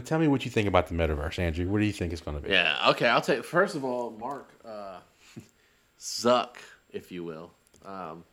[0.06, 1.68] Tell me what you think about the metaverse, Andrew.
[1.68, 2.52] What do you think it's going to be?
[2.52, 2.90] Yeah.
[2.90, 3.08] Okay.
[3.08, 3.44] I'll take.
[3.46, 5.00] First of all, Mark uh,
[6.00, 6.58] Zuck,
[6.92, 7.52] if you will.
[7.86, 8.24] Um,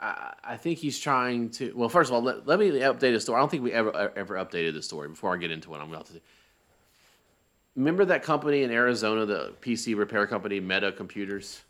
[0.00, 1.72] I, I think he's trying to.
[1.74, 3.36] Well, first of all, let, let me update the story.
[3.36, 5.08] I don't think we ever uh, ever updated the story.
[5.08, 6.20] Before I get into what I'm about to say,
[7.74, 11.62] remember that company in Arizona, the PC repair company, Meta Computers.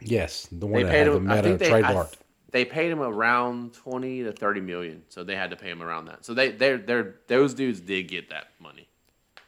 [0.00, 1.30] Yes, the They one that paid had the him.
[1.30, 1.72] I meta they.
[1.72, 2.14] I, trademarked.
[2.50, 6.06] they paid him around twenty to thirty million, so they had to pay him around
[6.06, 6.24] that.
[6.24, 8.88] So they, they're, they're, those dudes did get that money.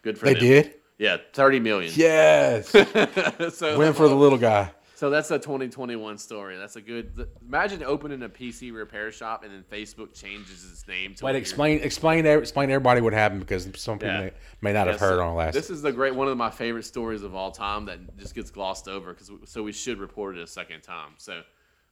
[0.03, 0.43] Good for they them.
[0.43, 0.75] They did.
[0.99, 1.93] Yeah, thirty million.
[1.95, 2.69] Yes,
[3.55, 4.71] so win for the little guy.
[4.97, 6.57] So that's a 2021 story.
[6.57, 7.29] That's a good.
[7.47, 11.27] Imagine opening a PC repair shop and then Facebook changes its name to.
[11.27, 14.21] Wait, explain, explain, explain everybody what happened because some people Yeah.
[14.21, 14.33] may,
[14.63, 15.53] may not have heard so on last.
[15.53, 18.51] This is the great one of my favorite stories of all time that just gets
[18.51, 21.11] glossed over because so we should report it a second time.
[21.19, 21.43] So,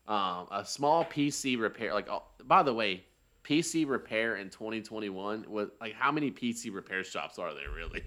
[0.09, 1.93] um, a small PC repair.
[1.93, 3.05] Like, oh, by the way,
[3.45, 8.03] PC repair in 2021 was like how many PC repair shops are there really?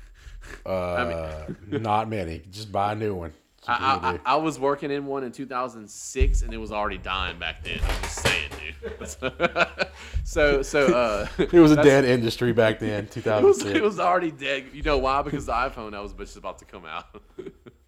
[0.64, 2.40] uh, not many.
[2.50, 3.34] Just buy a new one.
[3.70, 4.34] I, I.
[4.34, 7.78] I was working in one in 2006 and it was already dying back then.
[7.82, 8.70] I'm just saying, dude.
[10.24, 13.76] so, so, uh, it was a dead industry back then, It was, 2006.
[13.76, 14.66] it was already dead.
[14.72, 15.22] You know why?
[15.22, 17.22] Because the iPhone that was just about to come out.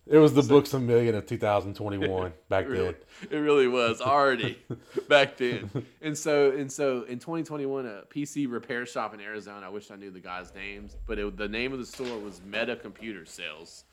[0.07, 2.95] It was the books a million of 2021 back It really, then.
[3.31, 4.59] it really was already
[5.09, 5.71] back then.
[6.03, 9.65] And so, and so, in 2021, a PC repair shop in Arizona.
[9.65, 12.41] I wish I knew the guy's names, but it, the name of the store was
[12.45, 13.85] Meta Computer Sales.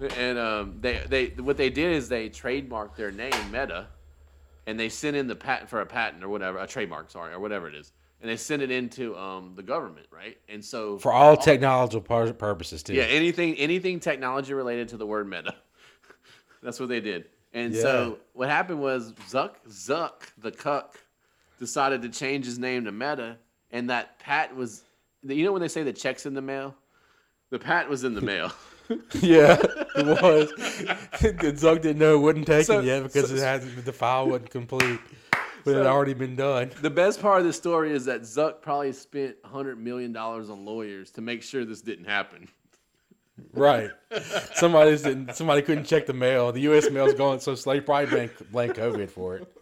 [0.00, 3.86] And um, they, they, what they did is they trademarked their name Meta,
[4.66, 7.38] and they sent in the patent for a patent or whatever, a trademark, sorry, or
[7.40, 10.36] whatever it is, and they sent it into um, the government, right?
[10.48, 12.94] And so For all technological pur- purposes, too.
[12.94, 15.54] yeah, anything anything technology related to the word meta.
[16.62, 17.26] That's what they did.
[17.52, 20.98] And so what happened was Zuck Zuck the cuck
[21.60, 23.36] decided to change his name to Meta,
[23.70, 24.82] and that patent was
[25.22, 26.74] you know when they say the checks in the mail,
[27.50, 28.50] the patent was in the mail.
[29.20, 29.56] Yeah,
[29.96, 30.50] it was.
[31.22, 33.84] and Zuck didn't know it wouldn't take So- yet because so- it hasn't.
[33.84, 35.00] The file wasn't complete,
[35.64, 36.70] but it had already been done.
[36.82, 40.64] the best part of the story is that Zuck probably spent hundred million dollars on
[40.64, 42.48] lawyers to make sure this didn't happen.
[43.52, 43.90] Right.
[44.54, 45.34] Somebody didn't.
[45.34, 46.52] Somebody couldn't check the mail.
[46.52, 46.88] The U.S.
[46.90, 47.72] mail's going so slow.
[47.72, 49.52] You probably blame, blame COVID for it.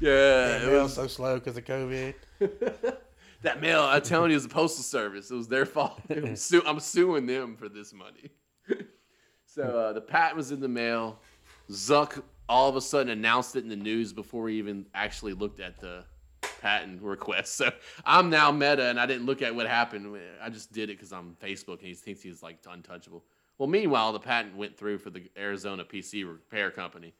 [0.00, 2.14] Yeah, The it mail's was so slow because of COVID.
[3.42, 3.82] that mail.
[3.82, 5.30] I'm telling you, it was the postal service.
[5.30, 6.00] It was their fault.
[6.10, 8.30] I'm, su- I'm suing them for this money.
[9.56, 11.18] So uh, the patent was in the mail.
[11.70, 15.60] Zuck all of a sudden announced it in the news before we even actually looked
[15.60, 16.04] at the
[16.60, 17.56] patent request.
[17.56, 17.70] So
[18.04, 20.18] I'm now meta, and I didn't look at what happened.
[20.42, 23.24] I just did it because I'm Facebook, and he thinks he's like untouchable.
[23.58, 27.14] Well, meanwhile, the patent went through for the Arizona PC repair company,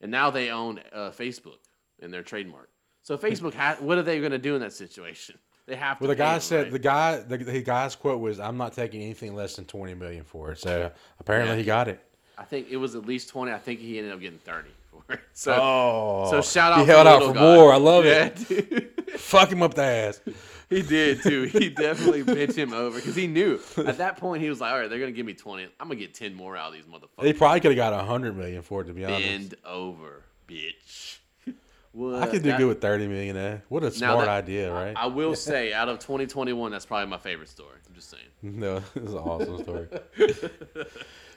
[0.00, 1.58] and now they own uh, Facebook
[2.00, 2.70] and their trademark.
[3.02, 5.38] So Facebook, ha- what are they going to do in that situation?
[5.66, 6.04] They have to.
[6.04, 6.72] Well, the guy him, said right?
[6.72, 10.24] the guy the, the guy's quote was, "I'm not taking anything less than 20 million
[10.24, 10.90] for it." So
[11.20, 11.58] apparently Yeah.
[11.58, 12.00] he got it.
[12.36, 13.52] I think it was at least twenty.
[13.52, 15.20] I think he ended up getting thirty for it.
[15.32, 16.80] So, Oh, so shout out.
[16.80, 17.40] He to held out for guy.
[17.56, 17.72] more.
[17.72, 18.48] I love yeah, it.
[18.48, 18.90] dude.
[19.20, 20.20] Fuck him up the ass.
[20.70, 21.42] He did too.
[21.44, 24.80] He definitely bent him over because he knew at that point he was like, "All
[24.80, 25.64] right, they're gonna give me twenty.
[25.80, 28.36] I'm gonna get ten more out of these motherfuckers." They probably could have got 100
[28.36, 28.86] million for it.
[28.86, 31.18] To be honest, Bend over, bitch.
[31.94, 32.22] What?
[32.22, 33.36] I could do That- good with 30 million.
[33.36, 33.58] Eh?
[33.68, 34.94] What a smart that- idea, right?
[34.96, 37.76] I will say, out of 2021, that's probably my favorite story.
[37.88, 38.24] I'm just saying.
[38.42, 39.88] No, this is an awesome story.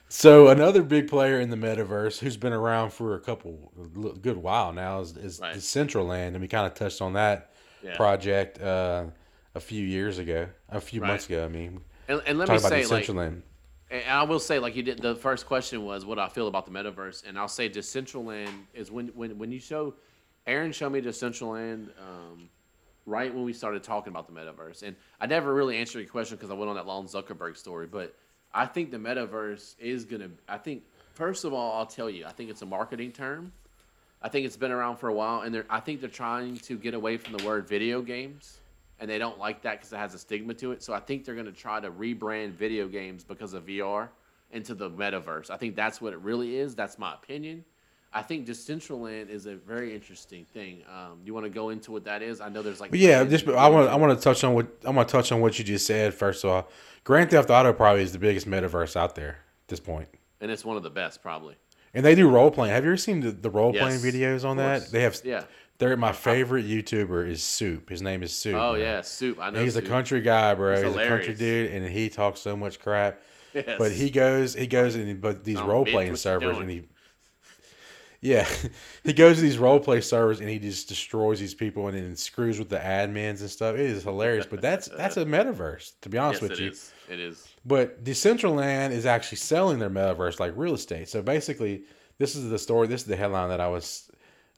[0.09, 4.37] so another big player in the metaverse who's been around for a couple l- good
[4.37, 5.55] while now is, is Right.
[5.55, 7.51] Decentraland, and we kind of touched on that
[7.83, 7.95] Yeah.
[7.95, 9.05] project uh,
[9.53, 11.07] a few years ago, a few Right.
[11.09, 11.45] months ago.
[11.45, 13.41] I mean, And, and let me say, like, Decentraland.
[13.89, 16.65] And I will say, like you did, the first question was what I feel about
[16.65, 19.93] the metaverse, and I'll say Decentraland is when when when you show,
[20.47, 22.49] Aaron showed me Decentraland, um,
[23.05, 26.37] right when we started talking about the metaverse, and I never really answered your question
[26.37, 28.15] because I went on that long Zuckerberg story, but
[28.53, 30.29] I think the metaverse is gonna.
[30.47, 30.83] I think
[31.13, 33.51] first of all, I'll tell you, I think it's a marketing term.
[34.21, 36.93] I think it's been around for a while, and I think they're trying to get
[36.93, 38.61] away from the word video games,
[38.99, 40.81] and they don't like that because it has a stigma to it.
[40.81, 44.09] So I think they're going to try to rebrand video games because of VR
[44.51, 45.51] into the metaverse.
[45.51, 46.73] I think that's what it really is.
[46.73, 47.63] That's my opinion.
[48.17, 50.81] I think Decentraland is a very interesting thing.
[50.91, 52.41] Um, you want to go into what that is?
[52.41, 54.89] I know there's like yeah, just I want I want to touch on what I
[54.89, 56.15] want to touch on what you just said.
[56.15, 56.67] First of all,
[57.03, 60.07] Grand Theft Auto probably is the biggest metaverse out there at this point.
[60.41, 61.57] and it's one of the best probably.
[61.93, 62.73] And they do role playing.
[62.73, 64.91] Have you ever seen the, the role playing Yes, videos on that?
[64.91, 65.21] They have.
[65.23, 65.43] Yeah.
[65.77, 67.87] They're my favorite YouTuber is Soup.
[67.87, 68.55] His name is Soup.
[68.55, 68.81] Oh man.
[68.81, 69.37] yeah, soup.
[69.39, 69.63] I know.
[69.63, 70.75] He's a country guy, bro.
[70.75, 73.21] He's He's, a country dude, and he talks so much crap.
[73.53, 73.75] Yes.
[73.77, 76.83] But he goes, he goes in, but these role playing servers, and he,
[78.21, 78.47] yeah,
[79.03, 82.15] he goes to these role play servers and he just destroys these people and then
[82.15, 83.75] screws with the admins and stuff.
[83.75, 86.71] It is hilarious, but that's that's a metaverse, to be honest Yes, with it you.
[86.71, 86.91] is.
[87.09, 87.47] It is.
[87.65, 91.09] But Decentraland is actually selling their metaverse like real estate.
[91.09, 91.83] So basically,
[92.17, 92.87] this is the story.
[92.87, 94.09] This is the headline that I was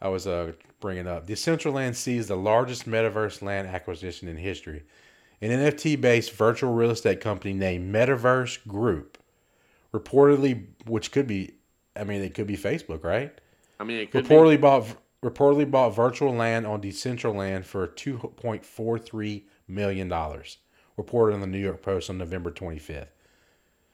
[0.01, 1.27] I was uh, bringing up.
[1.27, 4.83] Decentraland sees the largest metaverse land acquisition in history.
[5.41, 9.17] An NFT-based virtual real estate company named Metaverse Group,
[9.93, 11.53] reportedly, which could be,
[11.95, 13.39] I mean, it could be Facebook, right?
[13.79, 14.35] I mean, it could be.
[14.35, 14.85] Reportedly bought
[15.23, 20.57] reportedly bought virtual land on Decentraland for two point four three million dollars.
[20.97, 23.11] Reported on the New York Post on November twenty fifth.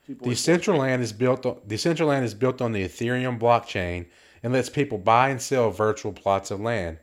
[0.09, 4.05] Decentraland is built on Decentraland is built on the Ethereum blockchain
[4.43, 6.99] and lets people buy and sell virtual plots of land.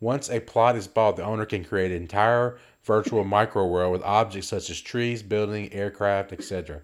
[0.00, 4.02] Once a plot is bought, the owner can create an entire virtual micro world with
[4.02, 6.80] objects such as trees, building, aircraft, etc.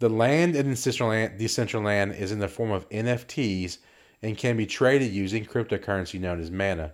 [0.00, 3.78] The land in Decentraland, Decentraland is in the form of NFTs
[4.22, 6.92] and can be traded using cryptocurrency known as mana.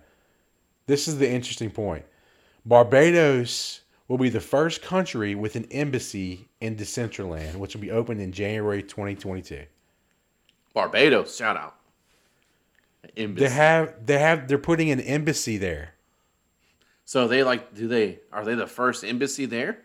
[0.85, 2.05] This is the interesting point.
[2.65, 8.21] Barbados will be the first country with an embassy in Decentraland, which will be opened
[8.21, 9.63] in January 2022.
[10.73, 11.35] Barbados.
[11.35, 11.75] Shout out.
[13.17, 13.47] Embassy.
[13.47, 15.93] They have they have they're putting an embassy there.
[17.05, 17.73] so they like?
[17.75, 18.19] Do they?
[18.31, 19.79] Are they the first embassy there?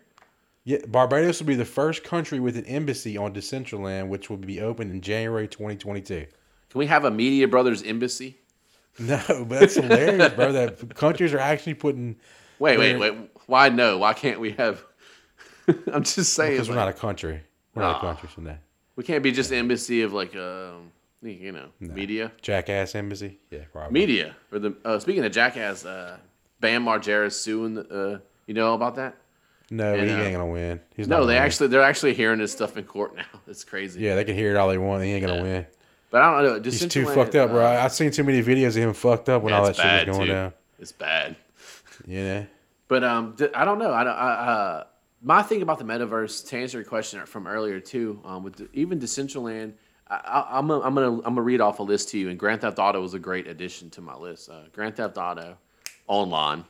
[0.64, 4.61] Yeah, Barbados will be the first country with an embassy on Decentraland, which will be
[4.61, 6.26] opened in January 2022.
[6.71, 8.39] Can we have a Media Brothers embassy?
[8.99, 10.53] No, but that's hilarious, bro.
[10.53, 12.16] That countries are actually putting
[12.59, 13.14] Wait, wait, wait.
[13.47, 13.99] Why no?
[13.99, 14.85] Why can't we have?
[15.93, 16.53] I'm just saying.
[16.53, 17.41] because we're not a country.
[17.75, 18.61] We're not a country from that.
[18.97, 20.91] we can't be just embassy of like um,
[21.23, 22.33] you know, media.
[22.43, 23.39] Jackass embassy.
[23.51, 23.93] Yeah, probably.
[24.01, 24.35] Media.
[24.51, 26.19] Or the uh, speaking of jackass, uh,
[26.61, 27.75] Bam Margera suing.
[27.75, 27.83] The,
[28.14, 29.16] uh, you know about that?
[29.71, 30.81] No, And, he uh, ain't gonna win.
[30.97, 31.43] He's No, they win.
[31.43, 33.25] actually they're actually hearing this stuff in court now.
[33.47, 34.01] It's crazy.
[34.01, 35.05] Yeah, they can hear it all they want.
[35.05, 35.43] He ain't gonna Yeah.
[35.43, 35.66] win.
[36.11, 36.71] But I don't know.
[36.71, 37.65] He's too fucked up, bro.
[37.65, 39.71] uh, I I've seen too many videos of him fucked up when yeah, all that
[39.71, 40.33] it's shit was going too.
[40.33, 40.53] down.
[40.79, 41.37] It's bad.
[42.07, 42.47] You know.
[42.87, 43.93] But um, d- I don't know.
[43.93, 44.85] I, don't- I uh,
[45.21, 48.69] my thing about the metaverse to answer your question from earlier too, um, with the,
[48.73, 49.73] even Decentraland,
[50.09, 52.39] I, I, I'm gonna, I'm gonna I'm gonna read off a list to you, and
[52.39, 54.49] Grand Theft Auto was a great addition to my list.
[54.49, 55.59] Uh, Grand Theft Auto,
[56.07, 56.65] online.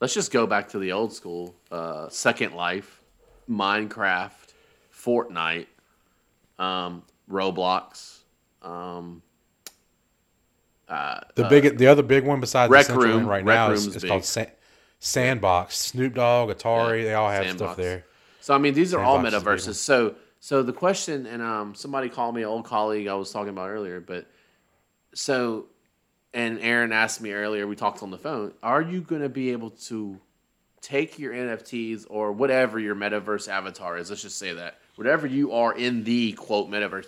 [0.00, 1.56] Let's just go back to the old school.
[1.72, 3.00] Uh, Second Life,
[3.50, 4.52] Minecraft,
[4.94, 5.66] Fortnite,
[6.58, 8.17] um, Roblox.
[8.62, 9.22] Um,
[10.88, 13.26] uh, The big, the other big one besides Rec the Central Room.
[13.26, 14.46] Right Rec now is, is called Sa-
[15.00, 15.76] Sandbox.
[15.76, 17.58] Snoop Dogg, Atari, Yeah, they all have Sandbox.
[17.72, 18.04] stuff there.
[18.40, 19.74] So I mean, these are all Sandbox is a big metaverses.
[19.76, 23.50] So so the question, and um, somebody called me, an old colleague I was talking
[23.50, 24.26] about earlier, but
[25.14, 25.66] so,
[26.32, 27.66] and Aaron asked me earlier.
[27.66, 28.52] We talked on the phone.
[28.62, 30.18] Are you going to be able to
[30.80, 34.10] take your NFTs or whatever your metaverse avatar is?
[34.10, 37.06] Let's just say that whatever you are in the quote metaverse,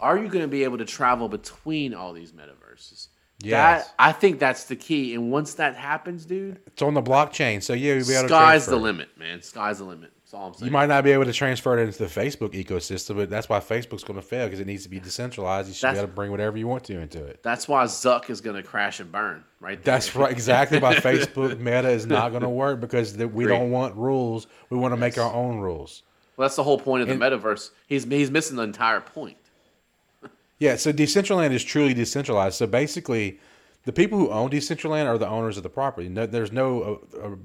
[0.00, 3.08] are you going to be able to travel between all these metaverses?
[3.40, 3.86] Yes.
[3.86, 5.14] That, I think that's the key.
[5.14, 8.28] And once that happens, dude, It's on the blockchain, so yeah, you'll be able to
[8.28, 9.42] sky's the limit, man.
[9.42, 10.10] Sky's the limit.
[10.16, 10.66] That's all I'm saying.
[10.66, 13.60] You might not be able to transfer it into the Facebook ecosystem, but that's why
[13.60, 15.68] Facebook's going to fail because it needs to be decentralized.
[15.68, 17.40] You should be able to bring whatever you want to into it.
[17.44, 19.82] That's why Zuck is going to crash and burn, right?
[19.82, 19.94] There.
[19.94, 20.80] That's right, exactly.
[20.80, 23.56] Why Facebook Meta is not going to work because the, we Agree.
[23.56, 24.48] don't want rules.
[24.68, 26.02] We want to make our own rules.
[26.36, 27.70] Well, that's the whole point of the metaverse.
[27.86, 29.36] He's he's missing the entire point.
[30.58, 32.56] Yeah, so Decentraland is truly decentralized.
[32.56, 33.40] So basically,
[33.84, 36.08] the people who own Decentraland are the owners of the property.
[36.08, 37.00] No, there's no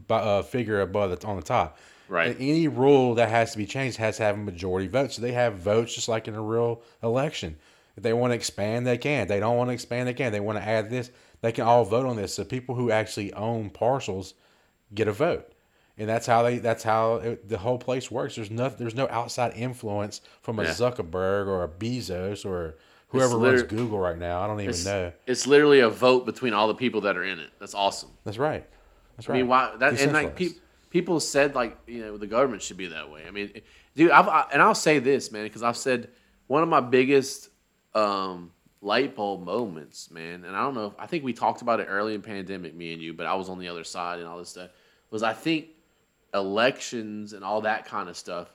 [0.10, 1.78] uh, uh, figure above that's on the top.
[2.10, 2.28] Right.
[2.28, 5.12] And any rule that has to be changed has to have a majority vote.
[5.12, 7.56] So they have votes just like in a real election.
[7.96, 9.24] If they want to expand, they can.
[9.24, 10.32] If they don't want to expand, they can.
[10.32, 11.12] They want to add this,
[11.42, 12.34] they can all vote on this.
[12.34, 14.34] So people who actually own parcels
[14.94, 15.54] get a vote.
[15.98, 16.58] And that's how they.
[16.58, 18.36] That's how it, the whole place works.
[18.36, 18.68] There's no.
[18.68, 20.70] There's no outside influence from a Yeah.
[20.72, 22.78] Zuckerberg or a Bezos or
[23.14, 24.42] whoever runs Google right now.
[24.42, 25.12] I don't even It's, know.
[25.26, 27.50] it's literally a vote between all the people that are in it.
[27.60, 28.10] That's awesome.
[28.26, 28.68] That's right.
[29.16, 29.36] That's right.
[29.36, 30.50] I mean, why that and like pe-
[30.90, 33.24] people said like you know the government should be that way.
[33.28, 33.62] I mean,
[33.96, 36.10] dude, I've I, and I'll say this, man, because I've said
[36.48, 37.50] one of my biggest
[37.94, 38.52] um,
[38.82, 40.88] light bulb moments, man, and I don't know.
[40.88, 43.36] If, I think we talked about it early in pandemic, me and you, but I
[43.36, 44.72] was on the other side and all this stuff.
[45.12, 45.68] Was I think
[46.34, 48.50] elections and all that kind of stuff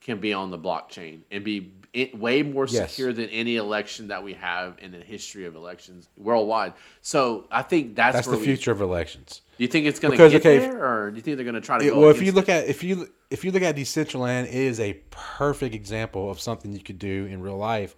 [0.00, 2.90] can be on the blockchain and be i way more Yes.
[2.90, 6.74] secure than any election that we have in the history of elections worldwide.
[7.00, 9.40] So I think that's, That's where the we, future of elections.
[9.56, 11.54] do you think it's going to get okay, there, or do you think they're going
[11.54, 12.00] to try to It- go?
[12.00, 14.94] well, if you look at if you if you look at Decentraland, it is a
[15.10, 17.96] perfect example of something you could do in real life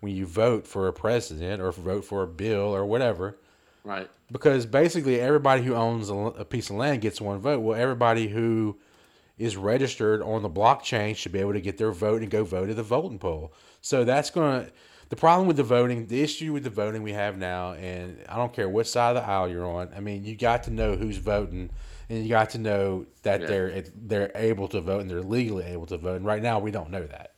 [0.00, 3.36] when you vote for a president or vote for a bill or whatever.
[3.84, 4.08] Right.
[4.30, 7.60] Because basically, everybody who owns a, a piece of land gets one vote.
[7.60, 8.78] Well, everybody who
[9.38, 12.68] is registered on the blockchain should be able to get their vote and go vote
[12.70, 13.52] at the voting poll.
[13.80, 14.72] So that's going to
[15.08, 18.36] the problem with the voting, the issue with the voting we have now, and I
[18.36, 19.90] don't care what side of the aisle you're on.
[19.94, 21.68] I mean, you got to know who's voting,
[22.08, 23.46] and you got to know that Yeah.
[23.46, 26.16] they're they're able to vote and they're legally able to vote.
[26.16, 27.34] And right now, we don't know that,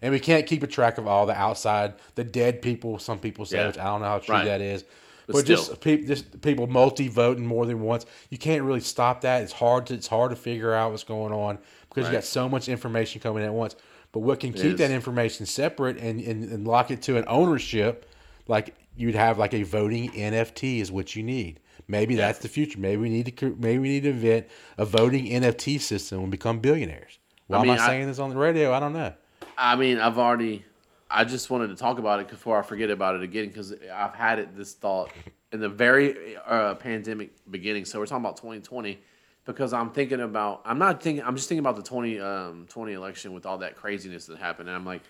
[0.00, 2.98] and we can't keep a track of all the outside, the dead people.
[2.98, 3.66] Some people say, Yeah.
[3.66, 4.44] which I don't know how true Right.
[4.46, 4.84] that is.
[5.28, 8.06] But But, just, pe- just people multi-voting more than once.
[8.30, 9.42] You can't really stop that.
[9.42, 11.58] It's hard to it's hard to figure out what's going on
[11.88, 13.76] because you got so much information coming at once.
[14.12, 17.24] But what can It keep that information separate and, and, and lock it to an
[17.28, 18.08] ownership,
[18.46, 21.60] like you'd have like a voting NFT is what you need.
[21.86, 22.78] Maybe that's the future.
[22.80, 24.46] Maybe we need to maybe we need to invent
[24.78, 27.18] a voting NFT system and become billionaires.
[27.48, 28.72] Why mean, am I I- saying this on the radio?
[28.72, 29.12] I don't know.
[29.56, 30.64] I mean, I've already.
[31.10, 34.14] I just wanted to talk about it before I forget about it again because I've
[34.14, 35.10] had it this thought
[35.52, 37.84] in the very uh, pandemic beginning.
[37.84, 38.98] So we're talking about 2020
[39.46, 40.62] because I'm thinking about.
[40.64, 41.24] I'm not thinking.
[41.24, 44.68] I'm just thinking about the 20 um, 20 election with all that craziness that happened,
[44.68, 45.02] and I'm like,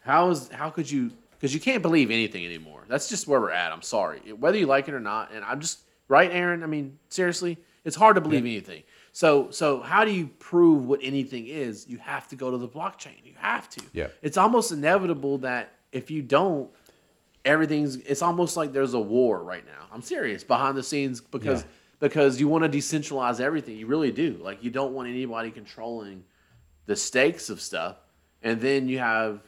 [0.00, 1.10] how is how could you?
[1.30, 2.84] Because you can't believe anything anymore.
[2.88, 3.72] That's just where we're at.
[3.72, 5.32] I'm sorry, whether you like it or not.
[5.32, 6.62] And I'm just right, Aaron.
[6.62, 8.82] I mean, seriously, it's hard to believe anything.
[9.16, 11.88] So so how do you prove what anything is?
[11.88, 13.24] You have to go to the blockchain.
[13.24, 13.82] You have to.
[13.94, 14.08] Yeah.
[14.20, 16.68] It's almost inevitable that if you don't,
[17.42, 17.96] everything's.
[17.96, 19.86] It's almost like there's a war right now.
[19.90, 21.68] I'm serious behind the scenes because Yeah.
[21.98, 23.78] because you want to decentralize everything.
[23.78, 24.38] You really do.
[24.38, 26.22] Like you don't want anybody controlling
[26.84, 27.96] the stakes of stuff.
[28.42, 29.40] And then you have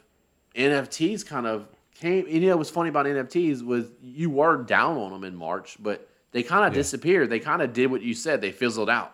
[0.55, 2.27] NFTs kind of came.
[2.27, 6.09] You know what's funny about NFTs was you were down on them in March, but
[6.31, 7.29] they kind of disappeared.
[7.29, 8.41] They kind of did what you said.
[8.41, 9.13] They fizzled out,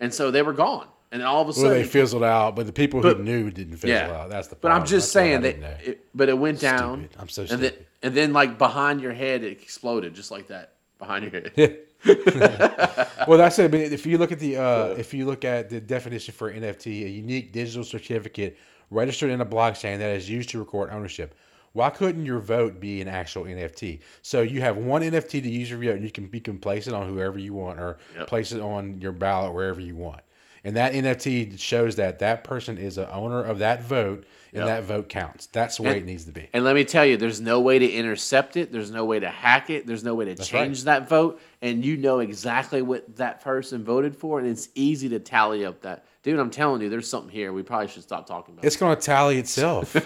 [0.00, 0.86] and so they were gone.
[1.12, 3.22] And then all of a Well, sudden, they fizzled out, but the people But- who
[3.24, 4.10] knew didn't fizzle yeah.
[4.12, 4.30] out.
[4.30, 4.70] That's the but.
[4.70, 5.56] I'm just That's saying that.
[5.84, 7.00] It, but it went down.
[7.10, 7.16] Stupid.
[7.20, 7.86] I'm so and then stupid.
[8.02, 11.78] and then like behind your head, it exploded just like that behind your head.
[13.26, 13.70] well, that's it.
[13.70, 16.86] But if you look at the uh, if you look at the definition for NFT,
[17.04, 18.56] a unique digital certificate
[18.90, 21.34] registered in a blockchain that is used to record ownership.
[21.72, 24.00] Why couldn't your vote be an actual NFT?
[24.22, 26.86] So you have one NFT to use your vote, and you can you can place
[26.86, 28.26] it on whoever you want, or Yep.
[28.26, 30.20] place it on your ballot wherever you want.
[30.62, 34.66] And that NFT shows that that person is a owner of that vote, and Yep.
[34.66, 35.46] that vote counts.
[35.46, 36.48] That's the way And- it needs to be.
[36.52, 38.70] And let me tell you, there's no way to intercept it.
[38.72, 39.86] There's no way to hack it.
[39.86, 40.38] There's no way to right.
[40.40, 41.40] change that vote.
[41.62, 44.38] And you know exactly what that person voted for.
[44.40, 46.04] And it's easy to tally up that.
[46.22, 47.52] Dude, I'm telling you, there's something here.
[47.52, 48.64] We probably should stop talking about.
[48.64, 49.96] It's going to tally itself.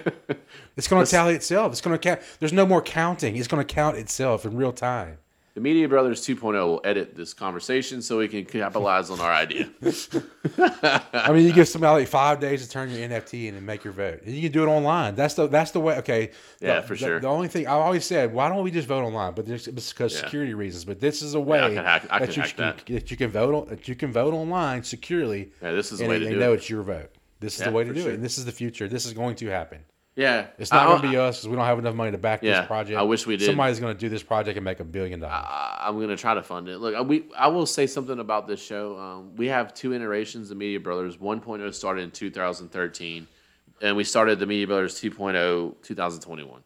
[0.76, 1.72] it's going to tally itself.
[1.72, 2.20] It's going to count.
[2.38, 3.36] There's no more counting.
[3.36, 5.18] It's going to count itself in real time.
[5.54, 9.70] The Media Brothers 2.0 will edit this conversation so we can capitalize on our idea.
[10.58, 13.84] I mean, you give somebody like five days to turn your NFT in and make
[13.84, 15.14] your vote, and you can do it online.
[15.14, 15.96] That's the that's the way.
[15.98, 16.30] Okay,
[16.60, 17.20] Yeah, the, for sure.
[17.20, 19.34] The only thing I always said, why don't we just vote online?
[19.34, 20.22] But it's because Yeah.
[20.24, 20.84] security reasons.
[20.84, 22.84] But this is a way I can hack- that you that.
[22.86, 25.52] that you can vote on, that you can vote online securely.
[25.62, 26.56] Yeah, this is the and way they, to they do know it.
[26.56, 27.10] it's your vote.
[27.40, 28.10] This is Yeah, the way to do sure.
[28.10, 28.88] it, and this is the future.
[28.88, 29.80] This is going to happen.
[30.16, 30.46] Yeah.
[30.58, 32.60] It's not going to be us because we don't have enough money to back Yeah,
[32.60, 32.98] this project.
[32.98, 33.46] I wish we did.
[33.46, 35.44] Somebody's going to do this project and make a billion dollars.
[35.48, 36.78] I- I'm gonna try to fund it.
[36.78, 38.96] Look, I- we I will say something about this show.
[38.98, 41.18] Um, we have two iterations of Media Brothers.
[41.18, 43.26] 1.0 started in 2013,
[43.82, 46.62] and we started the Media Brothers 2.0 2021.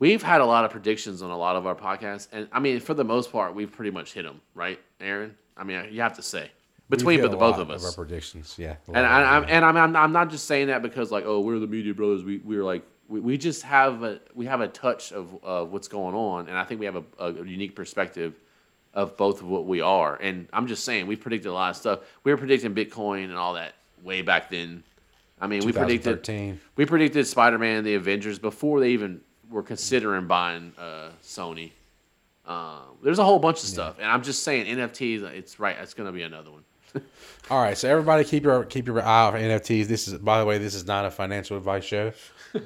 [0.00, 2.80] We've had a lot of predictions on a lot of our podcasts, and I mean,
[2.80, 5.36] for the most part, we've pretty much hit them, right, Aaron?
[5.56, 6.50] I mean, you have to say
[6.92, 7.84] between but the both of us.
[7.84, 8.54] our predictions.
[8.58, 11.40] Yeah, And I, I'm and I'm, I'm I'm not just saying that because like oh
[11.40, 14.68] we're the media brothers we we're like we, we just have a we have a
[14.68, 18.34] touch of of what's going on and I think we have a, a unique perspective
[18.94, 21.76] of both of what we are and I'm just saying we predicted a lot of
[21.76, 24.82] stuff we were predicting Bitcoin and all that way back then
[25.40, 26.60] I mean we predicted 2013.
[26.76, 29.20] we predicted Spider Man and the Avengers before they even
[29.52, 31.72] were considering buying uh, Sony.
[32.46, 35.22] Um, there's a whole bunch of stuff, and I'm just saying NFTs.
[35.22, 35.76] It's right.
[35.78, 36.64] It's going to be another one.
[37.50, 39.86] All right, so everybody keep your keep your eye out for NFTs.
[39.86, 42.12] This is, by the way, this is not a financial advice show.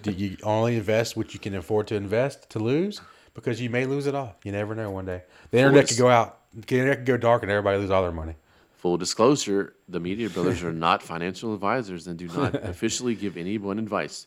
[0.02, 3.00] Do you only invest what you can afford to invest to lose?
[3.34, 4.36] Because you may lose it all.
[4.44, 4.90] You never know.
[4.90, 6.38] One day, the internet could go out.
[6.54, 8.34] The internet could go dark, and everybody lose all their money.
[8.76, 13.78] Full disclosure: the Media Brothers are not financial advisors and do not officially give anyone
[13.78, 14.26] advice.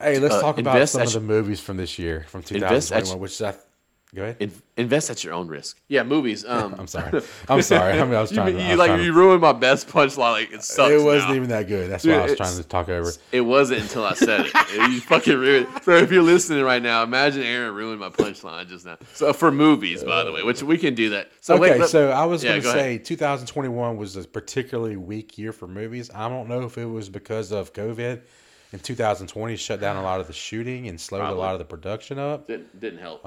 [0.00, 3.18] Hey, let's Uh, talk about some of the movies from this year, from 2021.
[3.18, 3.54] Which I
[4.14, 4.36] go ahead.
[4.40, 5.80] In, invest at your own risk.
[5.88, 6.44] Yeah, movies.
[6.44, 7.22] Um, I'm sorry.
[7.48, 8.00] I'm sorry.
[8.00, 8.54] I mean, I was you, trying.
[8.54, 10.32] to, I you was like trying you ruined my best punchline.
[10.32, 10.90] Like it sucks.
[10.90, 11.36] it wasn't now.
[11.36, 11.90] even that good.
[11.90, 13.08] That's why I was trying to talk over.
[13.10, 13.18] it.
[13.32, 14.90] It wasn't until I said it.
[14.90, 15.66] you fucking ruined.
[15.76, 15.84] it.
[15.84, 18.96] So if you're listening right now, imagine Aaron ruined my punchline just now.
[19.12, 21.30] So for movies, by the way, which we can do that.
[21.40, 22.82] So okay, wait, let- so I was yeah, going to go ahead.
[22.84, 26.10] say 2021 was a particularly weak year for movies.
[26.14, 28.22] I don't know if it was because of COVID
[28.72, 31.36] in 2020 shut down a lot of the shooting and slowed Probably.
[31.36, 32.46] a lot of the production up.
[32.46, 33.24] Didn't didn't help.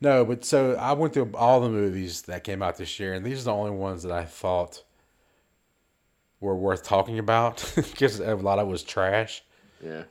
[0.00, 3.24] No, but so I went through all the movies that came out this year, and
[3.26, 4.82] these are the only ones that I thought
[6.40, 9.42] were worth talking about because a lot of it was trash.
[9.84, 10.04] yeah.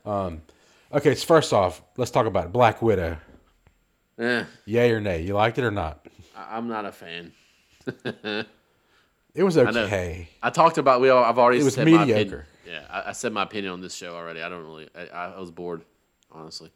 [0.93, 2.51] Okay, so first off, let's talk about it.
[2.53, 3.17] Black Widow.
[4.19, 5.21] eh, Yay or nay?
[5.21, 6.05] You liked it or not?
[6.35, 7.31] I, I'm not a fan.
[9.35, 10.29] It was okay.
[10.41, 11.09] I talked about we.
[11.09, 12.17] All, I've already It was said my opinion.
[12.17, 12.45] mediocre.
[12.65, 14.41] Yeah, I, I said my opinion on this show already.
[14.41, 14.89] I don't really.
[14.97, 15.83] I, I was bored,
[16.31, 16.71] honestly.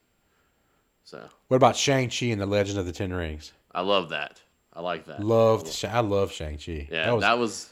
[1.03, 3.51] So What about Shang Chi and the Legend of the Ten Rings?
[3.73, 4.41] I love that.
[4.73, 5.21] I like that.
[5.23, 5.85] Loved.
[5.85, 6.87] I love Shang Chi.
[6.91, 7.69] yeah, that was that was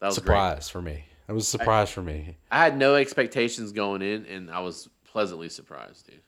[0.00, 0.24] that was great.
[0.24, 1.04] surprise for me.
[1.26, 2.36] That was a surprise for me.
[2.50, 6.20] I had no expectations going in, and I was pleasantly surprised, dude.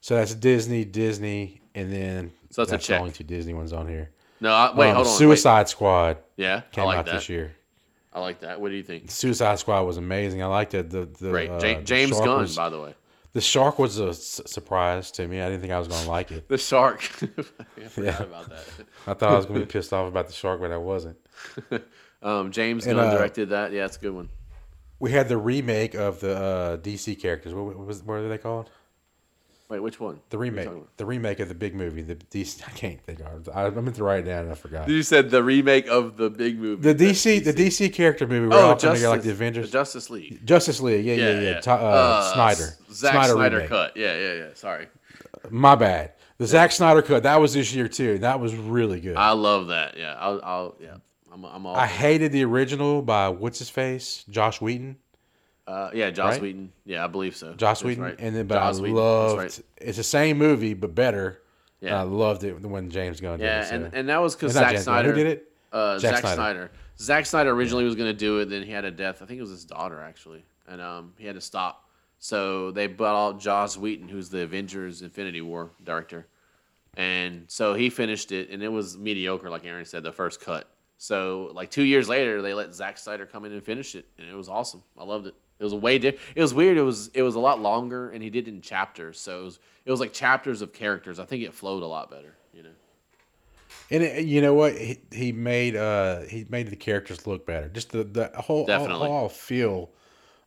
[0.00, 3.00] So that's Disney, Disney, and then So that's a the check.
[3.00, 4.10] only two Disney ones on here.
[4.40, 5.12] No, I, wait, Um, hold on.
[5.12, 5.18] wait.
[5.18, 7.14] Suicide Squad Yeah, I came like out that.
[7.14, 7.56] this year.
[8.12, 8.60] I like that.
[8.60, 9.10] What do you think?
[9.10, 10.42] Suicide Squad was amazing.
[10.42, 10.90] I liked it.
[10.90, 12.94] The the Great, uh, Ja- the James Gunn, by the way.
[13.34, 15.40] The shark was a s- surprise to me.
[15.42, 16.48] I didn't think I was going to like it.
[16.48, 17.02] The shark.
[17.78, 18.22] I forgot Yeah.
[18.22, 18.64] about that.
[19.06, 21.18] I thought I was going to be pissed off about the shark, but I wasn't.
[22.22, 23.70] Um, James And, Gunn uh, directed that.
[23.70, 24.30] Yeah, it's a good one.
[24.98, 27.52] We had the remake of the uh, DC characters.
[27.52, 28.70] What, what was what are they called?
[29.74, 30.20] Wait, which one?
[30.30, 30.96] The What are you remake.
[30.98, 32.02] The remake of the big movie.
[32.02, 32.62] The DC.
[32.66, 33.48] I can't think of.
[33.52, 34.88] I, I meant to write it down and I forgot.
[34.88, 36.92] You said the remake of the big movie.
[36.92, 38.46] The DC, the DC character movie.
[38.46, 39.72] We're oh, all Justice, like the Avengers.
[39.72, 40.46] Justice League.
[40.46, 41.04] Justice League.
[41.04, 41.60] Yeah, yeah, yeah.
[41.60, 42.72] Ta- uh, Snyder.
[42.92, 43.68] Zack Snyder, remake.
[43.68, 43.96] cut.
[43.96, 44.48] Yeah, yeah, yeah.
[44.54, 44.86] Sorry.
[45.50, 46.12] My bad.
[46.38, 47.24] The Zack Snyder cut.
[47.24, 48.18] That was this year too.
[48.18, 49.16] That was really good.
[49.16, 49.96] I, I love that.
[49.96, 50.98] Yeah, I'll, I'll yeah.
[51.32, 51.76] I'm, I'm all.
[51.80, 54.98] hated the original by what's his face, Joss Whedon.
[55.66, 56.42] Uh, yeah, Joss right?
[56.42, 56.72] Whedon.
[56.84, 57.54] Yeah, I believe so.
[57.54, 58.16] Josh That's Wheaton, right.
[58.18, 59.38] and then but Joss I Whedon, loved.
[59.38, 59.60] right.
[59.78, 61.40] It's the same movie but better.
[61.80, 61.88] Yeah.
[61.90, 63.68] And I loved it when James Gunn did it.
[63.68, 63.74] so.
[63.74, 64.94] and, and that was because Zack James Gunn.
[64.94, 65.52] Snyder Who did it?
[65.72, 66.34] Uh, Zack Zack Snyder.
[66.34, 66.70] Snyder.
[66.98, 69.22] Zack Snyder originally was going to do it, then he had a death.
[69.22, 71.88] I think it was his daughter actually, and um, he had to stop.
[72.18, 76.26] So they brought out Joss Whedon, who's the Avengers: Infinity War director,
[76.96, 80.68] and so he finished it, and it was mediocre, like Aaron said, the first cut.
[80.96, 84.28] So like two years later, they let Zack Snyder come in and finish it, and
[84.28, 84.82] it was awesome.
[84.96, 85.34] I loved it.
[85.58, 86.36] It was a way different.
[86.36, 86.76] It was weird.
[86.76, 89.20] It was it was a lot longer, and he did it in chapters.
[89.20, 91.18] So it was it was like chapters of characters.
[91.18, 92.36] I think it flowed a lot better.
[92.52, 92.70] You know.
[93.90, 94.76] And it, you know what?
[94.76, 97.68] He, he made uh he made the characters look better.
[97.68, 99.08] Just the the whole Definitely.
[99.08, 99.90] whole, feel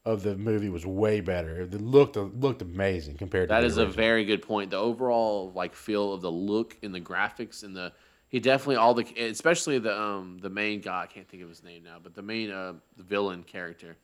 [0.06, 1.62] of the movie was way better.
[1.62, 4.72] It looked looked amazing compared to That is a very good point.
[4.72, 7.92] The overall like feel of the look and the graphics and the
[8.30, 11.64] he definitely all the especially the um the main guy I can't think of his
[11.64, 13.98] name now, but the main uh the villain character.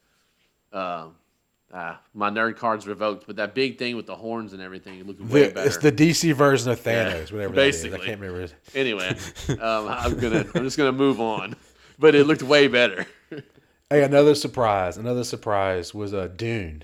[0.74, 1.16] Um
[1.74, 5.08] ah, my nerd card's revoked, but that big thing with the horns and everything it
[5.08, 5.68] looked way better.
[5.68, 7.86] it's the DC version of Yeah, Thanos, whatever that is.
[7.86, 8.42] I can't remember.
[8.42, 9.16] his- anyway,
[9.50, 11.56] um, I'm gonna I'm just gonna move on,
[12.00, 13.06] but it looked way better.
[13.90, 14.98] Hey, another surprise.
[14.98, 16.84] Another surprise was uh, Dune.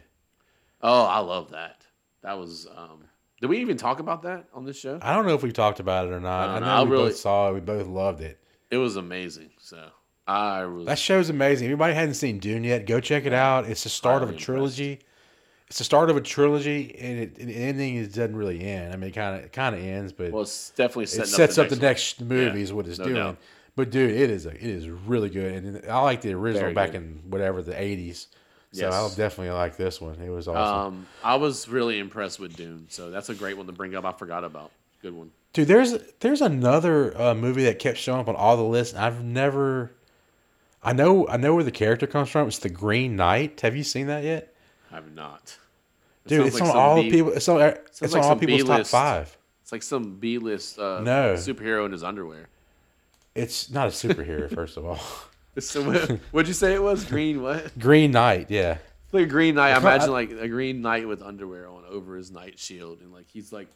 [0.81, 1.81] oh, I love that.
[2.21, 3.05] That was um.
[3.41, 4.99] Did we even talk about that on this show?
[5.01, 6.49] I don't know if we talked about it or not.
[6.49, 6.71] I I know know.
[6.71, 7.53] I we really- both saw it.
[7.53, 8.37] We both loved it.
[8.69, 9.49] It was amazing.
[9.57, 9.87] So
[10.31, 11.65] I really That show's amazing.
[11.65, 12.85] If anybody hadn't seen Dune yet?
[12.85, 13.65] Go check it out.
[13.65, 14.99] It's the start of a trilogy.
[15.67, 18.91] It's the start of a trilogy, and it, the ending is doesn't really end.
[18.93, 21.57] I mean, it kind of kind of ends, but well, it's definitely setting it sets
[21.57, 22.19] up the next.
[22.19, 23.15] next movie Yeah, is what it's no doing.
[23.15, 23.37] doubt.
[23.75, 26.73] But dude, it is a, it is really good, and I like the original Very
[26.73, 26.97] back good.
[27.01, 28.27] in whatever the eighties.
[28.71, 28.93] So Yes.
[28.93, 30.19] I'll definitely like this one.
[30.21, 33.65] It was awesome, Um, I was really impressed with Dune, so that's a great one
[33.65, 34.05] to bring up.
[34.05, 34.71] I forgot about.
[35.01, 35.31] Good one.
[35.53, 35.67] dude.
[35.67, 38.95] There's there's another uh, movie that kept showing up on all the lists.
[38.95, 39.91] I've never.
[40.81, 42.47] I know I know where the character comes from.
[42.47, 43.61] It's the Green Knight.
[43.61, 44.53] Have you seen that yet?
[44.91, 45.57] I have not.
[46.25, 47.31] It Dude, it's like on all B- people.
[47.33, 48.91] It's on, it's like on all people's top B-list.
[48.91, 49.37] five.
[49.61, 51.33] It's like some B list uh, No.
[51.35, 52.47] superhero in his underwear.
[53.35, 54.99] It's not a superhero, first of all.
[55.59, 55.83] So,
[56.31, 57.03] what'd you say it was?
[57.03, 57.77] Green what?
[57.77, 58.77] Green Knight, yeah.
[59.11, 59.73] Like a green knight.
[59.73, 63.25] I imagine like a green knight with underwear on over his night shield, and like
[63.27, 63.67] he's like.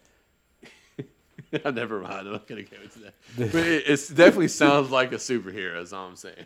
[1.65, 2.27] Never mind.
[2.27, 3.13] I'm not gonna go into that.
[3.51, 3.85] But it
[4.15, 5.81] definitely sounds like a superhero.
[5.81, 6.45] Is all I'm saying.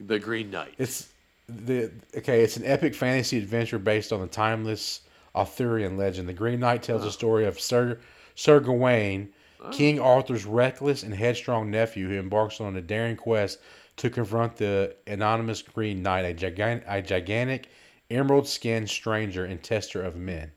[0.00, 0.74] The Green Knight.
[0.78, 1.08] It's
[1.48, 2.42] the okay.
[2.42, 5.02] It's an epic fantasy adventure based on the timeless
[5.34, 6.28] Arthurian legend.
[6.28, 7.98] The Green Knight tells the story of Sir
[8.34, 9.28] Sir Gawain,
[9.72, 13.58] King Arthur's reckless and headstrong nephew, who embarks on a daring quest
[13.96, 17.68] to confront the anonymous Green Knight, a gigantic, a gigantic
[18.10, 20.50] emerald-skinned stranger and tester of men.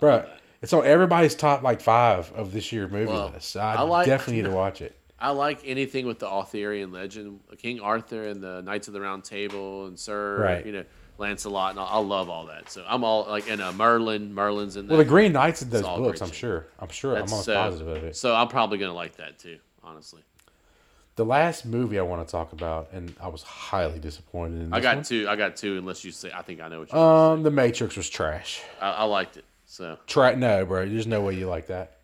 [0.00, 0.26] Bruh,
[0.62, 3.56] it's on everybody's top like five of this year movie Well, list.
[3.56, 4.96] I, I like- definitely need to watch it.
[5.18, 9.24] I like anything with the Arthurian legend, King Arthur and the Knights of the Round
[9.24, 10.66] Table and Sir, Right.
[10.66, 10.84] you know,
[11.18, 12.68] Lancelot, and I, I love all that.
[12.68, 14.96] So I'm all like, and uh, Merlin, Merlin's in there.
[14.96, 16.20] Well, the Green Knight's in those books.
[16.20, 16.66] I'm sure.
[16.80, 17.14] I'm sure.
[17.14, 18.16] I'm almost so, positive of it.
[18.16, 20.22] So I'm probably gonna like that too, honestly.
[21.16, 24.70] The last movie I want to talk about, and I was highly disappointed in.
[24.70, 25.04] This I got one.
[25.04, 25.26] two.
[25.28, 25.78] I got two.
[25.78, 26.98] Unless you say, I think I know what you.
[26.98, 28.60] Um, The Matrix was trash.
[28.80, 29.44] I, I liked it.
[29.66, 30.88] So Tra- no, bro.
[30.88, 31.98] There's no way you like that.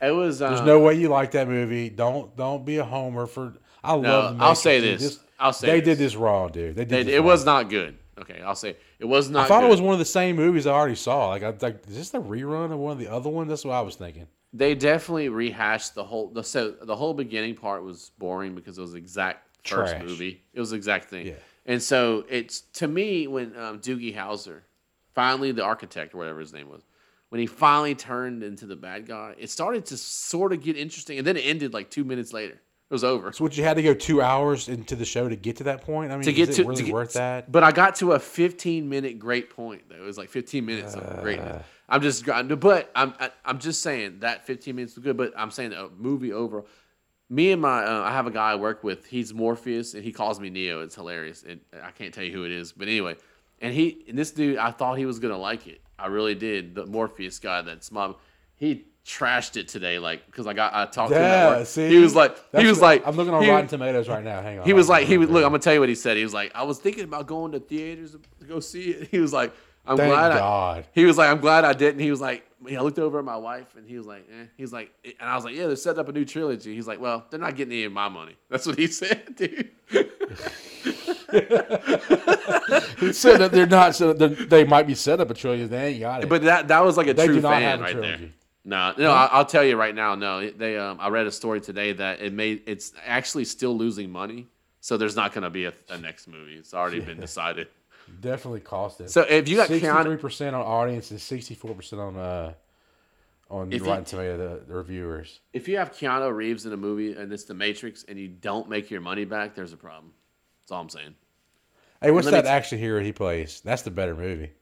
[0.00, 0.40] It was.
[0.42, 1.90] Uh, There's no way you like that movie.
[1.90, 3.54] Don't don't be a homer for.
[3.82, 4.38] I love.
[4.38, 4.98] The I'll say dude.
[4.98, 5.20] this.
[5.38, 5.84] I'll say they this.
[5.86, 6.76] did this wrong, dude.
[6.76, 6.90] They did.
[6.90, 7.96] They, this it was not good.
[8.20, 9.44] Okay, I'll say it was not.
[9.44, 9.68] I thought good.
[9.68, 11.28] it was one of the same movies I already saw.
[11.28, 13.48] Like, I like, is this the rerun of one of the other ones?
[13.48, 14.26] That's what I was thinking.
[14.52, 16.28] They definitely rehashed the whole.
[16.28, 20.04] The so the whole beginning part was boring because it was the exact first Trash.
[20.04, 20.42] movie.
[20.52, 21.28] It was the exact thing.
[21.28, 21.34] Yeah.
[21.66, 24.62] And so it's to me when um, Doogie Howser,
[25.14, 26.82] finally the architect or whatever his name was,
[27.30, 31.18] when he finally turned into the bad guy, it started to sort of get interesting,
[31.18, 32.54] and then it ended like two minutes later.
[32.54, 33.30] It was over.
[33.32, 35.82] So, would you had to go two hours into the show to get to that
[35.82, 36.10] point?
[36.10, 37.50] I mean, to get to it really to get- worth that?
[37.52, 39.94] But I got to a 15 minute great point though.
[39.94, 41.22] It was like 15 minutes of Uh.
[41.22, 41.64] greatness.
[41.88, 45.16] I'm just but I'm I, I'm just saying that 15 minutes was good.
[45.16, 46.64] But I'm saying a movie over.
[47.28, 49.06] Me and my uh, I have a guy I work with.
[49.06, 50.82] He's Morpheus and he calls me Neo.
[50.82, 51.44] It's hilarious.
[51.48, 53.14] And I can't tell you who it is, but anyway.
[53.60, 55.80] And he and this dude, I thought he was gonna like it.
[56.02, 56.74] I really did.
[56.74, 58.12] The Morpheus guy that's my
[58.56, 61.22] he trashed it today, like because I got I talked to him.
[61.22, 63.66] Yeah, see, he was like That's he was what- like I'm looking on he- Rotten
[63.68, 64.40] Tomatoes right now.
[64.42, 65.44] Hang on, he was like, he was look.
[65.44, 66.16] I'm gonna tell you what he said.
[66.16, 69.08] He was like, I was thinking about going to theaters to go see it.
[69.10, 69.52] He was like,
[69.86, 70.38] I'm Thank glad.
[70.38, 70.78] God.
[70.84, 72.00] I, he was like, I'm glad I didn't.
[72.00, 74.44] He was like, I looked over at my wife and he was like, eh.
[74.56, 76.74] He's like, and I was like, yeah, they're setting up a new trilogy.
[76.74, 78.36] He's like, well, they're not getting any of my money.
[78.50, 79.70] That's what he said, dude.
[83.00, 83.94] He said that they're not.
[83.94, 85.66] So they might be set up a trilogy.
[85.66, 86.28] They ain't got it.
[86.28, 88.02] But that that was like a They true fan right there.
[88.16, 88.32] trilogy.
[88.62, 90.14] No, no, I, I'll tell you right now.
[90.14, 90.76] No, they.
[90.76, 94.48] Um, I read a story today that it made it's actually still losing money.
[94.82, 96.54] So there's not going to be a, a next movie.
[96.54, 97.68] It's already been decided.
[98.20, 99.10] Definitely cost it.
[99.10, 102.52] So if you got sixty-three percent on audience and sixty-four percent on uh
[103.50, 105.40] on If you- Rotten Tomato the, the reviewers.
[105.52, 108.68] if you have Keanu Reeves in a movie and it's The Matrix and you don't
[108.68, 110.12] make your money back, there's a problem.
[110.62, 111.14] That's all I'm saying.
[112.00, 113.60] Hey, what's that t- action hero he plays?
[113.64, 114.52] That's the better movie.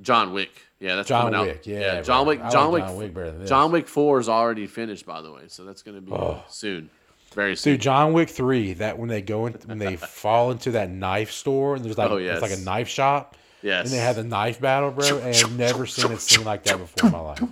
[0.00, 0.50] John Wick.
[0.80, 1.66] Yeah, that's John coming Wick, out.
[1.66, 2.28] yeah, John bro.
[2.36, 2.50] Wick.
[2.50, 2.84] John like Wick.
[2.88, 3.48] John Wick better than this.
[3.48, 6.42] John Wick Four is already finished, by the way, so that's going to be Oh.
[6.48, 6.88] soon,
[7.34, 7.74] very soon.
[7.74, 8.72] Dude, John Wick three.
[8.74, 12.10] That when they go in, when they fall into that knife store and there's like
[12.10, 13.36] Oh, it's like a knife shop.
[13.62, 13.86] Yes.
[13.86, 15.18] And they have the knife battle, bro.
[15.18, 17.42] And I've never seen a scene like that before in my life.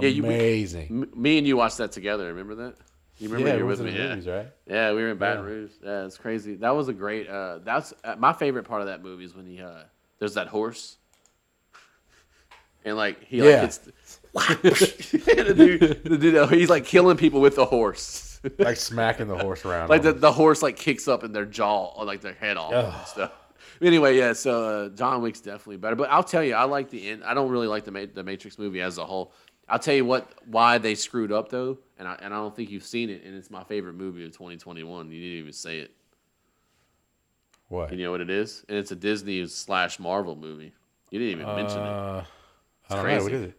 [0.00, 0.86] Yeah, you- Amazing.
[0.90, 2.26] M- me and you watched that together.
[2.26, 2.74] Remember that?
[3.18, 3.90] You remember yeah, you were with me?
[3.90, 4.08] the Yeah.
[4.10, 4.46] movies, right?
[4.66, 5.50] Yeah, we were in Baton Yeah.
[5.50, 5.70] Rouge.
[5.82, 6.54] Yeah, it's crazy.
[6.56, 7.28] That was a great.
[7.28, 9.82] Uh, that's uh, my favorite part of that movie is when he uh,
[10.20, 10.98] there's that horse,
[12.84, 13.60] and like he like Yeah.
[13.62, 13.78] gets
[14.34, 18.27] the dude, the dude, he's like killing people with the horse.
[18.58, 19.88] Like smacking the horse around.
[19.88, 22.72] like the, the horse like kicks up in their jaw or like their head off
[22.72, 23.32] and stuff.
[23.82, 24.32] Anyway, yeah.
[24.32, 27.22] So uh, John Wick's definitely better, but I'll tell you, I like the end.
[27.24, 29.32] I don't really like the Ma- the Matrix movie as a whole.
[29.68, 32.70] I'll tell you what why they screwed up though, and I and I don't think
[32.70, 35.10] you've seen it, and it's my favorite movie of 2021.
[35.10, 35.90] You didn't even say it.
[37.68, 37.92] what?
[37.92, 38.64] You know what it is?
[38.68, 40.72] And it's a Disney slash Marvel movie.
[41.10, 41.82] You didn't even mention it.
[41.86, 42.24] Uh,
[42.90, 43.02] I don't know.
[43.02, 43.22] crazy.
[43.24, 43.54] What is it?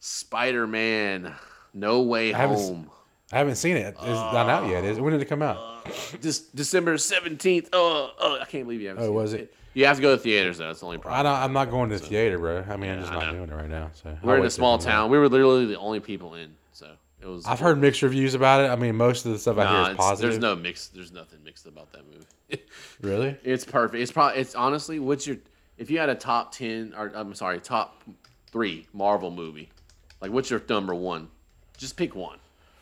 [0.00, 1.34] Spider Man,
[1.74, 2.90] No Way haven't Home.
[3.32, 3.94] I haven't seen it.
[3.96, 4.84] It's not out yet.
[4.84, 5.00] Is it?
[5.00, 5.56] When did it come out?
[5.86, 7.68] Uh, this December seventeenth.
[7.72, 9.02] Oh, oh, I can't believe you haven't.
[9.04, 9.40] Oh, seen was it.
[9.42, 9.54] it?
[9.72, 10.66] You have to go to theaters though.
[10.66, 11.24] That's the only I problem.
[11.32, 12.64] don't, I'm not going to the theater, bro.
[12.68, 13.90] I mean, I'm just not doing it right now.
[13.94, 14.90] So We're I'll in a small comes out.
[14.90, 15.10] town.
[15.10, 16.88] We were literally the only people in, so
[17.22, 17.46] it was.
[17.46, 18.68] I've heard mixed reviews about it.
[18.70, 20.30] I mean, most of the stuff I Nah, hear is positive.
[20.32, 20.88] there's no mix.
[20.88, 22.64] There's nothing mixed about that movie.
[23.00, 23.36] really.
[23.44, 24.02] it's perfect.
[24.02, 24.40] It's probably.
[24.40, 25.36] It's honestly, what's your?
[25.78, 28.02] If you had a top ten, or I'm sorry, top
[28.50, 29.70] three Marvel movie,
[30.20, 31.28] like what's your number one?
[31.78, 32.38] Just pick one,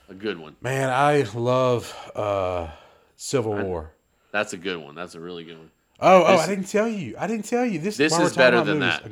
[0.09, 0.57] a good one.
[0.61, 2.69] Man, I love uh,
[3.17, 3.93] Civil War.
[4.33, 4.95] That's a good one.
[4.95, 5.71] That's a really good one.
[6.01, 7.17] Oh, oh, This- I didn't tell you.
[7.19, 7.79] I didn't tell you.
[7.79, 9.11] This, This is better than movies- that.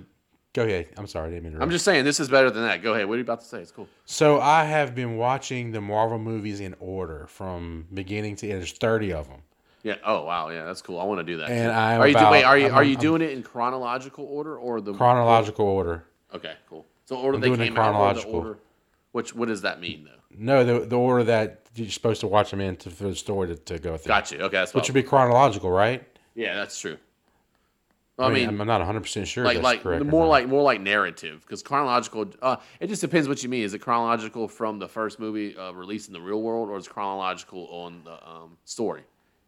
[0.53, 0.87] Go ahead.
[0.97, 1.27] I'm sorry.
[1.27, 2.83] I didn't mean to I'm just saying this is better than that.
[2.83, 3.07] Go ahead.
[3.07, 3.61] What are you about to say?
[3.61, 3.89] It's cool.
[4.07, 8.61] So I have been watching the Marvel movies in order from beginning to end.
[8.61, 9.41] There's 30 of them.
[9.83, 9.97] Yeah.
[10.03, 10.49] Oh wow.
[10.49, 10.99] Yeah, that's cool.
[10.99, 11.51] I want to do that.
[11.51, 11.71] And.
[11.73, 12.43] I'm are you about- wait?
[12.45, 16.05] Are you I'm- are you I'm- doing it in chronological order or the Chronological order.
[16.35, 16.87] Okay, cool.
[17.05, 18.35] So order I'm they came out or the chronological.
[18.35, 18.59] order.
[19.13, 20.16] Which what does that mean though?
[20.39, 23.49] No, the, the order that you're supposed to watch them in to, for the story
[23.49, 24.09] to, to go through.
[24.09, 24.41] Gotcha.
[24.43, 26.07] Okay, that's Which would be chronological, right?
[26.35, 26.99] yeah, that's true.
[28.19, 29.45] I mean, I'm not 100 percent sure.
[29.45, 32.27] like like more like more like narrative because chronological.
[32.41, 33.63] Uh, it just depends what you mean.
[33.63, 36.87] Is it chronological from the first movie uh, released in the real world, or is
[36.87, 39.03] it chronological on the um, story?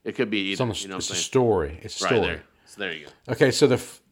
[0.04, 0.72] It could be it's, either.
[0.72, 1.78] the, you know what it's I'm a story.
[1.82, 2.26] It's a Right story.
[2.26, 2.42] there.
[2.66, 3.32] So there you go.
[3.32, 4.02] Okay, so the f-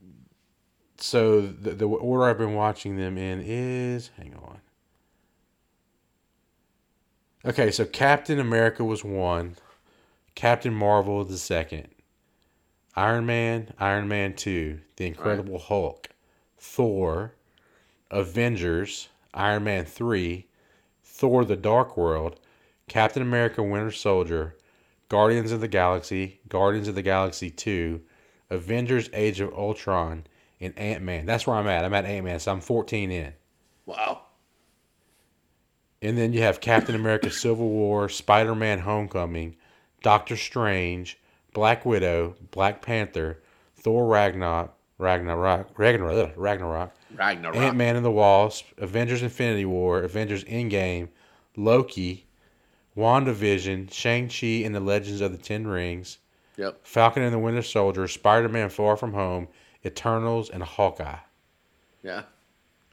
[0.97, 4.56] so the, the order I've been watching them in is hang on.
[7.47, 9.55] Okay, so Captain America was one,
[10.35, 11.87] Captain Marvel was the second,
[12.97, 16.09] Iron Man, Iron Man two, The Incredible Hulk,
[16.59, 17.35] Thor,
[18.11, 20.47] Avengers, Iron Man three,
[21.05, 22.41] Thor: The Dark World,
[22.89, 24.57] Captain America: Winter Soldier,
[25.09, 28.01] Guardians of the Galaxy, Guardians of the Galaxy 2,
[28.51, 30.27] Avengers Age of Ultron,
[30.61, 31.27] and Ant Man.
[31.27, 31.85] That's where I'm at.
[31.85, 33.33] I'm at Ant Man, so I'm 14 in.
[33.87, 34.26] Wow.
[36.03, 39.57] And then you have Captain America Civil War, Spider Man Homecoming,
[40.03, 41.19] Doctor Strange,
[41.53, 43.43] Black Widow, Black Panther,
[43.77, 47.57] Thor Ragnarok, Ragnarok, Ragnarok, Ragnarok, Ragnarok.
[47.57, 51.09] Ant Man and the Wasp, Avengers Infinity War, Avengers Endgame,
[51.57, 52.27] Loki,
[52.97, 56.19] WandaVision, Shang-Chi and the Legends of the Ten Rings,
[56.57, 56.81] Yep.
[56.87, 59.49] Falcon and the Winter Soldier, Spider Man Far From Home,
[59.85, 61.19] Eternals, and Hawkeye.
[62.03, 62.23] Yeah.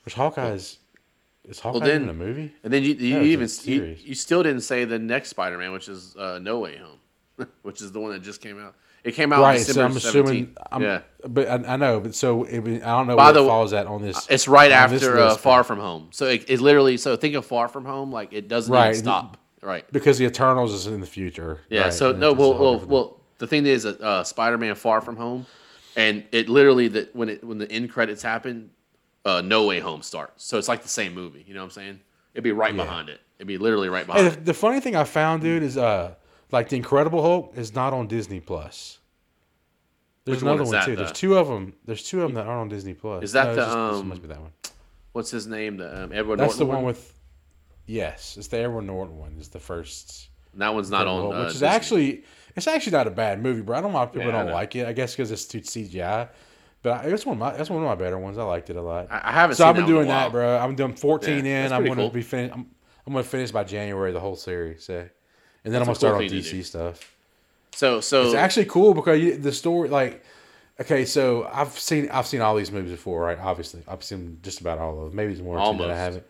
[0.03, 0.57] Which Hawkeye
[1.45, 1.59] is.
[1.59, 2.53] Hawkeye then- in the movie?
[2.63, 5.89] And then you, you it's even you, you still didn't say the next Spider-Man, which
[5.89, 8.75] is uh, No Way Home, which is the one that just came out.
[9.03, 10.55] It came out Right, so I'm assuming.
[10.71, 11.01] I'm, yeah.
[11.27, 13.73] But I, I know, but so it, I don't know By where the it falls
[13.73, 14.25] at on this.
[14.29, 16.07] It's right after uh, Far From Home.
[16.11, 18.91] So it, it literally so think of Far From Home like it doesn't Right.
[18.91, 19.37] even stop.
[19.61, 19.89] Right.
[19.93, 21.59] because the Eternals is in the future.
[21.69, 21.81] Yeah.
[21.83, 23.19] right, so and no, well, well, well.
[23.39, 25.45] The thing is, uh, Spider-Man: Far From Home,
[25.97, 28.69] and it literally that when it when the end credits happen,
[29.25, 30.43] uh, No Way Home starts.
[30.43, 31.43] So it's like the same movie.
[31.47, 31.99] You know what I'm saying?
[32.33, 33.21] It'd be right behind it.
[33.37, 34.31] It'd be literally right Hey, behind.
[34.35, 36.15] the, the funny thing I found, dude, is uh,
[36.51, 38.99] like the Incredible Hulk is not on Disney Plus.
[40.25, 40.95] There's Which another one, that, too.
[40.95, 41.73] There's two of them.
[41.85, 43.23] There's two of them that aren't on Disney Plus.
[43.25, 44.51] Is that No, the, just- um, must be that one.
[45.11, 45.77] What's his name?
[45.77, 46.39] The um, Edward.
[46.39, 47.13] That's Norton the one with.
[47.85, 49.35] Yes, it's the Edward Norton one.
[49.39, 50.29] Is the first.
[50.55, 51.21] That one's not on.
[51.21, 51.67] Hulk, uh, which is Disney.
[51.67, 52.23] actually
[52.55, 53.77] it's actually not a bad movie, bro.
[53.77, 54.87] I don't know why people Yeah, don't like it.
[54.87, 56.29] I guess because it's too CGI.
[56.83, 58.37] But I, it's one of my that's one of my better ones.
[58.37, 59.07] I liked it a lot.
[59.09, 59.55] I, I haven't.
[59.55, 60.57] so I've been doing that, bro.
[60.57, 61.71] I'm doing 14 Yeah, in.
[61.73, 62.09] I'm gonna cool.
[62.09, 62.53] be finished.
[62.53, 62.67] I'm,
[63.07, 64.83] I'm gonna finish by January the whole series.
[64.83, 64.99] So,
[65.63, 67.15] and then I'm gonna a cool start on DC stuff.
[67.73, 70.23] So so It's actually cool because you, the story, like,
[70.79, 73.39] okay, so I've seen I've seen all these movies before, right?
[73.39, 75.15] Obviously, I've seen just about all of them.
[75.15, 76.25] Maybe there's two that I haven't.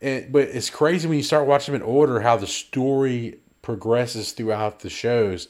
[0.00, 4.32] And, but it's crazy when you start watching them in order how the story progresses
[4.32, 5.48] throughout the shows.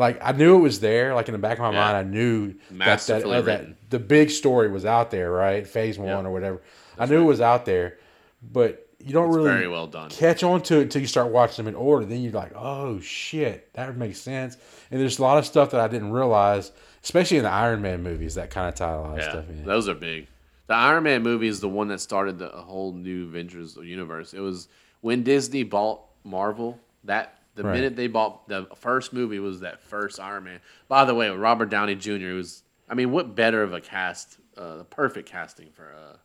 [0.00, 1.78] Like I knew it was there, like in the back of my Yeah.
[1.92, 5.66] mind, I knew that that, uh, that the big story was out there, right?
[5.66, 6.22] Phase one Yeah.
[6.28, 6.62] or whatever.
[6.98, 7.98] I knew it was out there,
[8.42, 10.10] but you don't really very well done.
[10.10, 12.04] catch on to it until you start watching them in order.
[12.06, 14.56] Then you're like, oh shit, that makes sense.
[14.90, 16.72] And there's a lot of stuff that I didn't realize,
[17.04, 19.64] especially in the Iron Man movies, that kind of tie a lot of stuff in.
[19.64, 20.26] those are big.
[20.66, 24.32] The Iron Man movie is the one that started the whole new Avengers universe.
[24.32, 24.68] It was
[25.02, 26.78] when Disney bought Marvel.
[27.04, 27.74] That the Right.
[27.74, 30.60] minute they bought the first movie was that first Iron Man.
[30.88, 32.34] By the way, Robert Downey Jr.
[32.34, 32.62] was.
[32.88, 34.38] I mean, what better of a cast?
[34.56, 36.16] Uh, the perfect casting for uh,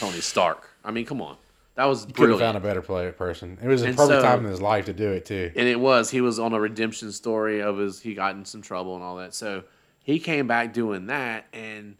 [0.00, 0.68] Tony Stark.
[0.84, 1.36] I mean, come on,
[1.76, 3.58] that was Could have found a better player person.
[3.62, 5.50] It was a And perfect so- time in his life to do it too.
[5.56, 8.62] and it was he was on a redemption story of his he got in some
[8.62, 9.64] trouble and all that so
[10.02, 11.96] he came back doing that and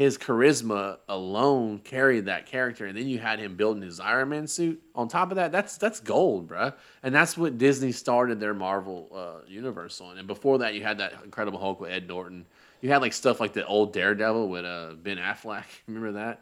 [0.00, 4.46] his charisma alone carried that character and then you had him building his iron man
[4.46, 6.72] suit on top of that that's that's gold bruh.
[7.02, 10.96] and that's what disney started their marvel uh, universe on and before that you had
[10.96, 12.46] that incredible hulk with ed norton
[12.80, 16.40] you had like stuff like the old daredevil with uh, ben affleck remember that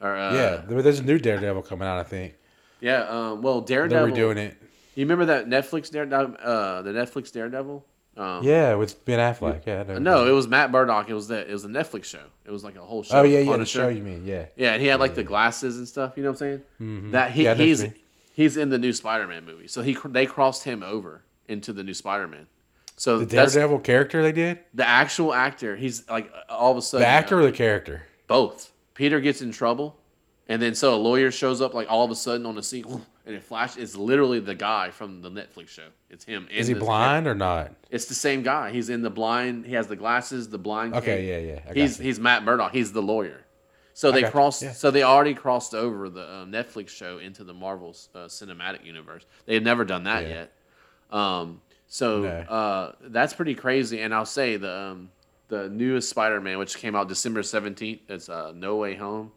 [0.00, 1.98] or uh, yeah, there- there's a new Daredevil coming out.
[1.98, 2.36] I think
[2.80, 4.14] yeah um, well Daredevil.
[4.14, 4.56] they're redoing it.
[4.94, 7.84] you remember that netflix daredevil uh, the netflix daredevil
[8.20, 9.62] um, Yeah, with Ben Affleck.
[9.66, 9.98] Yeah, know.
[9.98, 11.08] No, it was Matt Murdock.
[11.08, 12.22] It was the it was a Netflix show.
[12.44, 13.20] It was like a whole show.
[13.20, 14.24] Oh yeah, yeah, the show you mean?
[14.26, 14.46] Yeah.
[14.56, 16.14] Yeah, and he had like the glasses and stuff.
[16.16, 17.10] You know what I'm saying?
[17.12, 17.40] That Mm-hmm.
[17.40, 17.82] Yeah, know what you he's
[18.34, 19.68] he's in the new Spider-Man movie.
[19.68, 22.46] So he they crossed him over into the new Spider-Man.
[22.96, 24.58] So The Daredevil character they did.
[24.74, 25.74] the actual actor.
[25.76, 28.02] He's like all of a sudden The actor uh, or the character?
[28.26, 28.70] both.
[28.94, 29.96] Peter gets in trouble,
[30.50, 32.84] and then so a lawyer shows up like all of a sudden on the scene,
[33.24, 33.82] and it flashes.
[33.82, 35.86] It's literally the guy from the Netflix show.
[36.10, 36.46] It's him.
[36.50, 37.72] Is he blind or not?
[37.90, 38.70] It's the same guy.
[38.72, 39.64] He's in the blind.
[39.64, 40.94] He has the glasses, the blind.
[40.94, 41.28] Okay, cape.
[41.46, 42.72] yeah, yeah, I he's he's Matt Murdock.
[42.72, 43.40] He's the lawyer.
[43.94, 44.62] So they crossed.
[44.62, 44.72] yeah.
[44.72, 49.24] So they already crossed over the uh, Netflix show into the Marvel uh, cinematic universe.
[49.46, 50.28] They've never done that Yeah.
[50.28, 50.52] yet.
[51.10, 52.28] Um, so No.
[52.28, 54.00] uh, that's pretty crazy.
[54.00, 55.10] And I'll say the um,
[55.48, 59.32] the newest Spider-Man, which came out December seventeenth, it's uh, No Way Home.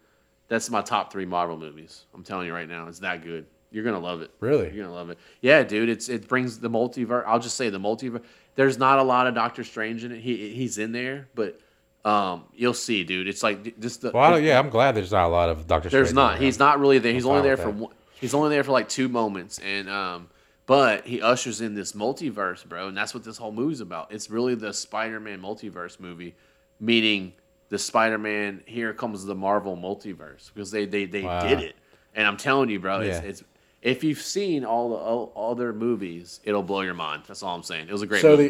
[0.47, 2.05] That's my top three Marvel movies.
[2.13, 3.45] I'm telling you right now, it's that good.
[3.71, 4.29] You're gonna love it.
[4.39, 4.71] Really?
[4.71, 5.17] You're gonna love it.
[5.41, 5.89] Yeah, dude.
[5.89, 7.23] It's it brings the multiverse.
[7.25, 8.23] I'll just say the multiverse.
[8.55, 10.21] There's not a lot of Doctor Strange in it.
[10.21, 11.59] He he's in there, but
[12.05, 13.27] um, you'll see, dude.
[13.27, 14.11] It's like just the.
[14.11, 15.89] Well, yeah, I'm glad there's not a lot of Doctor.
[15.89, 15.91] Strange.
[15.91, 16.39] There's Strange not.
[16.39, 17.13] He's not really there.
[17.13, 17.93] He's I'm only there for one.
[18.19, 20.29] He's only there for like two moments, and um,
[20.65, 24.11] but he ushers in this multiverse, bro, and that's what this whole movie's about.
[24.11, 26.35] It's really the Spider-Man multiverse movie,
[26.79, 27.33] meaning
[27.73, 28.61] the Spider-Man.
[28.67, 31.41] Here comes the Marvel multiverse because they they they Wow.
[31.47, 31.75] did it,
[32.13, 33.29] and I'm telling you, bro, it's, Yeah.
[33.29, 33.43] it's
[33.81, 37.23] if you've seen all the all, other movies, it'll blow your mind.
[37.27, 37.87] That's all I'm saying.
[37.89, 38.47] It was a great So movie.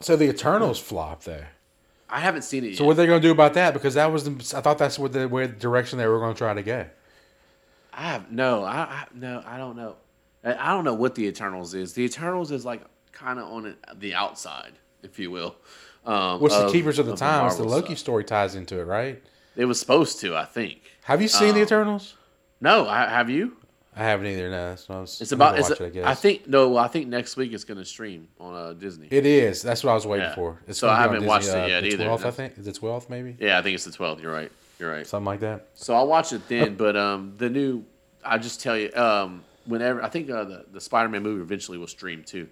[0.00, 1.50] the so the Eternals flop there.
[2.08, 2.78] I haven't seen it yet.
[2.78, 3.74] So what are they going to do about that?
[3.74, 6.32] Because that was the, I thought that's what the where the direction they were going
[6.34, 6.96] to try to get.
[7.92, 9.96] I have no, I, I no, I don't know.
[10.42, 11.92] I, I don't know what the Eternals is.
[11.92, 14.72] The Eternals is like kind of on it, the outside,
[15.02, 15.56] if you will.
[16.06, 17.56] Um, What's the of- Keepers of the of Times?
[17.56, 17.98] The Marvel Loki stuff.
[17.98, 19.22] story ties into it, right?
[19.56, 20.82] It was supposed to, I think.
[21.04, 22.14] Have you seen the Um, Eternals?
[22.60, 23.56] No, I, have you?
[23.94, 24.50] I haven't either.
[24.50, 25.58] No, so I was, It's about.
[25.58, 26.04] It's watch a- it, I guess.
[26.06, 26.76] I think no.
[26.76, 29.08] I think next week it's going to stream on uh, Disney.
[29.10, 29.62] it is.
[29.62, 30.34] That's what I was waiting Yeah.
[30.34, 30.60] for.
[30.68, 32.04] It's So I haven't watched Disney, it uh, yet the either.
[32.04, 32.58] 12th, I think.
[32.58, 33.36] Is it 12th, maybe?
[33.40, 34.20] yeah, I think it's the twelfth.
[34.22, 34.52] You're right.
[34.78, 35.06] You're right.
[35.06, 35.68] Something like that.
[35.74, 36.74] So I'll watch it then.
[36.76, 37.84] but um, the new,
[38.22, 41.86] I just tell you, um, whenever I think uh, the the Spider-Man movie eventually will
[41.86, 42.48] stream too,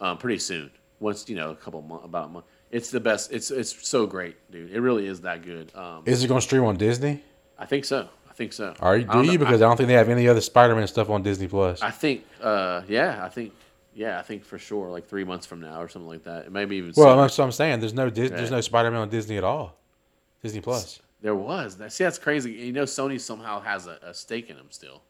[0.00, 0.72] um, pretty soon.
[0.98, 2.46] Once you know, a couple months, about a month.
[2.70, 3.32] It's the best.
[3.32, 4.70] It's it's so great, dude.
[4.70, 5.74] It really is that good.
[5.74, 7.22] Um, Is it going to stream on Disney?
[7.58, 8.08] I think so.
[8.28, 8.74] I think so.
[8.80, 9.32] Are you, do you?
[9.32, 9.38] know.
[9.38, 11.82] Because I, don't think they have any other Spider-Man stuff on Disney Plus.
[11.82, 13.52] I, I think, uh, yeah, I think,
[13.92, 16.50] yeah, I think for sure, like three months from now or something like that.
[16.52, 16.92] Maybe even.
[16.96, 17.80] well, that's what I'm saying.
[17.80, 19.76] There's no Dis- there's no Spider-Man on Disney at all.
[20.42, 21.00] Disney Plus.
[21.20, 21.76] there was.
[21.88, 22.52] See, that's crazy.
[22.52, 25.02] You know, Sony somehow has a, a stake in them still.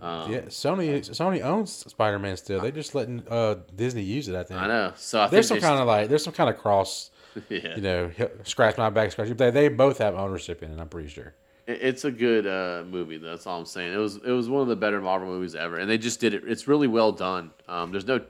[0.00, 2.60] Um, yeah, Sony Sony owns Spider-Man still.
[2.60, 4.36] They're just letting uh, Disney use it.
[4.36, 4.60] I think.
[4.60, 4.92] I know.
[4.96, 7.10] So I There's some kind of like there's some kind of cross.
[7.48, 7.74] yeah.
[7.76, 8.10] You know,
[8.44, 9.28] scratch my back, scratch.
[9.28, 10.78] your- They they both have ownership in it.
[10.80, 11.34] I'm pretty sure.
[11.66, 13.18] It's a good uh, movie.
[13.18, 13.92] That's all I'm saying.
[13.92, 16.32] It was it was one of the better Marvel movies ever, and they just did
[16.32, 16.44] it.
[16.46, 17.50] It's really well done.
[17.68, 18.20] Um, there's no,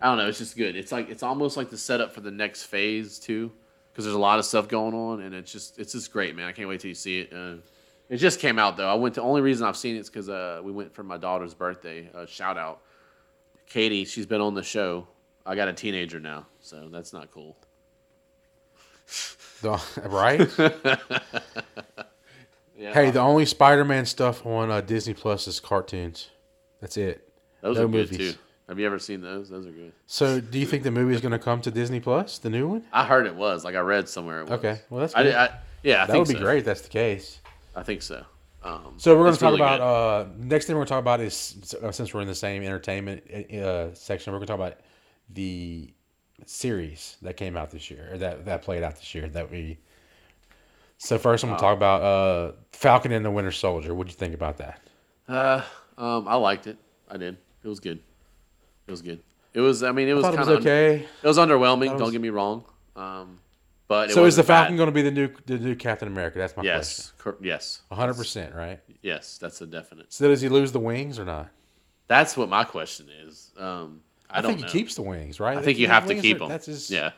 [0.00, 0.26] I don't know.
[0.28, 0.76] It's just good.
[0.76, 3.52] It's like it's almost like the setup for the next phase too,
[3.92, 6.46] because there's a lot of stuff going on, and it's just it's just great, man.
[6.46, 7.32] I can't wait till you see it.
[7.34, 7.56] Uh,
[8.08, 8.88] it just came out though.
[8.88, 11.16] I went to only reason I've seen it is because uh, we went for my
[11.16, 12.08] daughter's birthday.
[12.14, 12.82] Uh, shout out,
[13.66, 14.04] Katie.
[14.04, 15.06] She's been on the show.
[15.44, 17.56] I got a teenager now, so that's not cool.
[19.62, 20.50] The- right?
[22.78, 26.28] Yeah, hey, the only Spider-Man stuff on uh, Disney Plus is cartoons.
[26.80, 27.26] That's it.
[27.62, 28.34] those no are good movies.
[28.34, 28.38] too.
[28.68, 29.48] Have you ever seen those?
[29.48, 29.92] Those are good.
[30.06, 32.68] So, do you think the movie is going to come to Disney Plus, the new
[32.68, 32.84] one?
[32.92, 33.64] I heard it was.
[33.64, 34.58] Like I read somewhere it was.
[34.58, 35.34] Okay, well that's I, good.
[35.34, 36.40] I yeah, I that would be so.
[36.40, 36.58] great.
[36.58, 37.40] If that's the case.
[37.76, 38.24] I think so.
[38.64, 41.00] Um, So we're going to talk really about uh, next thing we're going to talk
[41.00, 43.22] about is uh, since we're in the same entertainment
[43.52, 44.80] uh, section, we're going to talk about
[45.30, 45.92] the
[46.46, 49.78] series that came out this year or that that played out this year that we.
[50.98, 53.94] So first, I'm going to talk about uh, Falcon and the Winter Soldier.
[53.94, 54.80] What do you think about that?
[55.28, 55.62] Uh,
[55.98, 56.78] um, I liked it.
[57.10, 57.36] I did.
[57.62, 58.00] It was good.
[58.86, 59.20] It was good.
[59.52, 59.82] It was.
[59.82, 61.06] I mean, it was kind of was okay.
[61.22, 61.94] It was underwhelming.
[61.94, 62.64] It Don't get me wrong.
[62.94, 63.38] Um,
[63.88, 64.46] but So is the bad.
[64.46, 66.38] Falcon going to be the new the new Captain America?
[66.38, 66.76] That's my question.
[66.78, 67.12] Yes.
[67.18, 67.82] Cor- yes.
[67.88, 68.80] 100 percent, right?
[69.02, 69.38] Yes.
[69.38, 70.12] That's a definite.
[70.12, 71.48] So does he lose the wings or not?
[72.08, 73.50] That's what my question is.
[73.58, 74.00] Um,
[74.30, 74.66] I, I, don't think know.
[74.68, 75.56] he keeps the wings, right?
[75.58, 76.48] I think you have to keep are- them.
[76.48, 76.90] That's his.
[76.90, 77.12] Yeah.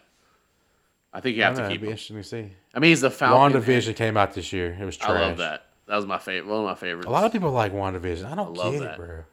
[1.12, 1.92] I think you have know, to it'd keep be them.
[1.92, 2.52] interesting to see.
[2.74, 3.60] I mean, he's the Falcon.
[3.62, 4.76] WandaVision came out this year.
[4.78, 5.10] It was trash.
[5.10, 5.64] I love that.
[5.86, 6.50] That was my favorite.
[6.50, 7.06] One of my favorites.
[7.06, 8.30] A lot of people like WandaVision.
[8.30, 8.94] I don't I love get that.
[8.94, 9.24] it, bro.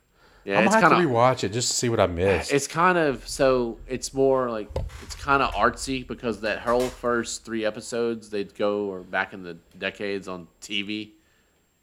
[0.46, 2.54] Yeah, I'm it's gonna have kind to rewatch it just to see what I missed.
[2.54, 4.70] It's kind of so it's more like
[5.02, 9.42] it's kind of artsy because that whole first three episodes they'd go or back in
[9.42, 11.10] the decades on TV,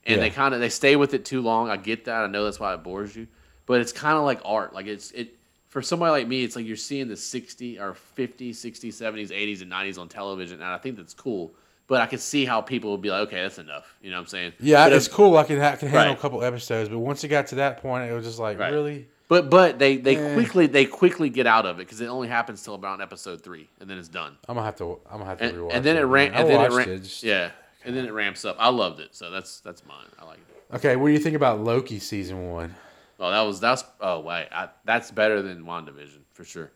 [0.07, 1.71] and they kind of they stay with it too long.
[1.71, 2.23] I get that.
[2.23, 3.27] I know that's why it bores you,
[3.67, 4.73] but it's kind of like art.
[4.73, 5.37] Like it's it
[5.73, 9.63] for somebody like me, it's like you're seeing the 60 or 50s, 60s, 70s, 80s,
[9.63, 11.55] and 90s on television, and I think that's cool.
[11.93, 13.94] But I could see how people would be like, okay, that's enough.
[14.01, 14.52] You know what I'm saying?
[14.60, 15.36] yeah, But it's if- cool.
[15.36, 16.19] I can ha- can handle Right.
[16.19, 18.73] a couple episodes, but once it got to that point, it was just like Right.
[18.73, 19.09] really.
[19.28, 20.32] But but they they Eh.
[20.35, 23.69] quickly they quickly get out of it because it only happens till about episode three,
[23.78, 24.39] and then it's done.
[24.48, 25.01] I'm gonna have to.
[25.10, 26.05] I'm gonna have to and, rewatch and then it it.
[26.06, 26.32] ran.
[26.35, 27.51] And then it ran, it, just- yeah,
[27.85, 28.56] and then it ramps up.
[28.59, 30.06] I loved it, so that's that's mine.
[30.19, 30.77] I like it.
[30.77, 32.74] Okay, what do you think about Loki season one?
[33.20, 36.70] Oh, that was that's oh wait, I, that's better than Wandavision for sure.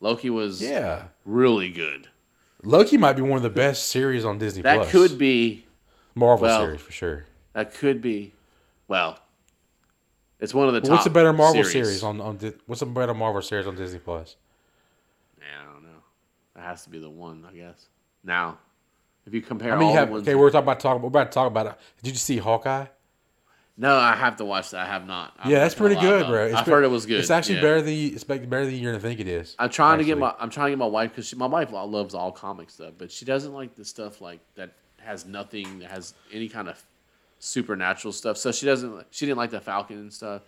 [0.00, 2.08] Loki was Yeah, really good.
[2.62, 4.90] Loki might be one of the best series on Disney That Plus.
[4.90, 5.66] could be
[6.14, 7.24] Marvel well, series for sure.
[7.52, 8.32] that could be
[8.88, 9.18] well.
[10.38, 10.90] It's one of the top.
[10.90, 12.38] What's a better Marvel series, series, on on?
[12.66, 14.36] What's a better Marvel series on Disney Plus?
[15.38, 16.02] Yeah, I don't know.
[16.54, 17.86] That has to be the one, I guess.
[18.24, 18.58] Now,
[19.26, 21.00] if you compare I mean, all you have, the ones, okay, we're talking about talk.
[21.00, 21.66] We're about to talk about.
[21.66, 21.74] it.
[22.02, 22.86] Did you see Hawkeye?
[23.80, 24.86] No, I have to watch that.
[24.86, 25.32] I have not.
[25.38, 26.46] I'm Yeah, that's pretty good, bro.
[26.46, 27.18] It's I've be- heard it was good.
[27.20, 27.60] It's actually yeah.
[27.62, 29.56] better than you- it's better than you're gonna think it is.
[29.58, 32.14] I'm trying to get my I'm trying to get my wife because my wife loves
[32.14, 36.12] all comic stuff, but she doesn't like the stuff like that has nothing that has
[36.32, 36.80] any kind of
[37.38, 38.36] supernatural stuff.
[38.36, 40.42] So she doesn't she didn't like the Falcon and stuff.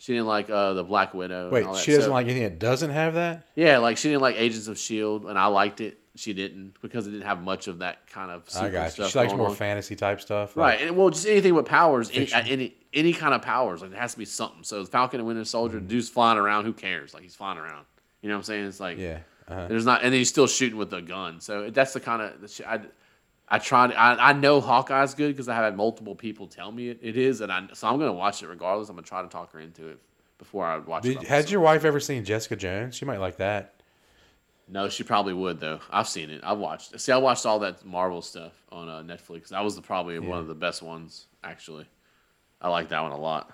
[0.00, 1.44] She didn't like uh, the Black Widow.
[1.44, 1.82] and Wait, all that.
[1.82, 3.46] she doesn't So- like anything that doesn't have that.
[3.56, 5.98] Yeah, like she didn't like Agents of Shield, and I liked it.
[6.18, 8.48] She didn't because it didn't have much of that kind of.
[8.50, 8.90] Super I got you.
[8.90, 9.54] Stuff She likes more on.
[9.54, 10.56] fantasy type stuff.
[10.56, 13.98] Right, and well, just anything with powers, any, any any kind of powers, like it
[13.98, 14.62] has to be something.
[14.64, 15.86] So Falcon and Winter Soldier, Mm-hmm.
[15.88, 16.64] dude's flying around.
[16.64, 17.14] Who cares?
[17.14, 17.84] Like he's flying around.
[18.22, 18.64] You know what I'm saying?
[18.66, 19.18] It's like Yeah.
[19.48, 19.66] Uh-huh.
[19.68, 21.40] there's not, and then he's still shooting with a gun.
[21.40, 22.80] So that's the kind of the I.
[23.50, 23.94] I tried.
[23.94, 27.16] I, I know Hawkeye's good because I have had multiple people tell me it, it
[27.16, 28.90] is, and I so I'm gonna watch it regardless.
[28.90, 29.98] I'm gonna try to talk her into it
[30.38, 31.14] before I watch it.
[31.14, 32.94] Did, by had your wife ever seen Jessica Jones?
[32.94, 33.77] She might like that.
[34.70, 35.80] No, she probably would though.
[35.90, 36.40] I've seen it.
[36.44, 36.98] I've watched.
[37.00, 39.48] See, I watched all that Marvel stuff on uh, Netflix.
[39.48, 41.86] That was the, probably one of the best ones actually.
[42.60, 43.50] I like that one a lot.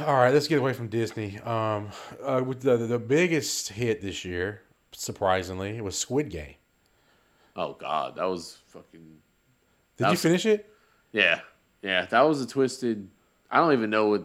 [0.00, 1.38] All right, let's get away from Disney.
[1.40, 1.90] Um,
[2.22, 4.62] uh, with the the biggest hit this year,
[4.92, 6.54] surprisingly, was Squid Game.
[7.54, 9.00] Oh God, that was fucking.
[9.96, 10.68] Did That you was- finish it?
[11.12, 11.40] Yeah,
[11.82, 13.08] yeah, that was a twisted.
[13.50, 14.24] I don't even know what.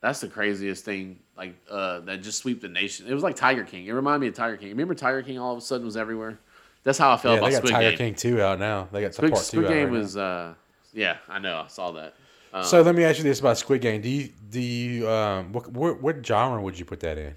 [0.00, 3.06] That's the craziest thing, like uh, that just sweep the nation.
[3.08, 3.86] It was like Tiger King.
[3.86, 4.68] It reminded me of Tiger King.
[4.68, 5.38] Remember Tiger King?
[5.38, 6.38] All of a sudden was everywhere.
[6.84, 7.98] That's how I felt Yeah, about they got Squid Tiger Game.
[7.98, 8.88] King two out now.
[8.92, 10.54] They got Squid, part two Squid out Game right was, uh,
[10.92, 12.14] yeah, I know, I saw that.
[12.52, 14.00] Uh, So let me ask you this about Squid Game.
[14.00, 17.36] Do you do you um what what, what genre would you put that in?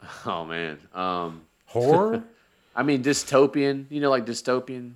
[0.26, 2.24] oh man, um, Horror?
[2.74, 3.86] I mean dystopian.
[3.90, 4.94] You know, like dystopian,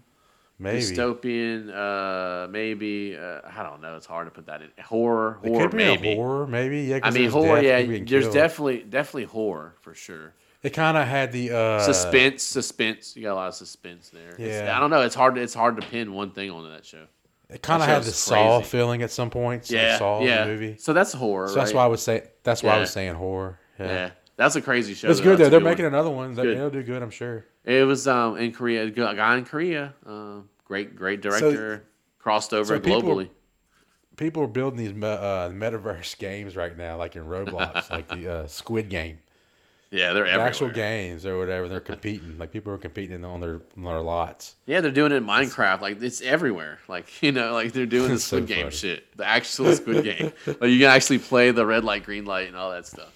[0.58, 0.80] Maybe.
[0.80, 1.68] dystopian.
[1.74, 3.96] Uh, maybe uh, I don't know.
[3.96, 5.38] It's hard to put that in horror.
[5.42, 6.12] It Horror, could be maybe.
[6.12, 6.82] a horror, maybe.
[6.82, 7.60] Yeah, I mean, horror.
[7.60, 8.34] Yeah, there's killed.
[8.34, 10.34] definitely definitely horror for sure.
[10.62, 13.14] It kind of had the uh, suspense, suspense.
[13.16, 14.30] You got a lot of suspense there.
[14.30, 14.76] It's- Yeah.
[14.76, 15.02] I don't know.
[15.02, 15.38] It's hard.
[15.38, 17.04] It's hard to pin one thing onto that show.
[17.48, 19.70] It kind of had the show's Saw feeling at some points.
[19.70, 20.44] like Yeah, Saw yeah.
[20.46, 20.76] movie.
[20.78, 21.46] So that's horror.
[21.48, 21.76] So that's right?
[21.76, 22.22] why I was saying.
[22.42, 23.60] That's why I was saying horror.
[23.78, 25.08] Yeah, Yeah, that's a crazy show.
[25.10, 25.24] it's though.
[25.24, 25.44] good though.
[25.44, 25.94] That's They're good making one.
[25.94, 26.34] another one.
[26.34, 26.56] They- good.
[26.58, 27.44] They'll do good, I'm sure.
[27.64, 28.84] It was um in Korea.
[28.84, 29.94] A guy in Korea.
[30.06, 31.84] Um, great, great director.
[32.18, 33.28] crossed over so people- globally.
[34.16, 38.32] People are building these me- uh, metaverse games right now, like in Roblox, like the
[38.32, 39.18] uh, Squid Game.
[39.90, 40.48] Yeah, they're The everywhere.
[40.48, 41.68] actual games or whatever.
[41.68, 42.38] They're competing.
[42.38, 44.56] Like people are competing on their on their lots.
[44.66, 45.80] Yeah, they're doing it in Minecraft.
[45.82, 46.78] Like it's everywhere.
[46.88, 48.74] Like you know, like they're doing the That's so Squid Game funny.
[48.76, 49.16] shit.
[49.16, 50.32] The actual Squid Game.
[50.46, 53.12] Like you can actually play the red light, green light, and all that stuff.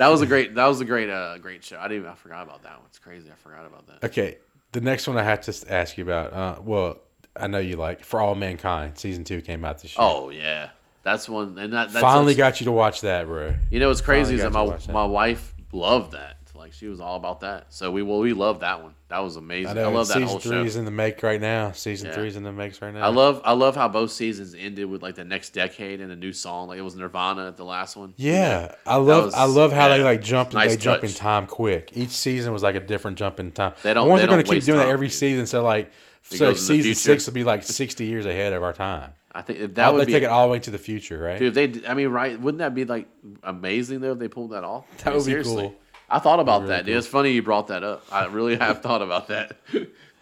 [0.00, 0.54] That was a great.
[0.56, 1.78] That was a great, uh, great show.
[1.78, 1.98] I didn't.
[2.00, 2.86] even- I forgot about that one.
[2.88, 3.30] It's crazy.
[3.30, 4.04] I forgot about that.
[4.08, 4.38] Okay,
[4.72, 6.32] the next one I have to ask you about.
[6.32, 6.98] Uh, well,
[7.36, 8.98] I know you like For All Mankind.
[8.98, 10.04] Season two came out this year.
[10.06, 10.70] Oh yeah,
[11.02, 11.56] that's one.
[11.58, 13.54] And that that's finally that's- got you to watch that, bro.
[13.70, 14.88] You know what's crazy is that my that.
[14.92, 16.36] my wife loved that.
[16.60, 17.66] Like she was all about that.
[17.70, 18.94] So we well we love that one.
[19.08, 19.76] That was amazing.
[19.78, 20.62] I I, love that season whole three show.
[20.64, 21.72] is in the make right now.
[21.72, 22.14] Season Yeah.
[22.14, 23.00] three is in the makes right now.
[23.04, 26.16] I love I love how both seasons ended with like the next decade and a
[26.16, 26.68] new song.
[26.68, 28.14] Like it was Nirvana at the last one.
[28.16, 31.46] Yeah, I love was- I love how they like jump Nice they jump in time
[31.46, 31.90] quick.
[31.94, 33.72] Each season was like a different jump in time.
[33.82, 35.14] They don't- they they're don't gonna keep doing that every dude.
[35.14, 35.46] season.
[35.46, 35.90] So like,
[36.22, 39.14] so goes in the season six will be like sixty years ahead of our time.
[39.32, 41.16] I think that That would they be take it all the way to the future,
[41.16, 41.38] right?
[41.38, 41.56] dude.
[41.56, 42.38] If they, I mean, right?
[42.40, 43.06] Wouldn't that be like
[43.44, 44.84] amazing though if they pulled that off?
[44.98, 45.62] That I mean, would be seriously.
[45.62, 45.74] cool.
[46.10, 46.92] I thought about really that, dude.
[46.94, 46.98] cool.
[46.98, 48.04] It's funny you brought that up.
[48.10, 49.56] I really have thought about that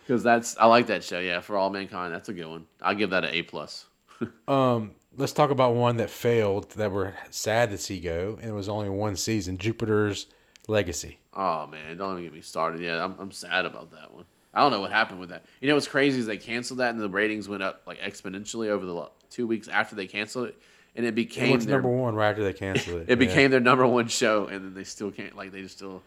[0.06, 1.19] because that's I like that show.
[1.19, 2.66] Yeah, for all mankind, that's a good one.
[2.82, 3.86] I'll give that an A plus.
[4.48, 8.52] Um, let's talk about one that failed that we're sad to see go, and it
[8.52, 9.59] was only one season.
[9.59, 10.27] Jupiter's
[10.66, 11.19] Legacy.
[11.35, 12.81] Oh man, don't even get me started.
[12.81, 14.24] Yeah, I'm, I'm sad about that one.
[14.52, 15.44] I don't know what happened with that.
[15.60, 18.69] You know what's crazy is they canceled that and the ratings went up like exponentially
[18.69, 20.60] over the two weeks after they canceled it,
[20.98, 23.06] and it It became to their, number one right after they canceled it.
[23.08, 26.02] it became their number one show, and then they still can't like they just still,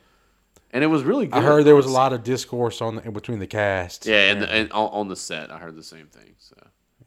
[0.72, 1.39] and it was really good.
[1.39, 4.05] I heard there was a lot of discourse on the, in between the cast.
[4.05, 6.35] Yeah, and, the, and on, the set, I heard the same thing.
[6.38, 6.55] So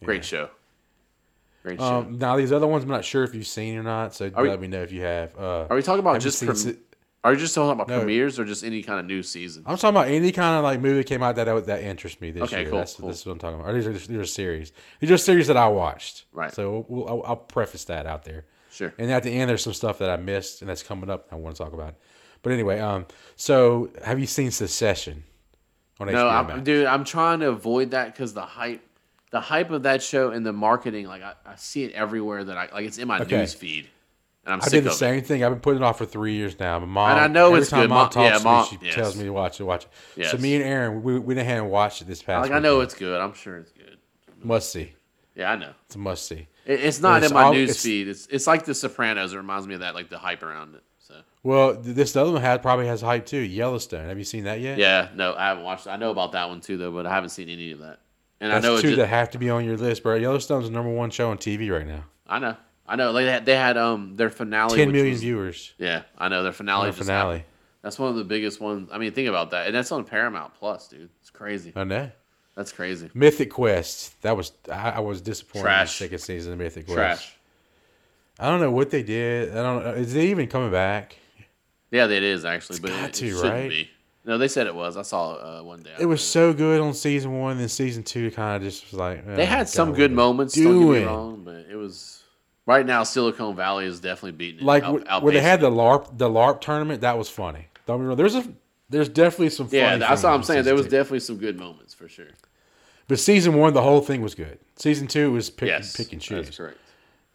[0.03, 0.49] great show.
[1.63, 1.85] Great show.
[2.01, 4.15] Um, now these other ones, I'm not sure if you've seen or not.
[4.15, 5.39] So Are we- let me know if you have.
[5.39, 6.77] Uh, Are we talking about just si-
[7.25, 7.99] Are you just talking about No.
[8.01, 9.65] premieres or just any kind of new season?
[9.67, 12.31] I'm talking about any kind of like movie that came out that that interests me
[12.31, 12.71] this Okay, year.
[12.71, 13.09] cool, That's, cool.
[13.09, 13.71] This is what I'm talking about.
[13.71, 14.73] Or these are these are series.
[15.01, 16.27] These are series that I watched.
[16.33, 16.53] Right.
[16.53, 18.45] So we'll, I'll, I'll preface that out there.
[18.71, 18.93] Sure.
[18.99, 21.27] And at the end, there's some stuff that I missed and that's coming up.
[21.33, 21.95] I want to talk about.
[22.43, 23.07] But anyway, um,
[23.37, 25.25] so have you seen Succession
[25.99, 28.83] on No, HBO I'm, dude, I'm trying to avoid that because the hype,
[29.31, 32.59] the hype of that show and the marketing, like I, I see it everywhere that
[32.59, 32.85] I like.
[32.85, 33.39] It's in my Okay.
[33.39, 33.89] news feed,
[34.47, 34.99] and I'm I did the of it.
[34.99, 35.43] same thing.
[35.45, 36.79] I've been putting it off for three years now.
[36.81, 37.91] My mom, And I know every it's time good.
[37.91, 38.95] Mom Mom- talks yeah, to Mom- me, she yes.
[38.95, 39.65] tells me to watch it.
[39.65, 40.27] Watch it.
[40.27, 42.49] So me and Aaron, we, we went ahead and watched it this past.
[42.49, 43.21] Like I know it's good.
[43.21, 43.97] I'm sure it's good.
[44.43, 44.93] must see.
[45.35, 45.73] Yeah, I know.
[45.87, 46.47] It's a must see.
[46.67, 48.09] It, it's not It's in my all- news it's- feed.
[48.09, 49.33] It's it's like The Sopranos.
[49.33, 50.83] It reminds me of that, like the hype around it.
[50.99, 53.39] So Well, this other one had probably has hype too.
[53.39, 54.09] Yellowstone.
[54.09, 54.79] Have you seen that yet?
[54.79, 55.87] yeah, no, I haven't watched.
[55.87, 57.99] I know about that one too, though, but I haven't seen any of that.
[58.41, 60.17] And That's I know two just, that have to be on your list, bro.
[60.17, 62.05] Yellowstone's the number one show on TV right now.
[62.27, 63.13] I know, I know.
[63.13, 64.77] Like they had, they had um their finale.
[64.77, 65.73] Ten million was- viewers.
[65.79, 66.81] Yeah, I know their finale.
[66.83, 67.37] On the just finale.
[67.39, 67.51] happened.
[67.83, 68.89] That's one of the biggest ones.
[68.93, 71.11] I mean, think about that, and that's on Paramount Plus, dude.
[71.21, 71.73] It's crazy.
[71.77, 72.11] I know.
[72.55, 73.11] That's crazy.
[73.15, 74.21] Mythic Quest.
[74.23, 75.99] That was I, I was disappointed in the Trash.
[75.99, 76.97] second season of Mythic Quest.
[76.97, 77.37] Trash.
[78.39, 79.51] I don't know what they did.
[79.51, 79.85] I don't.
[79.85, 79.91] know.
[79.93, 81.17] Is it even coming back?
[81.91, 83.71] Yeah, it is actually, but got it, to, it right?
[83.71, 83.91] be.
[84.25, 84.97] No, they said it was.
[84.97, 85.93] I saw uh, one day.
[86.01, 89.27] It was so good on season one, then season two kind of just was like.
[89.27, 90.55] They eh, had some good moments.
[90.55, 91.07] they Don't get me doing.
[91.07, 92.14] wrong, but it was
[92.67, 93.03] right now.
[93.03, 94.65] Silicon Valley is definitely beating it.
[94.65, 97.01] Like out- wh- where they had the LARP, the LARP tournament.
[97.03, 97.69] That was funny.
[97.87, 98.17] Don't be wrong.
[98.17, 98.45] There's a,
[98.91, 99.69] there's definitely some.
[99.71, 100.65] Yeah, that's what I'm saying.
[100.65, 100.91] There was two.
[100.91, 102.27] definitely some good moments for sure.
[103.09, 104.59] But season one, the whole thing was good.
[104.77, 106.57] Season two was pick, Yes, pick and That's choose.
[106.57, 106.79] correct.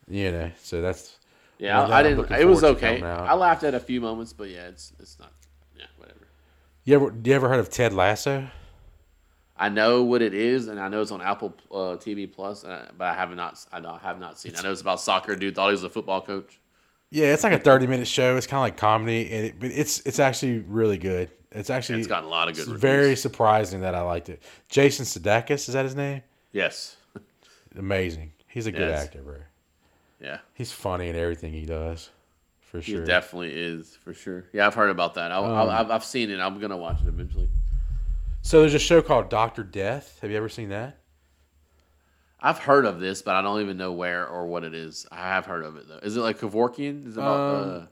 [0.07, 1.15] You know, so that's
[1.59, 2.31] Yeah, I, I didn't.
[2.31, 3.01] It was okay.
[3.03, 5.31] I laughed at a few moments, but yeah, it's it's not.
[5.77, 6.27] Yeah, whatever.
[6.85, 8.47] you ever you ever heard of Ted Lasso?
[9.61, 12.89] I know what it is, and I know it's on Apple uh, TV Plus, uh,
[12.97, 13.63] but I have not.
[13.73, 14.53] I don't- have not seen.
[14.53, 14.59] it.
[14.59, 15.35] I know it's about soccer.
[15.35, 16.59] Dude thought he was a football coach.
[17.11, 18.37] Yeah, it's like a thirty minute show.
[18.37, 21.29] It's kind of like comedy, and it, but it's it's actually really good.
[21.51, 22.61] It's actually It's got a lot of good.
[22.61, 22.81] it's reviews.
[22.81, 24.41] very surprising that I liked it.
[24.69, 26.21] Jason Sudeikis is that his name?
[26.53, 26.95] yes,
[27.77, 28.31] Amazing.
[28.47, 29.03] He's a good Yes.
[29.05, 29.35] actor, bro.
[30.21, 30.39] yeah.
[30.53, 32.09] He's funny in everything he does,
[32.61, 33.05] for He sure.
[33.05, 34.45] definitely is for sure.
[34.53, 35.31] Yeah, I've heard about that.
[35.31, 36.39] I, Um, I, I've, I've seen it.
[36.39, 37.49] I'm gonna watch it eventually.
[38.41, 40.17] So there's a show called Doctor Death.
[40.21, 40.97] Have you ever seen that?
[42.41, 45.05] I've heard of this, but I don't even know where or what it is.
[45.11, 45.99] I have heard of it though.
[46.01, 47.07] Is it like Kevorkian?
[47.07, 47.67] Is it about?
[47.67, 47.87] Um,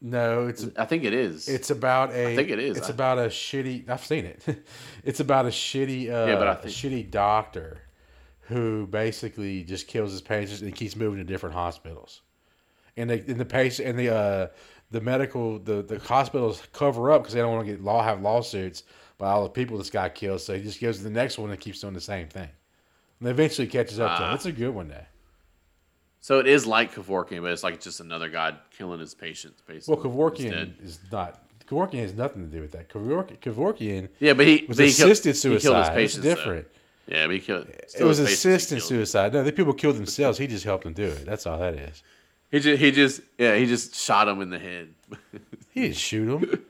[0.00, 1.48] No, it's uh, I think it is.
[1.48, 2.32] it's about a.
[2.32, 2.76] I think it is.
[2.76, 3.88] It's I- about a shitty.
[3.88, 4.44] I've seen it.
[5.04, 6.04] it's about a shitty.
[6.08, 7.78] Uh, Yeah, but I a think- shitty doctor
[8.42, 12.22] who basically just kills his patients and keeps moving to different hospitals.
[12.96, 14.46] And they and the patient and the uh,
[14.92, 18.20] the medical the the hospitals cover up because they don't want to get law have
[18.22, 18.84] lawsuits
[19.20, 20.44] by all the people this guy kills.
[20.44, 22.48] So he just goes to the next one and keeps doing the same thing.
[23.20, 24.30] And eventually catches up to him.
[24.30, 24.34] Ah.
[24.34, 25.04] It's a good one though.
[26.20, 29.62] so it is like Kevorkian, but it's like just another guy killing his patients.
[29.66, 31.40] Basically, Well, Kevorkian is not.
[31.68, 32.88] Kevorkian has nothing to do with that.
[32.88, 35.78] Kevorkian, Kevorkian Yeah, but he was but he killed- assisted he killed his suicide.
[35.86, 36.34] It's patients, though.
[36.34, 36.66] different.
[37.06, 37.66] Yeah, but he killed.
[37.98, 39.32] It was assisted patients suicide.
[39.34, 40.38] No, the people killed themselves.
[40.38, 41.26] He just helped them do it.
[41.26, 42.02] That's all that is.
[42.50, 44.88] He just he just yeah he just shot him in the head.
[45.72, 46.64] He didn't shoot them.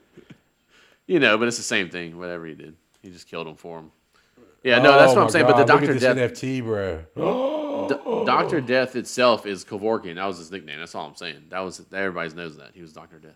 [1.11, 2.17] you know, but it's the same thing.
[2.17, 3.91] Whatever he did, he just killed him for him.
[4.63, 5.45] Yeah, no, that's Oh what I'm my saying.
[5.45, 7.03] But the Doctor Death, NFT, bro.
[7.89, 10.15] D- Doctor Death itself is Kevorkian.
[10.15, 10.79] That was his nickname.
[10.79, 11.47] That's all I'm saying.
[11.49, 13.35] That was everybody knows that he was Doctor Death.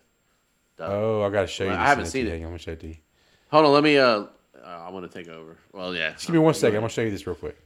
[0.77, 0.87] Duh.
[0.89, 1.71] Oh, I gotta show you.
[1.71, 2.11] Well, I haven't NFT.
[2.11, 2.35] seen it.
[2.35, 2.95] I'm gonna show it to you.
[3.51, 3.97] Hold on, let me.
[3.97, 4.27] Uh, uh
[4.63, 5.57] I want to take over.
[5.73, 6.11] Well, yeah.
[6.11, 6.77] Just give me one second.
[6.77, 7.57] I'm gonna show you this real quick.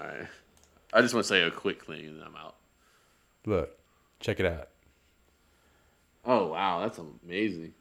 [0.00, 0.26] All right.
[0.94, 2.54] I just want to say a quick thing, and then I'm out.
[3.44, 3.76] Look,
[4.20, 4.68] check it out.
[6.24, 7.74] Oh wow, that's amazing.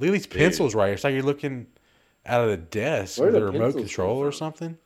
[0.00, 0.86] Lily's pencils right.
[0.86, 0.94] here.
[0.94, 1.66] It's like you're looking
[2.26, 4.76] out of the desk Where with the a remote control or something.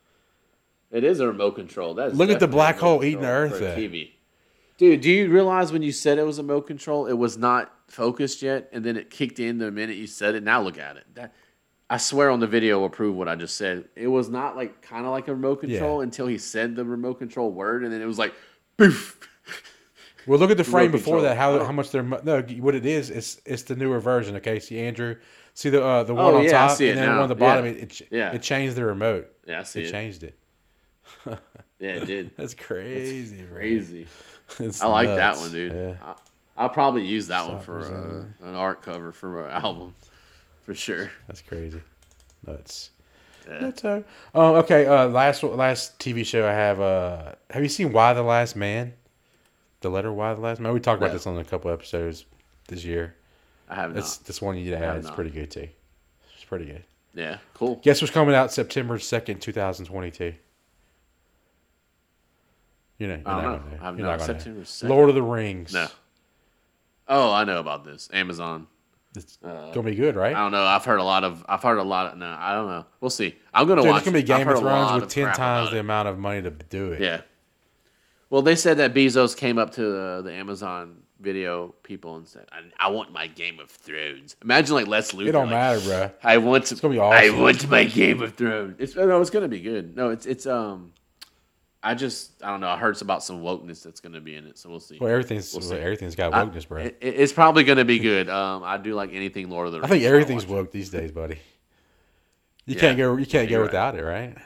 [0.90, 1.94] It is a remote control.
[1.94, 3.64] That's Look at the black hole eating the earth for.
[3.64, 4.12] TV.
[4.76, 7.72] Dude, do you realize when you said it was a remote control, it was not
[7.88, 10.42] focused yet, and then it kicked in the minute you said it.
[10.42, 11.04] Now look at it.
[11.14, 11.32] That,
[11.88, 13.84] I swear on the video will prove what I just said.
[13.94, 16.04] It was not like kind of like a remote control Yeah.
[16.04, 18.34] until he said the remote control word, and then it was like,
[18.76, 19.28] poof.
[20.26, 21.36] Well, look at the frame before that.
[21.36, 21.64] How Oh.
[21.64, 22.40] how much they're no.
[22.60, 24.36] What it is, it's it's the newer version.
[24.36, 25.16] Okay, see Andrew,
[25.54, 27.14] see the uh, the one Oh, on yeah, I top see it and then now.
[27.14, 27.64] one on the bottom.
[27.66, 27.70] Yeah.
[27.72, 28.32] It it, Yeah.
[28.32, 29.30] it changed the remote.
[29.46, 29.92] Yeah, I see It it.
[29.92, 30.38] changed it.
[31.80, 32.30] Yeah, it did.
[32.36, 33.42] That's crazy.
[33.42, 33.56] bro.
[33.58, 34.06] Crazy.
[34.58, 35.72] It's I like that one, dude.
[35.72, 35.94] Yeah.
[36.02, 36.14] I,
[36.56, 39.94] I'll probably use that one for uh, an art cover for an album,
[40.62, 41.10] for sure.
[41.26, 41.80] That's crazy.
[42.46, 42.90] Nuts.
[43.48, 43.58] Yeah.
[43.60, 43.84] Nuts.
[43.84, 44.02] uh,
[44.34, 44.86] Um, okay.
[44.86, 46.80] Uh, last last TV show I have.
[46.80, 48.92] Uh, have you seen Y the Last Man?
[49.84, 50.72] The letter Y the Last Man.
[50.72, 52.24] We talked about this on a couple episodes
[52.68, 53.14] this year.
[53.68, 54.26] I have It's not.
[54.26, 54.96] this one you need to add.
[54.96, 55.14] It's not.
[55.14, 55.68] pretty good too.
[56.34, 56.84] It's pretty good.
[57.14, 57.76] Yeah, cool.
[57.82, 60.32] Guess what's coming out September second, two thousand twenty-two.
[62.98, 63.76] You know, you're I don't not know.
[63.76, 63.88] gonna.
[63.90, 64.88] I've You're not- not September 2nd.
[64.88, 65.74] Lord of the Rings.
[65.74, 65.86] No.
[67.08, 68.08] Oh, I know about this.
[68.12, 68.66] Amazon.
[69.14, 70.34] It's Uh, gonna be good, right?
[70.34, 70.64] I don't know.
[70.64, 71.44] I've heard a lot of.
[71.46, 72.12] I've heard a lot.
[72.12, 72.86] Of, no, I don't know.
[73.02, 73.36] We'll see.
[73.52, 73.98] I'm gonna Dude, watch.
[73.98, 76.92] it's gonna be Game of Thrones with ten times the amount of money to do
[76.92, 77.00] it.
[77.02, 77.20] Yeah.
[78.34, 82.46] Well, they said that Bezos came up to uh, the Amazon video people and said,
[82.50, 85.28] "I, I want my Game of Thrones." Imagine like Lex Luthor.
[85.28, 86.10] It don't like, matter, bro.
[86.20, 86.72] I want.
[86.72, 87.32] It's gonna be awesome.
[87.36, 88.74] I want my Game of Thrones.
[88.80, 89.94] It's no, it's gonna be good.
[89.94, 90.92] No, it's it's um.
[91.80, 92.66] I just I don't know.
[92.70, 94.98] I heard about some wokeness that's gonna be in it, so we'll see.
[95.00, 95.76] Well, everything's We'll see.
[95.76, 96.80] everything's got I- wokeness, bro.
[96.82, 98.28] It, it's probably gonna be good.
[98.28, 99.90] Um, I do like anything Lord of the I Rings.
[99.90, 100.50] think so I'll everything's it.
[100.50, 101.38] woke these days, buddy.
[102.66, 102.80] You Yeah.
[102.80, 103.16] can't go.
[103.16, 103.62] You can't go right.
[103.66, 104.36] without it, right?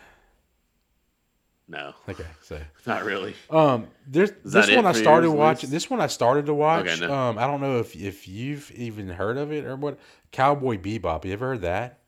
[1.70, 3.34] No, Okay, so not really.
[3.50, 5.68] um, there's that this one I started watching.
[5.68, 6.86] This one I started to watch.
[6.86, 7.12] Okay, no.
[7.12, 9.98] Um, I don't know if if you've even heard of it or what.
[10.32, 11.24] Cowboy Bebop.
[11.24, 11.98] You ever heard that?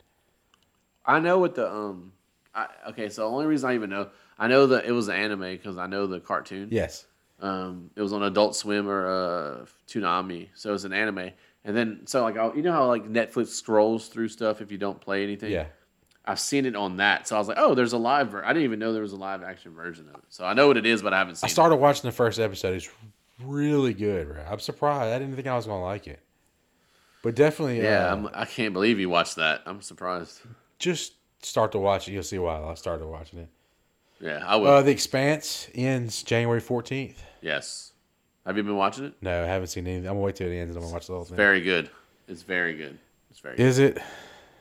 [1.05, 2.13] I know what the um.
[2.55, 4.09] I, okay, so the only reason I even know,
[4.39, 6.69] I know that it was an anime because I know the cartoon.
[6.71, 7.07] Yes.
[7.41, 11.31] Um, it was on Adult Swim or uh, Toonami, so it was an anime.
[11.65, 14.79] And then, so like, I'll, you know how like Netflix scrolls through stuff if you
[14.79, 15.53] don't play anything.
[15.53, 15.67] Yeah.
[16.31, 18.31] I've seen it on that, so I was like, oh, there's a live.
[18.31, 20.27] Ver- I didn't even know there was a live action version of it.
[20.29, 21.49] So I know what it is, but I haven't seen.
[21.49, 21.51] It.
[21.51, 22.75] I started watching the first episode.
[22.75, 22.89] It's
[23.43, 24.43] really good, bro.
[24.49, 25.13] I'm surprised.
[25.15, 26.21] I didn't think I was gonna like it,
[27.23, 27.83] but definitely.
[27.83, 29.63] Yeah, uh, I'm, I can't believe you watched that.
[29.67, 30.41] I'm surprised.
[30.79, 32.13] just start to watch it.
[32.13, 33.49] You'll see why I started watching it.
[34.21, 34.69] Yeah, I would.
[34.69, 37.17] Uh, the Expanse ends January 14th.
[37.41, 37.89] yes.
[38.47, 39.15] Have you been watching it?
[39.21, 40.07] No, I haven't seen anything.
[40.07, 41.37] I'm gonna wait till it ends and I'm gonna watch the whole thing.
[41.37, 41.91] Very good.
[42.27, 42.99] It's very good.
[43.31, 43.57] It's very.
[43.57, 43.63] good.
[43.67, 43.99] Is it?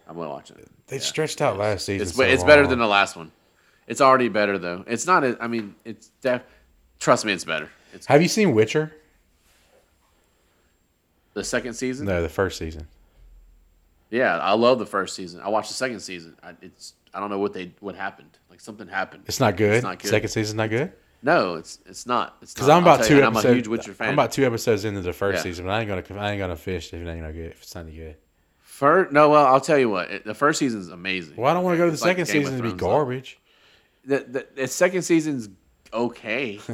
[0.09, 0.67] I'm gonna watch it.
[0.87, 1.01] They Yeah.
[1.03, 2.07] stretched out last season.
[2.07, 3.31] It's so it's better than the last one.
[3.87, 4.83] It's already better though.
[4.87, 5.23] It's not.
[5.41, 6.41] I mean, it's def.
[6.99, 7.69] Trust me, it's better.
[7.93, 8.91] It's Have you seen Witcher?
[11.33, 12.05] the second season.
[12.07, 12.87] No, the first season.
[14.09, 15.41] Yeah, I love the first season.
[15.41, 16.35] I watched the second season.
[16.41, 18.37] I, it's I don't know what they what happened.
[18.49, 19.23] Like something happened.
[19.27, 19.75] It's not good.
[19.75, 20.09] It's not good.
[20.09, 20.91] Second season's not good.
[21.21, 22.37] No, it's it's not.
[22.41, 22.69] It's Because.
[22.69, 24.07] I'm about two you, I'm a huge Witcher fan.
[24.09, 25.43] I'm about two episodes into the first Yeah.
[25.43, 27.51] season, but I ain't gonna I ain't gonna finish if it ain't no good.
[27.51, 28.15] If it's not good.
[28.79, 30.09] First, no, well, I'll tell you what.
[30.09, 31.35] It, the first season's amazing.
[31.35, 32.63] Well, I don't want to go to the It's like second Game of season to
[32.63, 33.39] be Thrones, garbage.
[34.05, 35.49] the, the, the second season's
[35.91, 36.61] okay.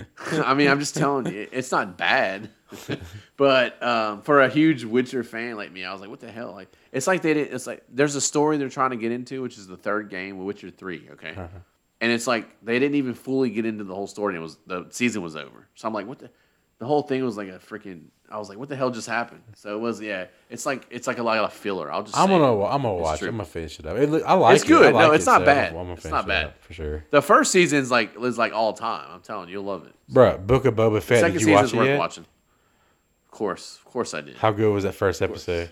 [0.32, 2.50] I mean, I'm just telling you, it's not bad.
[3.36, 6.50] but um, for a huge Witcher fan like me, I was like, what the hell?
[6.50, 7.54] Like, it's like they didn't.
[7.54, 10.44] It's like there's a story they're trying to get into, which is the third game,
[10.44, 11.08] Witcher Three.
[11.12, 11.36] Okay,
[12.00, 14.34] and it's like they didn't even fully get into the whole story.
[14.34, 15.68] And it was the season was over.
[15.76, 16.30] So I'm like, what the?
[16.82, 18.06] The whole thing was like a freaking.
[18.28, 19.42] I was like, what the hell just happened?
[19.54, 20.24] So it was, yeah.
[20.50, 21.92] It's like it's like a lot of filler.
[21.92, 22.18] I'll just.
[22.18, 23.18] I'm gonna I'm gonna watch.
[23.18, 23.18] it.
[23.20, 23.28] true.
[23.28, 23.96] I'm gonna finish it up.
[23.96, 24.56] It, I like it.
[24.56, 24.92] It's good.
[24.92, 25.76] Like No, it's it, not so bad.
[25.76, 26.54] I'm It's not bad.
[26.58, 27.04] for sure.
[27.10, 29.06] The first season's like is like all time.
[29.12, 29.94] I'm telling you, you'll love it.
[30.08, 31.20] Bro, Book of Boba Fett.
[31.20, 31.98] Second Did you watch season's it worth yet?
[32.00, 32.24] watching.
[33.26, 34.36] Of course, of course, I did.
[34.38, 35.70] How good was that first episode?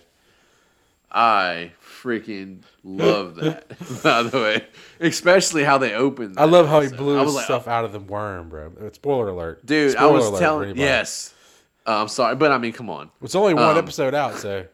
[1.13, 3.69] I freaking love that.
[4.03, 4.67] By the way,
[5.01, 6.39] especially how they opened.
[6.39, 8.73] I love how he blew his like, stuff out of the worm, bro.
[8.93, 9.97] Spoiler alert, dude.
[9.97, 10.77] I was telling.
[10.77, 11.35] Yes,
[11.87, 13.11] uh, I'm sorry, but I mean, come on.
[13.23, 14.67] it's only one Um, episode out, so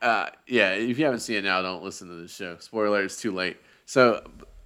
[0.00, 2.56] uh, yeah, if you haven't seen it now, don't listen to the show.
[2.58, 3.56] Spoiler alert, it's too late.
[3.84, 4.24] So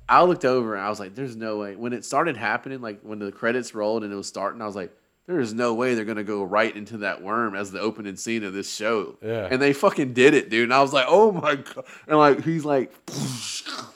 [0.09, 1.77] I looked over and I was like, there's no way.
[1.77, 4.77] When it started happening, like when the credits rolled and it was starting, I was
[4.77, 4.93] like,
[5.27, 8.15] there is no way they're going to go right into that worm as the opening
[8.17, 9.17] scene of this show.
[9.23, 9.49] Yeah.
[9.51, 10.65] And they fucking did it, dude.
[10.65, 11.85] And I was like, oh my God.
[12.07, 12.93] And like, he's like,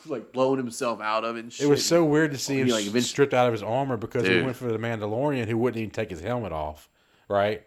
[0.07, 1.67] like blowing himself out of it and shit.
[1.67, 4.25] it was so weird to see him like, eventually- stripped out of his armor because
[4.25, 4.45] we Dude.
[4.45, 6.89] went for the Mandalorian who wouldn't even take his helmet off,
[7.29, 7.63] right?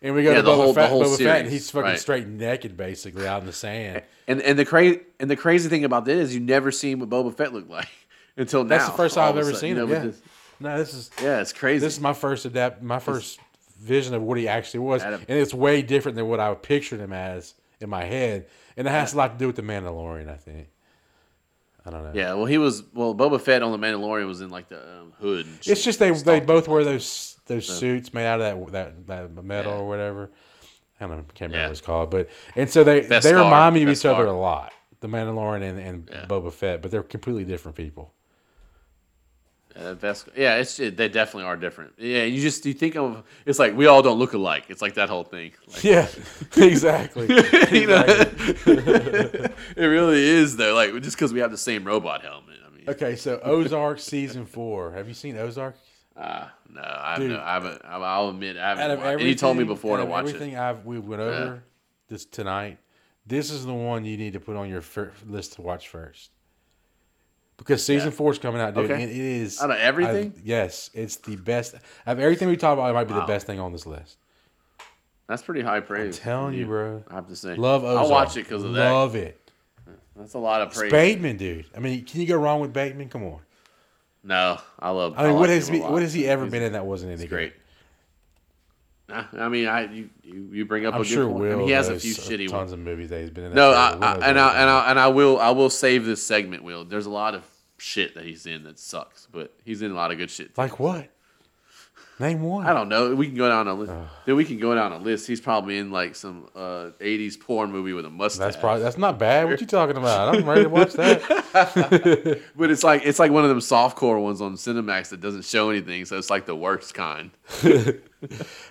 [0.00, 1.52] And we go Yeah, to the Boba, whole- the Fett, whole Boba Fett, and series,
[1.52, 1.98] he's fucking right.
[1.98, 4.02] straight naked, basically out in the sand.
[4.28, 7.08] And and the crazy and the crazy thing about this is you never seen what
[7.08, 7.88] Boba Fett looked like
[8.36, 8.68] until now.
[8.76, 9.88] That's the first time I've ever seen you him.
[9.90, 10.10] know, Yeah.
[10.60, 11.84] No, this is yeah, it's crazy.
[11.84, 13.38] this is my first adapt, my first
[13.80, 17.00] vision of what he actually was, Adam- and it's way different than what I pictured
[17.00, 20.28] him as in my head, and it has a lot to do with the Mandalorian,
[20.28, 20.68] I think.
[21.86, 22.12] I don't know.
[22.12, 23.14] Yeah, well, he was well.
[23.14, 25.46] Boba Fett on the Mandalorian was in like the um, hood.
[25.46, 29.34] and It's just they they both wear those those suits made out of that that,
[29.36, 29.78] that metal Yeah.
[29.78, 30.30] or whatever.
[31.00, 31.64] I don't know, can't remember Yeah.
[31.66, 34.32] what it's called, but and so they Beskar, they remind me of each other a
[34.32, 34.72] lot.
[35.00, 36.06] The Mandalorian and, and.
[36.28, 38.12] Boba Fett, but they're completely different people.
[39.78, 40.30] Uh, Beskar.
[40.36, 41.92] Yeah, it's they definitely are different.
[41.98, 44.64] Yeah, you just you think of it's like we all don't look alike.
[44.68, 45.52] It's like that whole thing.
[45.68, 46.08] Like, Yeah,
[46.56, 47.26] exactly.
[47.70, 48.04] you know,
[48.66, 50.74] it really is though.
[50.74, 52.56] Like just because we have the same robot helmet.
[52.66, 54.92] I mean, Okay, so Ozark season four.
[54.92, 55.76] Have you seen Ozark?
[56.16, 57.30] uh, no, I Dude.
[57.30, 57.80] no, I haven't.
[57.84, 58.88] I'll admit, I haven't.
[58.88, 60.58] Watched- everything, and you told me before to watch everything it.
[60.58, 61.62] I've we went over
[62.08, 62.78] this tonight.
[63.26, 64.82] This is the one you need to put on your
[65.26, 66.30] list to watch first.
[67.58, 68.16] Because season Yeah.
[68.16, 68.90] four is coming out, dude.
[68.90, 69.02] Okay.
[69.02, 70.32] and It is Out of everything?
[70.36, 71.74] I- yes, it's the best.
[71.74, 74.16] Out of everything we talk about, it might be the best thing on this list.
[75.28, 76.16] That's pretty high praise.
[76.18, 77.02] I'm telling you, bro.
[77.10, 77.98] I have to say, Love Ozark.
[78.04, 78.90] I'll watch it because of that.
[78.92, 79.38] Love it.
[80.16, 80.90] That's a lot of It's praise.
[80.90, 81.66] Bateman, dude.
[81.76, 83.08] I mean, can you go wrong with Bateman?
[83.08, 83.40] Come on.
[84.24, 85.14] No, I love.
[85.16, 85.80] I mean, like what has he?
[85.80, 87.52] What has he ever He's- been in that wasn't any great.
[89.10, 91.40] I mean, I you, you, you bring up I'm a good sure point.
[91.40, 91.52] Will.
[91.52, 92.72] I mean, he has a few shitty tons ones.
[92.72, 93.54] of movies that he's been in.
[93.54, 96.62] No, I, I, and I and I and I will I will save this segment.
[96.62, 97.44] Will there's a lot of
[97.78, 100.54] shit that he's in that sucks, but he's in a lot of good shit.
[100.54, 100.60] too.
[100.60, 101.08] like what?
[102.20, 102.66] Name one.
[102.66, 103.14] I don't know.
[103.14, 103.92] We can go down a list.
[104.26, 105.28] Then we can go down a list.
[105.28, 108.40] He's probably in like some uh, '80s porn movie with a mustache.
[108.40, 109.48] That's probably that's not bad.
[109.48, 110.34] What you talking about?
[110.34, 111.22] I'm ready to watch that.
[112.56, 115.70] But it's like it's like one of them softcore ones on Cinemax that doesn't show
[115.70, 117.30] anything, so it's like the worst kind.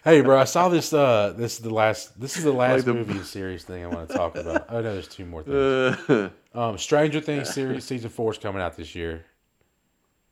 [0.04, 0.92] hey, bro, I saw this.
[0.94, 2.20] Uh, this is the last.
[2.20, 4.66] This is the last the- movie series thing I want to talk about.
[4.70, 5.56] Oh no, there's two more things.
[6.10, 9.26] Uh, Um, Stranger Things series season four is coming out this year.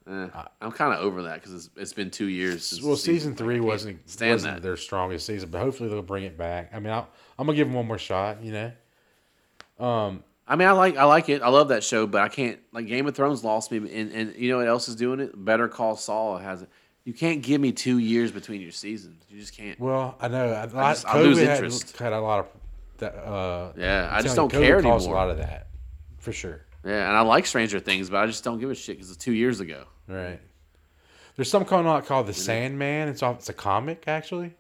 [0.10, 0.28] eh,
[0.62, 2.66] I'm kind of over that because it's, it's been two years.
[2.66, 6.38] Since Well, season three I wasn't wasn't their strongest season, but hopefully they'll bring it
[6.38, 6.72] back.
[6.74, 8.44] I mean, I'll, I'm gonna give them one more shot.
[8.44, 9.86] You know.
[9.86, 11.42] Um, I mean, I like I like it.
[11.42, 14.36] I love that show, but I can't like Game of Thrones lost me, and and
[14.36, 15.32] you know what else is doing it?
[15.44, 16.70] Better Call Saul has it.
[17.06, 19.24] You can't give me two years between your seasons.
[19.30, 19.80] You just can't.
[19.80, 20.54] well, I know.
[20.54, 21.96] I, just- I lose interest.
[21.98, 22.48] Had, a lot of
[22.98, 23.16] that.
[23.16, 25.24] Uh, Yeah, I just don't care COVID caused anymore.
[25.24, 25.68] A lot of that,
[26.18, 26.66] for sure.
[26.84, 29.24] Yeah, and I like Stranger Things, but I just don't give a shit because it's
[29.24, 29.86] two years ago.
[30.08, 30.40] Right.
[31.36, 33.08] There's something coming out called The Sandman.
[33.08, 33.38] It's off.
[33.38, 34.56] It's a comic actually.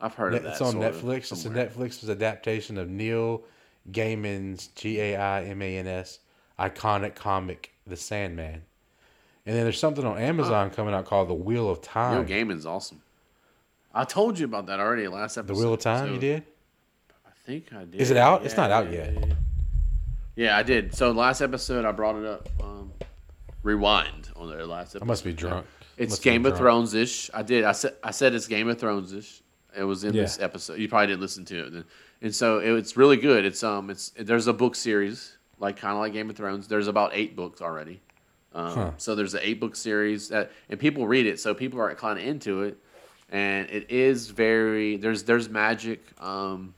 [0.00, 0.50] I've heard of that.
[0.52, 1.32] It's on Netflix.
[1.32, 1.50] It's a.
[1.50, 3.42] Netflix adaptation of Neil
[3.90, 6.20] Gaiman's G A I M A N S
[6.58, 8.62] iconic comic, The Sandman.
[9.48, 12.26] And then there's something on Amazon coming out called The Wheel of Neil Time.
[12.26, 13.00] Gaiman's awesome.
[13.94, 15.54] I told you about that already last episode.
[15.54, 15.58] the.
[15.58, 16.42] Wheel of Time, so you did?
[17.26, 17.98] I think I did.
[17.98, 18.44] Is it out?
[18.44, 19.14] It's not out Yeah, yet.
[19.26, 19.34] Yeah,
[20.36, 20.94] yeah, I did.
[20.94, 22.46] So last episode I brought it up.
[22.62, 22.92] Um,
[23.62, 25.02] rewind on the last episode.
[25.02, 25.66] I must be drunk.
[25.96, 26.58] It's Must Game of.
[26.58, 27.30] Thrones ish.
[27.32, 27.64] I did.
[27.64, 29.40] I said I said it's Game of Thrones ish.
[29.74, 30.22] It was in Yeah.
[30.24, 30.78] this episode.
[30.78, 31.84] You probably didn't listen to it,
[32.20, 33.46] and so it, it's really good.
[33.46, 36.68] It's um, it's there's a book series like kind of like Game of Thrones.
[36.68, 38.00] There's about eight books already.
[38.58, 38.90] Um, Huh.
[38.96, 42.18] So there's an eight book series that, and people read it, so people are kind
[42.18, 42.76] of into it,
[43.30, 46.02] and it is very there's there's magic.
[46.20, 46.74] Um,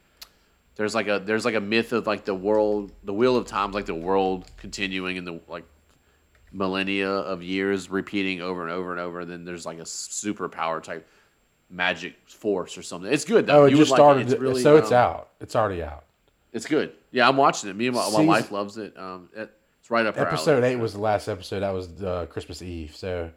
[0.76, 3.74] there's like a there's like a myth of like the world, the wheel of times,
[3.74, 5.64] like the world continuing in the like
[6.52, 9.20] millennia of years repeating over and over and over.
[9.20, 11.08] And Then there's like a superpower type
[11.70, 13.12] magic force or something.
[13.12, 13.62] It's good though.
[13.62, 14.32] Oh, it You just would like started.
[14.32, 15.28] It's really, so it's um, out.
[15.40, 16.04] It's already out.
[16.52, 16.92] It's good.
[17.12, 17.76] Yeah, I'm watching it.
[17.76, 18.96] Me and my, my wife loves it.
[18.98, 19.52] Um, it,
[19.90, 21.60] it's right up Episode eight was the last episode.
[21.60, 22.94] That was uh, Christmas Eve.
[22.94, 23.30] So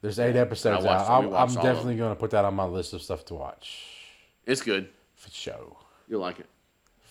[0.00, 1.08] there's eight episodes I out.
[1.08, 3.82] I'm, I'm definitely going to put that on my list of stuff to watch.
[4.44, 4.88] It's good.
[5.14, 5.76] For show.
[6.08, 6.46] You'll like it.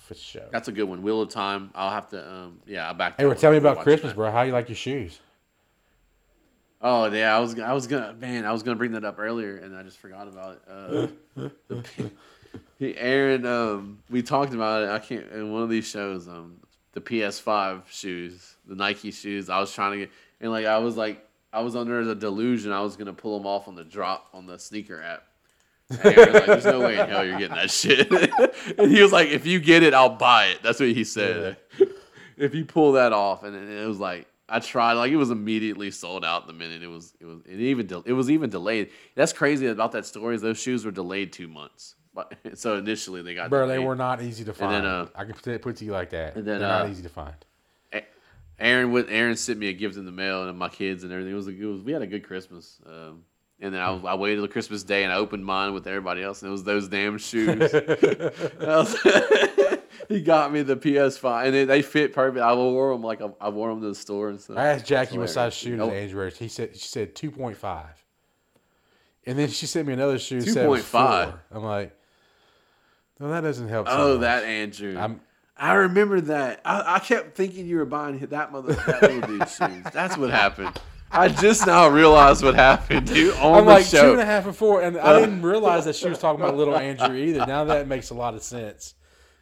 [0.05, 0.43] For sure.
[0.51, 1.01] That's a good one.
[1.01, 1.71] Wheel of Time.
[1.75, 2.29] I'll have to.
[2.29, 3.17] Um, yeah, I back.
[3.17, 4.15] Hey, well, tell me about Christmas, that.
[4.15, 4.31] bro.
[4.31, 5.19] How you like your shoes?
[6.79, 9.57] Oh yeah, I was I was gonna man, I was gonna bring that up earlier
[9.57, 10.61] and I just forgot about it.
[10.69, 12.11] Uh, the,
[12.79, 14.89] he, Aaron, um, we talked about it.
[14.89, 16.27] I can't in one of these shows.
[16.27, 16.57] Um,
[16.97, 19.51] the PS5 shoes, the Nike shoes.
[19.51, 20.11] I was trying to get
[20.41, 23.45] and like I was like I was under the delusion I was gonna pull them
[23.45, 25.23] off on the drop on the sneaker app.
[25.91, 28.11] And like, There's no way in hell you're getting that shit.
[28.79, 30.63] and he was like, if you get it, I'll buy it.
[30.63, 31.57] That's what he said.
[32.37, 35.29] if you pull that off, and it it was like I tried, like it was
[35.29, 37.13] immediately sold out the minute it was.
[37.19, 38.89] It was it even de- it was even delayed.
[39.13, 40.33] That's crazy about that story.
[40.33, 41.93] Is those shoes were delayed two months.
[42.55, 44.73] So initially they got Bro, they were not easy to find.
[44.73, 46.35] then, uh, I can put it, to you like that.
[46.35, 47.35] and then, They're not uh, easy to find.
[48.59, 51.31] Aaron with Aaron sent me a gift in the mail and my kids and everything.
[51.31, 52.79] It was, it was we had a good Christmas.
[52.87, 53.23] Um,
[53.59, 56.41] and then I, I waited till Christmas Day and I opened mine with everybody else
[56.41, 57.71] and it was those damn shoes.
[58.59, 58.97] Was-
[60.09, 62.41] he got me the PS5 and they, they fit perfect.
[62.43, 64.57] I wore them like I, I wore them to the store and stuff.
[64.57, 65.93] I asked Jackie what size shoe Nope.
[65.93, 66.37] Andrew wears.
[66.37, 68.03] He said she said two point five,
[69.25, 70.41] and then she sent me another shoe.
[70.41, 71.33] that said 2.5.
[71.51, 71.96] I'm like,
[73.19, 73.87] no, that doesn't help.
[73.87, 74.97] so Oh, much." that Andrew.
[74.97, 75.21] I'm-
[75.59, 76.61] I remember that.
[76.63, 79.83] I, I kept thinking you were buying that mother that little dude's shoes.
[79.91, 80.79] That's what happened.
[81.11, 83.33] I just now realized what happened, dude.
[83.37, 84.03] On I'm the like show.
[84.03, 86.43] two and a half and four, and I uh, didn't realize that she was talking
[86.43, 87.45] about little Andrew either.
[87.47, 88.93] Now that makes a lot of sense.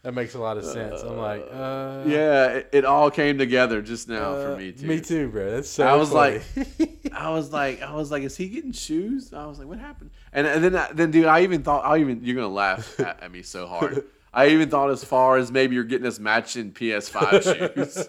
[0.06, 1.02] That makes a lot of sense.
[1.02, 4.86] I'm like, uh, Yeah, it, it all came together just now for uh, me too.
[4.86, 5.50] Me too, bro.
[5.50, 5.84] That's so.
[5.84, 6.42] I was funny.
[7.12, 9.34] I was like, I was like, is he getting shoes?
[9.34, 10.12] I was like, what happened?
[10.32, 13.24] And, and then, I- then, dude, I even thought, I even, you're gonna laugh at,
[13.24, 14.04] at me so hard.
[14.32, 18.08] I even thought as far as maybe you're getting us matching PS5 shoes.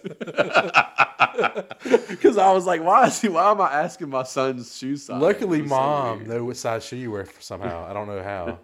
[2.08, 3.28] Because I was like, why is he?
[3.28, 5.18] Why am I asking my son's shoe size?
[5.22, 7.86] luckily, mom know what size shoe you wear somehow.
[7.88, 8.58] I don't know how.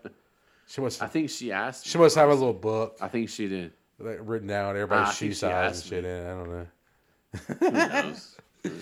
[0.73, 1.03] She must.
[1.03, 1.86] I think she asked.
[1.86, 3.73] She must have a little book I think she did.
[3.99, 6.11] like, written down everybody's I shoe size and shit me.
[6.11, 6.27] in.
[6.27, 6.66] I don't know.
[7.61, 8.36] Who knows?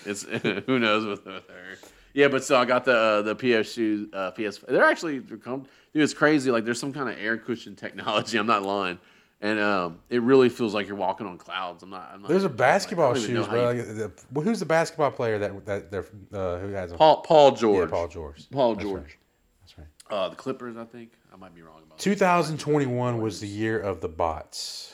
[0.05, 0.23] it's
[0.67, 1.77] who knows with, with her.
[2.13, 4.07] Yeah, but so I got the uh, the PS shoes.
[4.13, 4.59] Uh, PS.
[4.67, 6.01] They're actually they're com- dude.
[6.03, 6.49] It's crazy.
[6.49, 8.37] Like there's some kind of air cushion technology.
[8.39, 8.97] I'm not lying,
[9.41, 11.83] and um, it really feels like you're walking on clouds.
[11.83, 12.09] I'm not.
[12.13, 13.71] I'm not There's a basketball know shoes, bro.
[13.71, 16.97] you- Like, the, well, who's the basketball player that that they're, uh, who has them?
[16.97, 17.89] Paul Paul George.
[17.89, 18.49] Yeah, Paul George.
[18.49, 19.01] Paul That's George.
[19.01, 19.17] right.
[19.61, 19.87] That's right.
[20.09, 20.77] Uh, the Clippers.
[20.77, 21.97] I think I might be wrong about.
[21.97, 22.03] that.
[22.03, 24.93] 2021 was the year of the bots.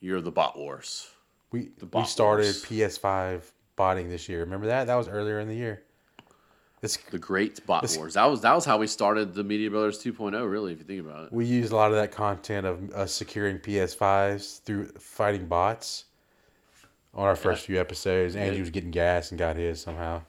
[0.00, 1.08] You're the bot wars.
[1.52, 2.64] We we bot started wars.
[2.64, 3.42] PS5
[3.76, 4.40] botting this year.
[4.40, 4.86] Remember that?
[4.86, 5.82] That was earlier in the year.
[6.82, 8.14] It's The great bot wars.
[8.14, 10.50] That was that was how we started the Media Brothers 2.0.
[10.50, 11.32] Really, if you think about it.
[11.32, 16.06] we used a lot of that content of us securing PS5s through fighting bots
[17.12, 18.34] on our first few episodes.
[18.34, 20.22] Andrew was getting gas and got his somehow.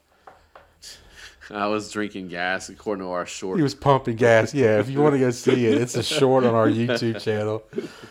[1.53, 3.57] I was drinking gas according to our short.
[3.57, 4.53] He was pumping gas.
[4.53, 7.63] Yeah, if you want to go see it, it's a short on our YouTube channel.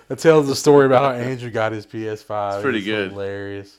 [0.09, 2.55] It tells the story about how Andrew got his PS5.
[2.55, 3.13] It's pretty good.
[3.13, 3.79] Hilarious.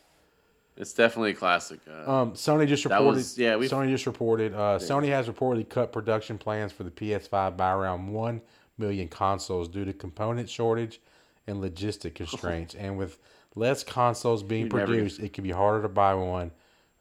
[0.78, 1.80] It's definitely a classic.
[1.88, 3.06] Uh, Um, Sony just reported.
[3.18, 4.54] was- yeah, we've- Sony just reported.
[4.54, 8.42] Uh, Sony has reportedly cut production plans for the PS5 by around one
[8.78, 11.00] million consoles due to component shortage
[11.46, 12.74] and logistic constraints.
[12.74, 13.20] and with
[13.54, 16.52] less consoles being never produced, it can be harder to buy one.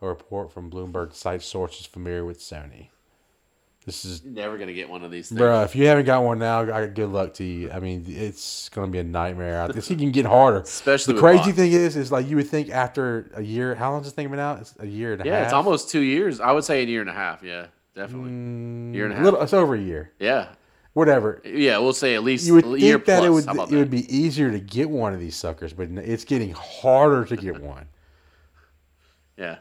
[0.03, 2.89] A report from Bloomberg cites sources familiar with Sony.
[3.87, 5.39] This is, You're never gonna get one of these things.
[5.39, 5.63] bro.
[5.63, 7.71] If you haven't got one now, I good luck to you.
[7.71, 9.75] I mean, it's gonna be a nightmare out.
[9.75, 10.61] This can get harder.
[10.65, 11.57] Especially the crazy bots.
[11.57, 13.75] thing is, is like you would think after a year.
[13.75, 14.61] How long has this thing been out?
[14.61, 15.41] It's a year and a Yeah, half.
[15.41, 16.41] Yeah, it's almost two years.
[16.41, 17.43] I would say a year and a half.
[17.43, 18.31] Yeah, definitely.
[18.31, 19.25] Mm, year and a half.
[19.25, 20.13] little, it's over a year.
[20.19, 20.49] Yeah,
[20.93, 21.41] Whatever.
[21.45, 21.79] yeah.
[21.79, 23.45] We'll say at least You would year think that plus.
[23.47, 26.53] it would it would be easier to get one of these suckers, but it's getting
[26.53, 27.87] harder to get one.
[29.39, 29.57] Yeah,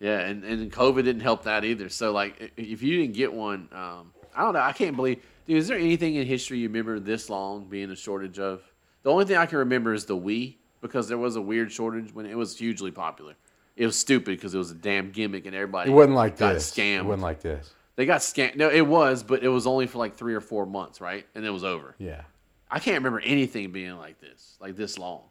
[0.00, 0.20] yeah.
[0.20, 1.88] And and COVID didn't help that either.
[1.88, 4.60] So like, if you didn't get one, um, I don't know.
[4.60, 5.22] I can't believe.
[5.46, 8.62] Dude, is there anything in history you remember this long being a shortage of?
[9.02, 12.12] The only thing I can remember is the Wii because there was a weird shortage
[12.12, 13.34] when it was hugely popular.
[13.76, 16.54] It was stupid because it was a damn gimmick and everybody It wasn't like got
[16.54, 16.70] this.
[16.70, 17.00] scammed.
[17.00, 17.72] It wasn't like this.
[17.94, 18.56] They got scanned.
[18.56, 21.26] No, it was, but it was only for like three or four months, right?
[21.34, 21.94] And it was over.
[21.98, 22.22] Yeah.
[22.70, 25.22] I can't remember anything being like this, like this long.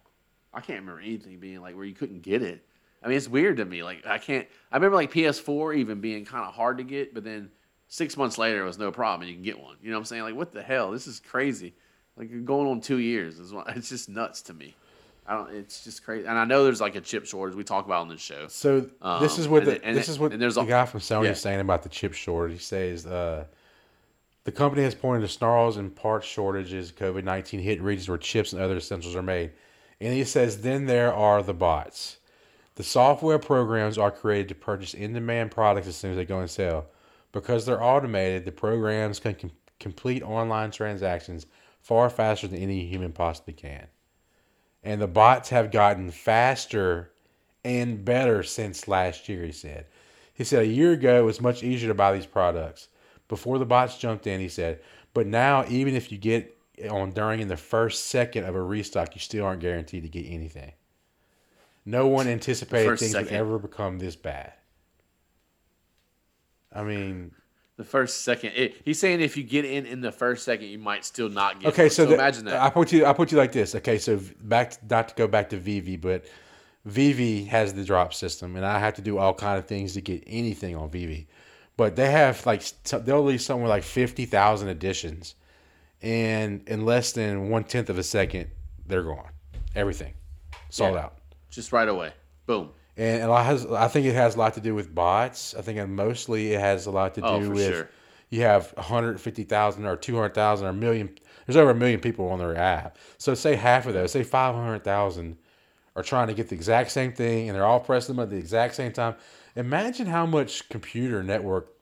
[0.54, 2.65] I can't remember anything being like where you couldn't get it.
[3.06, 3.84] I mean, it's weird to me.
[3.84, 4.48] Like I can't.
[4.72, 7.52] I remember like PS4 even being kind of hard to get, but then
[7.88, 9.76] six months later it was no problem and you can get one.
[9.84, 10.24] You know what I'm saying?
[10.24, 10.90] Like what the hell?
[10.92, 11.76] This is crazy.
[12.18, 13.40] Like you're going on two years.
[13.40, 14.74] It's It's just nuts to me.
[15.28, 15.52] I don't.
[15.54, 16.28] It's just crazy.
[16.28, 18.48] And I know there's like a chip shortage we talk about on this show.
[18.48, 20.86] So this Um, is what the, and this is what and there's the a- guy
[20.86, 21.32] from Sony yeah.
[21.32, 22.54] is saying about the chip shortage.
[22.58, 23.46] He says uh,
[24.46, 28.54] the company has pointed to snarls and parts shortages, COVID nineteen hit regions where chips
[28.54, 29.52] and other essentials are made,
[30.02, 32.18] and he says then there are the bots.
[32.76, 36.48] The software programs are created to purchase in-demand products as soon as they go on
[36.48, 36.88] sale.
[37.32, 41.46] Because they're automated, the programs can com- complete online transactions
[41.82, 43.88] far faster than any human possibly can.
[44.84, 47.12] And the bots have gotten faster
[47.64, 49.88] and better since last year, he said.
[50.34, 52.90] He said a year ago it was much easier to buy these products.
[53.28, 54.82] Before the bots jumped in, he said,
[55.14, 56.58] but now even if you get
[56.90, 60.30] on during in the first second of a restock, you still aren't guaranteed to get
[60.30, 60.74] anything.
[61.86, 64.54] No one anticipated First things would ever become this bad.
[66.74, 67.32] I mean,
[67.78, 70.80] The first second, it, he's saying if you get in in the first second, you
[70.80, 71.70] might still not get.
[71.74, 71.90] Okay, one.
[71.92, 72.62] so, the- imagine that.
[72.62, 73.06] I put you.
[73.06, 73.76] I put you like this.
[73.76, 76.26] Okay, so back to, not to go back to VeVe, but
[76.86, 80.02] VeVe has the drop system, and I have to do all kind of things to
[80.02, 81.28] get anything on VeVe.
[81.78, 82.64] But they have like
[83.04, 85.36] they'll leave somewhere like fifty thousand editions,
[86.02, 88.50] and in less than one tenth of a second,
[88.86, 89.30] they're gone.
[89.76, 90.14] Everything
[90.70, 91.02] sold Yeah.
[91.06, 91.18] out.
[91.56, 92.14] Just right away,
[92.46, 92.70] boom.
[92.98, 95.54] And lot has, I think it has a lot to do with bots.
[95.54, 97.90] I think it mostly it has a lot to oh, do Oh, with sure.
[98.30, 101.18] you have 150,000 or 200,000 or a million.
[101.46, 102.98] There's over a million people on their app.
[103.18, 105.38] So say half of those, say 500,000
[105.96, 108.38] are trying to get the exact same thing and they're all pressing them at the
[108.38, 109.16] exact same time.
[109.56, 111.74] Imagine how much computer network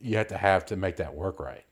[0.00, 1.64] you have to have to make that work right.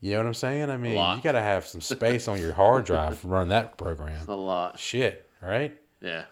[0.00, 0.70] You know what I'm saying?
[0.70, 3.78] I mean, you got to have some space on your hard drive to run that
[3.78, 4.26] program.
[4.26, 4.76] A lot.
[4.76, 5.76] Shit, right?
[6.00, 6.24] Yeah.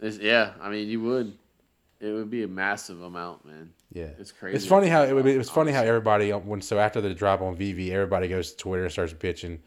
[0.00, 0.52] It's, yeah.
[0.60, 1.36] I mean, you would.
[2.00, 3.72] It would be a massive amount, man.
[3.92, 4.56] Yeah, It's crazy.
[4.56, 7.12] It's funny how it, would be- it was funny how everybody when so after the
[7.12, 9.58] drop on VeVe, everybody goes to Twitter and starts bitching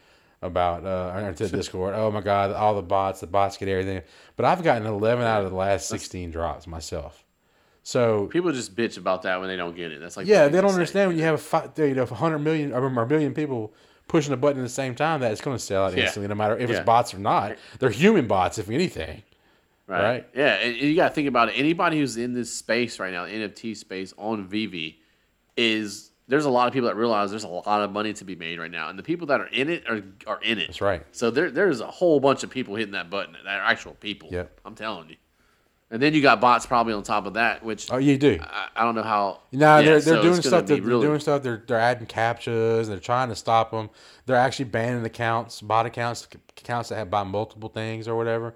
[0.41, 1.93] about uh or to Discord.
[1.95, 4.01] Oh my god, all the bots, the bots get everything.
[4.35, 7.23] But I've gotten eleven out of the last sixteen drops myself.
[7.83, 9.99] So People just bitch about that when they don't get it.
[9.99, 12.39] That's like yeah, the they don't understand when you have a fi- you know hundred
[12.39, 13.73] million or a million people
[14.13, 16.03] pushing a button at the same time that it's going to sell out Yeah.
[16.03, 16.77] instantly, no matter if Yeah.
[16.77, 17.57] it's bots or not.
[17.79, 19.23] They're human bots, if anything.
[19.87, 20.03] Right.
[20.03, 20.27] right?
[20.35, 21.53] Yeah, and, you got to think about it.
[21.53, 24.97] Anybody who's in this space right now, NFT space on VeVe,
[25.57, 28.35] is there's a lot of people that realize there's a lot of money to be
[28.35, 30.67] made right now, and the people that are in it are are in it.
[30.67, 31.03] That's right.
[31.11, 34.29] So there there's a whole bunch of people hitting that button that are actual people.
[34.31, 34.59] Yep.
[34.63, 35.15] I'm telling you.
[35.93, 38.39] And then you got bots probably on top of that, which Oh, you do.
[38.41, 39.41] I, I don't know how.
[39.51, 40.65] No, yeah, they're, they're doing it's gonna stuff.
[40.65, 41.43] They're, really- doing stuff.
[41.43, 42.87] They're they're adding captchas.
[42.87, 43.91] They're trying to stop them.
[44.25, 48.55] They're actually banning accounts, bot accounts, accounts that have buy multiple things or whatever.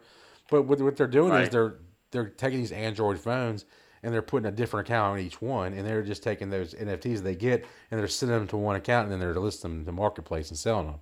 [0.49, 1.75] But what, what they're doing is they're
[2.09, 3.65] they're taking these Android phones
[4.01, 7.19] and they're putting a different account on each one, and they're just taking those NFTs
[7.19, 9.91] they get and they're sending them to one account, and then they're listing them to
[9.91, 10.99] marketplace and selling them.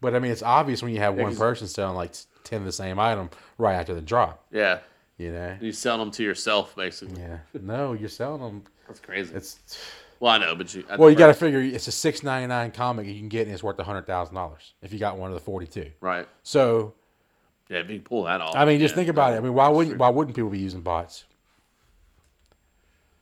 [0.00, 2.12] But I mean, it's obvious when you have one person selling like
[2.44, 4.46] ten of the same item right after the drop.
[4.52, 4.78] Yeah,
[5.18, 5.56] You know?
[5.60, 7.20] you sell them to yourself basically.
[7.20, 7.38] Yeah.
[7.60, 8.64] No, you're selling them.
[8.86, 9.34] That's crazy.
[9.34, 9.58] It's
[10.20, 10.84] well, I know, but you.
[10.88, 13.42] at Well, you got to figure it's a six ninety nine comic you can get,
[13.46, 15.90] and it's worth hundred thousand dollars if you got one of the forty two.
[16.00, 16.26] right.
[16.42, 16.94] So
[17.68, 18.56] Yeah, if you pull that off.
[18.56, 19.38] I mean, just yeah, think about no, it.
[19.38, 19.98] I mean, why wouldn't true.
[19.98, 21.24] why wouldn't people be using bots?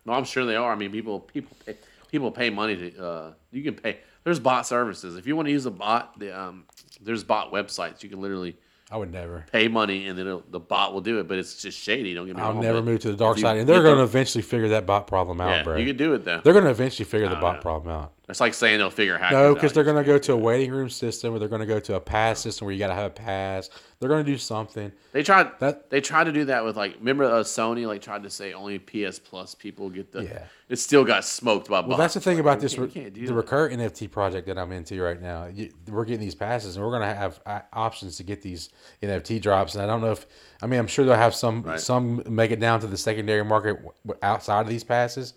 [0.04, 0.72] No, I'm sure they are.
[0.72, 1.76] I mean, people people pay
[2.10, 3.04] people pay money to.
[3.04, 3.98] Uh, you can pay.
[4.24, 5.16] There's bot services.
[5.16, 6.64] If you want to use a bot, the, um,
[7.00, 8.02] there's bot websites.
[8.02, 8.56] You can literally
[8.92, 9.44] I would never.
[9.50, 11.26] pay money and then the bot will do it.
[11.26, 12.12] But it's just shady.
[12.14, 12.56] Don't get me wrong.
[12.58, 14.84] I'll never move to the dark you side, and they're going to eventually figure that
[14.86, 15.76] bot problem out, Yeah, bro.
[15.76, 16.40] you can do it though.
[16.44, 17.62] They're going to eventually figure the bot know.
[17.62, 18.12] problem out.
[18.28, 19.36] It's like saying they'll figure hackers.
[19.36, 21.66] No, because they're going to go to a waiting room system, or they're going to
[21.66, 23.68] go to a pass system where you got to have a pass.
[23.98, 24.92] They're going to do something.
[25.12, 25.58] They tried.
[25.58, 26.94] That- they tried to do that with like.
[27.00, 30.22] Remember, uh, Sony like tried to say only PS Plus people get the.
[30.24, 30.44] Yeah.
[30.68, 31.80] It still got smoked by.
[31.80, 33.34] Well, that's the thing about this You the that.
[33.34, 35.46] Recur NFT project that I'm into right now.
[35.46, 38.70] You, we're getting these passes, and we're going to have uh, options to get these
[39.02, 39.74] NFT drops.
[39.74, 40.26] And I don't know if
[40.62, 41.80] I mean I'm sure they'll have some Right.
[41.80, 43.78] some make it down to the secondary market
[44.22, 45.34] outside of these passes,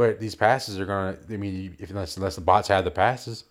[0.00, 1.34] but these passes are going to.
[1.34, 3.44] I mean, if unless, unless the bots have the passes,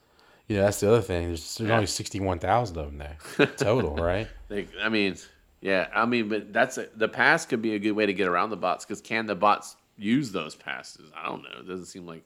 [0.47, 1.27] you know that's the other thing.
[1.27, 1.76] There's, there's Yeah.
[1.76, 4.27] only sixty one thousand of them there total, right?
[4.47, 5.15] They, I mean,
[5.61, 8.27] yeah, I mean, but that's a, the pass could be a good way to get
[8.27, 11.11] around the bots because can the bots use those passes?
[11.15, 11.59] I don't know.
[11.59, 12.23] It doesn't seem like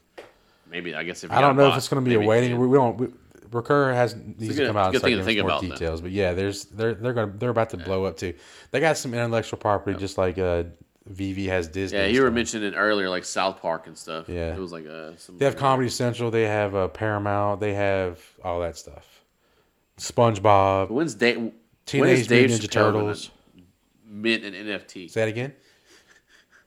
[0.71, 0.95] maybe.
[0.95, 2.57] I guess if I don't know if it's going to be a waiting.
[2.57, 2.97] We, we don't.
[2.97, 3.07] We,
[3.51, 5.67] Recur has needs to come out and good start giving more about, though.
[5.67, 5.99] details.
[5.99, 8.33] But yeah, there's they're they're going they're about to blow up too.
[8.71, 10.63] They got some intellectual property just like uh
[11.09, 11.97] VeVe has Disney.
[11.99, 14.29] Yeah, you were mentioning earlier, like South Park and stuff.
[14.29, 14.53] Yeah.
[14.53, 15.37] it was like uh, some.
[15.37, 16.31] They have Comedy Central.
[16.31, 17.59] They have uh, Paramount.
[17.59, 19.21] They have all that stuff.
[19.97, 20.89] SpongeBob.
[20.89, 21.37] When's Dave?
[21.37, 21.53] when
[21.85, 23.31] Teenage Dave Mutant Ninja Turtles.
[24.07, 25.09] mint an NFT?
[25.09, 25.53] Say that again.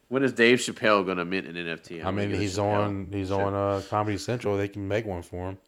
[0.08, 2.04] When is Dave Chappelle gonna mint an NFT?
[2.04, 4.56] I mean, Get a he's on he's on uh, Comedy Central.
[4.56, 5.58] They can make one for him.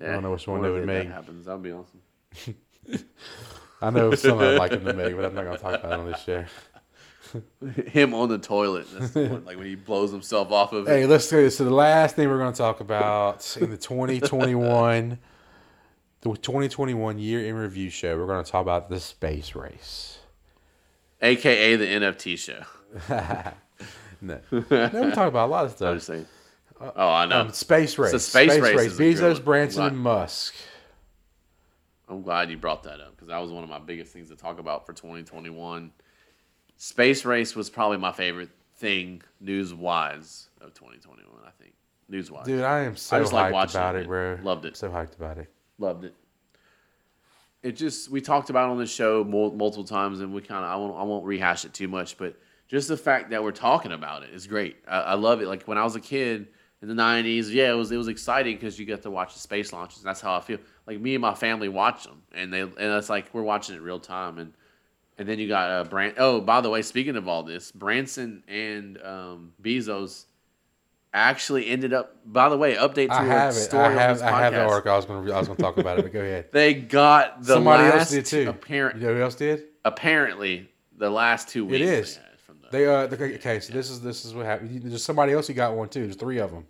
[0.00, 1.06] Yeah, don't know which one they would make.
[1.06, 1.46] That happens.
[1.46, 2.56] That'd be awesome.
[3.80, 6.00] I know some I'd like him to make, but I'm not gonna talk about it
[6.00, 6.44] on this show.
[7.86, 10.90] Him on the toilet, That's the one, like when he blows himself off of it.
[10.90, 11.48] Hey, let's go.
[11.48, 15.18] So the last thing we're going to talk about in the 2021,
[16.20, 20.18] the 2021 year in review show, we're going to talk about the space race.
[21.20, 23.52] AKA the NFT show.
[24.20, 25.94] No, no we talk about a lot of I'm stuff.
[25.96, 26.26] just saying.
[26.80, 27.40] Oh, I know.
[27.40, 28.12] Um, space race.
[28.12, 29.44] So space race is a good Bezos.
[29.44, 30.54] Branson, and Musk.
[32.08, 34.36] I'm glad you brought that up because that was one of my biggest things to
[34.36, 35.92] talk about for 2021.
[36.76, 41.30] Space race was probably my favorite thing news wise of 2021.
[41.46, 41.74] I think
[42.08, 42.46] news wise.
[42.46, 44.38] Dude, I am so just hyped like watching about it, it, bro.
[44.42, 44.76] Loved it.
[44.76, 45.48] So hyped about it.
[45.78, 46.14] Loved it.
[47.62, 50.76] It just we talked about on the show multiple times, and we kind of I
[50.76, 52.36] won't I won't rehash it too much, but
[52.68, 54.76] just the fact that we're talking about it is great.
[54.86, 55.48] I, I love it.
[55.48, 56.48] Like when I was a kid
[56.82, 59.40] in the '90s, yeah, it was it was exciting because you got to watch the
[59.40, 59.98] space launches.
[59.98, 60.58] And that's how I feel.
[60.86, 63.80] Like me and my family watch them, and they and it's like we're watching it
[63.80, 64.52] real time, and
[65.18, 66.14] and then you got uh, Brand.
[66.18, 70.24] Oh, by the way, speaking of all this, Branson and um, Bezos
[71.12, 72.16] actually ended up.
[72.26, 73.60] By the way, update to I a have it.
[73.60, 74.16] story I on have.
[74.18, 74.68] this I have the podcast.
[74.68, 74.92] article.
[74.92, 75.32] I was going to.
[75.32, 76.02] I was going to talk about it.
[76.02, 76.46] But go ahead.
[76.52, 78.48] They got the Somebody else did too.
[78.48, 79.64] Apparent, You know who else did?
[79.84, 81.82] apparently, the last two weeks.
[81.84, 82.18] is.
[82.70, 84.82] They the, uh the- okay, so this is this is what happened.
[84.82, 86.02] There's somebody else who got one too.
[86.04, 86.66] There's three of them.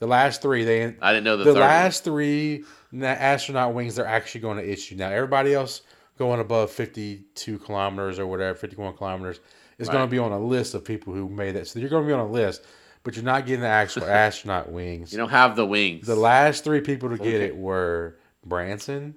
[0.00, 2.64] The last three they I didn't know the, the last three
[3.00, 5.10] astronaut wings they're actually going to issue now.
[5.10, 5.82] Everybody else
[6.22, 9.40] going above 52 kilometers or whatever, 51 kilometers
[9.78, 11.66] is going to be on a list of people who made that.
[11.66, 12.64] So you're going to be on a list,
[13.02, 15.10] but you're not getting the actual astronaut wings.
[15.12, 16.06] You don't have the wings.
[16.06, 17.46] the last three people to get Okay.
[17.46, 19.16] it were Branson,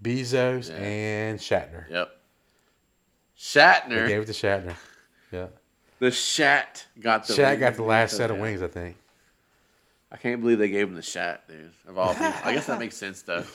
[0.00, 0.76] Bezos, Yeah.
[0.76, 1.90] and Shatner.
[1.90, 2.08] Yep.
[3.36, 4.06] They Shatner.
[4.08, 4.74] gave it to Shatner.
[5.32, 5.46] Yeah.
[5.98, 7.34] the Shat got the.
[7.34, 8.96] Shat got the last set of wings, I think.
[10.12, 11.72] I can't believe they gave him the Shat, dude.
[11.88, 13.42] Of all people, I guess that makes sense though.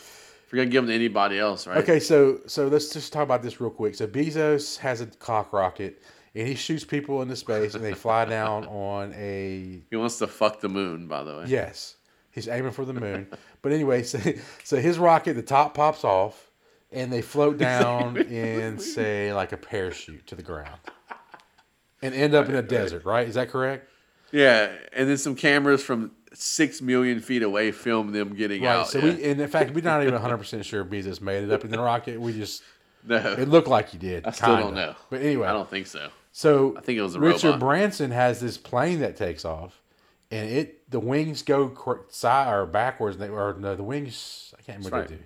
[0.50, 1.78] If you're gonna give them to anybody else, right?
[1.78, 3.94] Okay, so so let's just talk about this real quick.
[3.94, 6.02] So Bezos has a cock rocket,
[6.34, 10.26] and he shoots people into space, and they fly down on a He wants to
[10.26, 11.44] fuck the moon, by the way.
[11.46, 11.98] yes.
[12.32, 13.28] He's aiming for the moon,
[13.62, 14.18] but anyway, so,
[14.64, 16.50] so his rocket, the top pops off,
[16.92, 20.80] and they float down in say like a parachute to the ground,
[22.02, 23.06] and end up in a desert.
[23.06, 23.28] Right?
[23.28, 23.88] Is that correct?
[24.32, 28.70] Yeah, and then some cameras from six million feet away film them getting Right.
[28.78, 28.88] out.
[28.90, 29.06] so yeah.
[29.16, 31.72] we, and in fact, we're not even 100 percent sure Bezos made it up in
[31.72, 32.20] the rocket.
[32.22, 32.62] We just
[33.06, 34.26] no, it looked like he did.
[34.26, 34.64] I still kinda.
[34.64, 34.96] don't know.
[35.10, 36.10] But anyway, I don't think so.
[36.32, 37.60] So I think it was a Richard robot.
[37.62, 39.82] Branson has this plane that takes off,
[40.32, 43.18] and it the wings go side or backwards.
[43.18, 44.54] They, or no, the wings.
[44.58, 45.24] I can't remember what That's they do.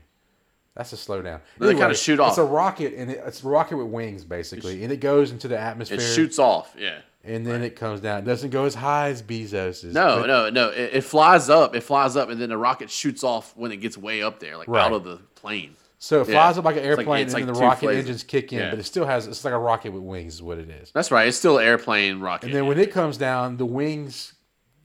[0.76, 1.42] That's a slow down.
[1.60, 2.30] No, they kinda shoot off.
[2.30, 5.48] It's a rocket, and it, it's a rocket with wings basically, and it goes into
[5.48, 6.00] the atmosphere.
[6.00, 6.76] It shoots off.
[6.80, 7.00] Yeah.
[7.24, 8.20] And then it comes down.
[8.20, 9.94] It doesn't go as high as Bezos's.
[9.94, 10.70] No, but- no, no.
[10.70, 11.76] It, it flies up.
[11.76, 14.58] It flies up, and then the rocket shoots off when it gets way up there,
[14.58, 14.84] like Right.
[14.86, 15.76] out of the plane.
[16.00, 16.34] So it Yeah.
[16.34, 18.52] flies up like an It's like- airplane, it's and then like the rocket engines kick
[18.52, 18.70] in, Yeah.
[18.72, 19.26] but it still has.
[19.26, 20.92] It's like a rocket with wings, is what it is.
[20.94, 21.28] That's right.
[21.30, 22.48] It's still an airplane rocket.
[22.48, 24.34] And then when it comes down, the wings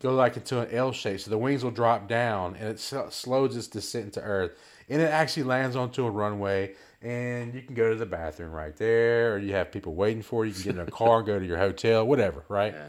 [0.01, 1.19] go like into an L shape.
[1.19, 4.53] So the wings will drop down and it slows its descent into Earth.
[4.89, 6.75] And it actually lands onto a runway.
[7.01, 10.45] And you can go to the bathroom right there, or you have people waiting for
[10.45, 10.49] you.
[10.51, 12.73] You can get in a car, go to your hotel, whatever, right?
[12.75, 12.89] Yeah.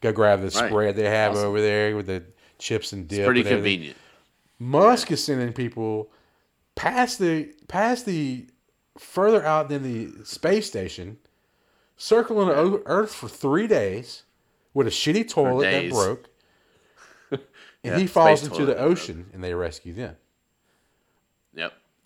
[0.00, 0.68] Go grab the Right.
[0.70, 1.46] spread they have Awesome.
[1.46, 2.22] over there with the
[2.58, 3.18] chips and dip.
[3.18, 3.96] it's pretty convenient.
[4.58, 6.12] Musk is sending people
[6.76, 8.46] past the past the
[8.98, 11.18] further out than the space station,
[11.96, 14.22] circling the Earth for three days
[14.74, 16.28] with a shitty toilet that broke,
[17.30, 17.40] and
[17.82, 18.90] Yeah, he falls into the broke.
[18.92, 20.16] ocean, and they rescue them.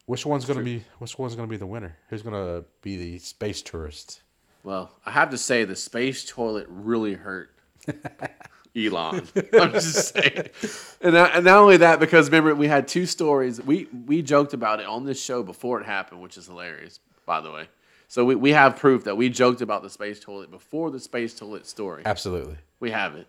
[0.06, 0.84] Which one's gonna be?
[0.98, 1.96] Which one's gonna be the winner?
[2.08, 4.22] Who's gonna be the space tourist?
[4.62, 7.50] Well, I have to say the space toilet really hurt
[8.76, 9.26] Elon.
[9.52, 10.48] I'm just saying,
[11.00, 13.60] and not, and not only that, because remember we had two stories.
[13.62, 17.40] We we joked about it on this show before it happened, which is hilarious, by
[17.40, 17.68] the way.
[18.08, 21.34] So we, we have proof that we joked about the space toilet before the space
[21.34, 22.02] toilet story.
[22.04, 22.56] Absolutely.
[22.78, 23.26] We have it.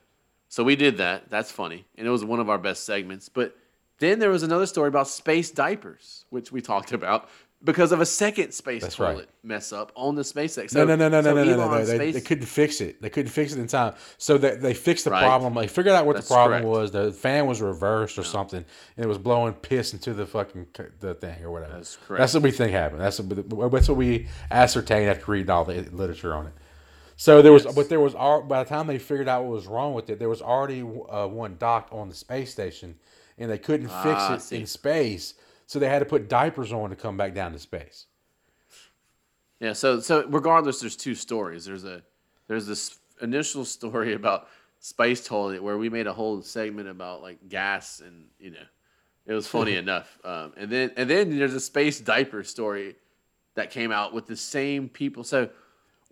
[0.50, 1.30] So we did that.
[1.30, 1.86] That's funny.
[1.98, 3.30] And it was one of our best segments.
[3.30, 3.58] But
[4.00, 7.30] then there was another story about space diapers, which we talked about
[7.64, 9.14] because of a second space That's right.
[9.14, 10.74] toilet mess up on the SpaceX.
[10.76, 11.86] No, So- no, no, no, so no, no, no, no.
[11.86, 13.02] They, space- they couldn't fix it.
[13.02, 13.96] They couldn't fix it in time.
[14.18, 15.24] So they, they fixed the Right.
[15.24, 15.54] problem.
[15.56, 16.70] They figured out what That's the problem correct.
[16.70, 16.92] was.
[16.92, 18.64] The fan was reversed or something,
[18.98, 20.68] and it was blowing piss into the fucking
[21.00, 21.74] the thing or whatever.
[21.74, 22.20] That's correct.
[22.20, 23.02] That's what we think happened.
[23.02, 26.54] That's what, that's what we ascertained after reading all the literature on it.
[27.18, 27.74] So there was, Yes.
[27.74, 30.30] but there was by the time they figured out what was wrong with it, there
[30.30, 32.96] was already uh, one docked on the space station,
[33.38, 35.34] and they couldn't Ah, fix it in space,
[35.66, 38.06] so they had to put diapers on to come back down to space.
[39.60, 41.66] Yeah, so so regardless, there's two stories.
[41.66, 42.04] There's a
[42.48, 44.48] there's this initial story about
[44.80, 48.66] space toilet where we made a whole segment about like gas and you know
[49.26, 50.20] it was funny enough.
[50.24, 52.96] Um, and then and then there's a space diaper story
[53.56, 55.24] that came out with the same people.
[55.24, 55.50] So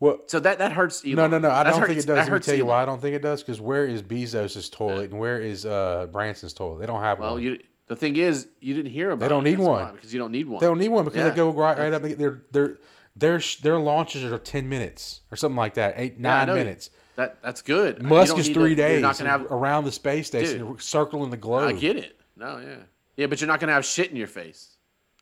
[0.04, 1.04] Well, so that that hurts.
[1.06, 1.16] Elon.
[1.16, 1.50] no, no, no.
[1.52, 2.28] I don't think it does.
[2.28, 2.68] Let me tell you Elon.
[2.68, 3.42] why I don't think it does.
[3.42, 6.80] Because where is Bezos's toilet and where is uh, Branson's toilet?
[6.82, 7.42] They don't have Well, one.
[7.44, 9.22] you the thing is you didn't hear about.
[9.22, 9.52] They don't it.
[9.52, 9.94] need That's one.
[9.96, 10.60] because you don't need one.
[10.60, 11.30] They don't need one because Yeah.
[11.30, 12.02] they go right, right up.
[12.02, 12.78] Their their
[13.16, 15.94] their sh- their launches are ten minutes or something like that.
[15.98, 16.56] Eight Yeah, I nine know.
[16.56, 16.90] minutes.
[17.16, 18.02] That that's good.
[18.02, 19.46] You Musk don't is need three to- you're days not gonna have.
[19.52, 21.70] around the space station, circling the globe.
[21.70, 22.20] I get it.
[22.36, 22.76] No, yeah,
[23.16, 24.76] yeah, but you're not gonna have shit in your face.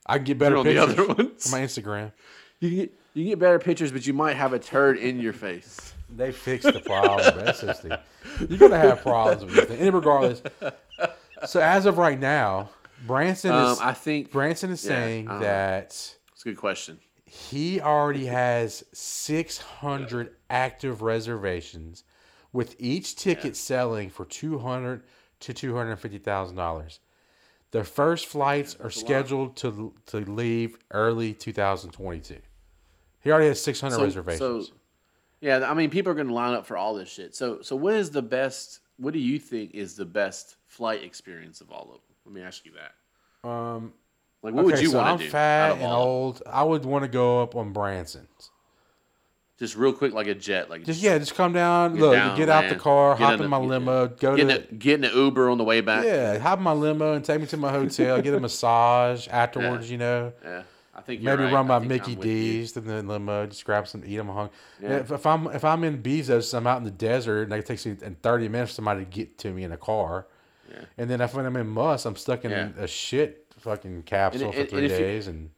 [0.07, 1.43] I can get better on the pictures other ones.
[1.49, 2.11] from my Instagram.
[2.59, 5.19] You can get you can get better pictures, but you might have a turd in
[5.19, 5.93] your face.
[6.15, 7.45] They fixed the problem.
[7.45, 7.99] that's just the,
[8.49, 9.79] you're gonna have problems with this.
[9.79, 10.41] And regardless,
[11.45, 12.69] so as of right now,
[13.07, 15.39] Branson Um, is I think Branson is yeah, saying uh-huh.
[15.39, 15.85] that
[16.33, 16.99] it's a good question.
[17.25, 22.03] he already has 600 active reservations,
[22.53, 25.03] with each ticket selling for 200
[25.39, 26.99] to 250 thousand dollars.
[27.71, 32.35] The first flights are scheduled to to leave early 2022.
[33.21, 34.67] He already has 600 So, reservations.
[34.67, 34.73] so
[35.41, 37.35] yeah, I mean, people are going to line up for all this shit.
[37.35, 38.79] So, so what is the best?
[38.97, 42.15] What do you think is the best flight experience of all of them?
[42.25, 43.49] Let me ask you that.
[43.49, 43.93] um,
[44.43, 45.27] Like, what would you so want I'm to do?
[45.29, 46.43] out fat and all of them?
[46.47, 46.53] old.
[46.55, 48.51] I would want to go up on Branson's.
[49.57, 52.35] Just real quick, like a jet, like Just yeah, just come down, Get look, down,
[52.37, 53.65] get out the car, Get hop in in my yeah.
[53.67, 56.03] limo, go get to in, a, get in an Uber on the way back.
[56.03, 59.89] yeah, hop in my limo and take me to my hotel, get a massage afterwards.
[59.91, 61.53] You know, Yeah, I think you're maybe right.
[61.53, 62.19] run by Mickey I'm.
[62.21, 64.27] D's in the limo, uh, just grab some, eat them.
[64.27, 64.49] Hung.
[64.81, 64.97] Yeah.
[64.97, 67.85] If, if I'm if I'm in Bezos, I'm out in the desert, and it takes
[67.85, 70.27] me in 30 minutes for somebody to get to me in a car.
[70.69, 70.79] Yeah.
[70.97, 72.69] And then if I'm in Musk, I'm stuck in Yeah.
[72.77, 75.49] a shit fucking capsule And- for and- three and if you- days, and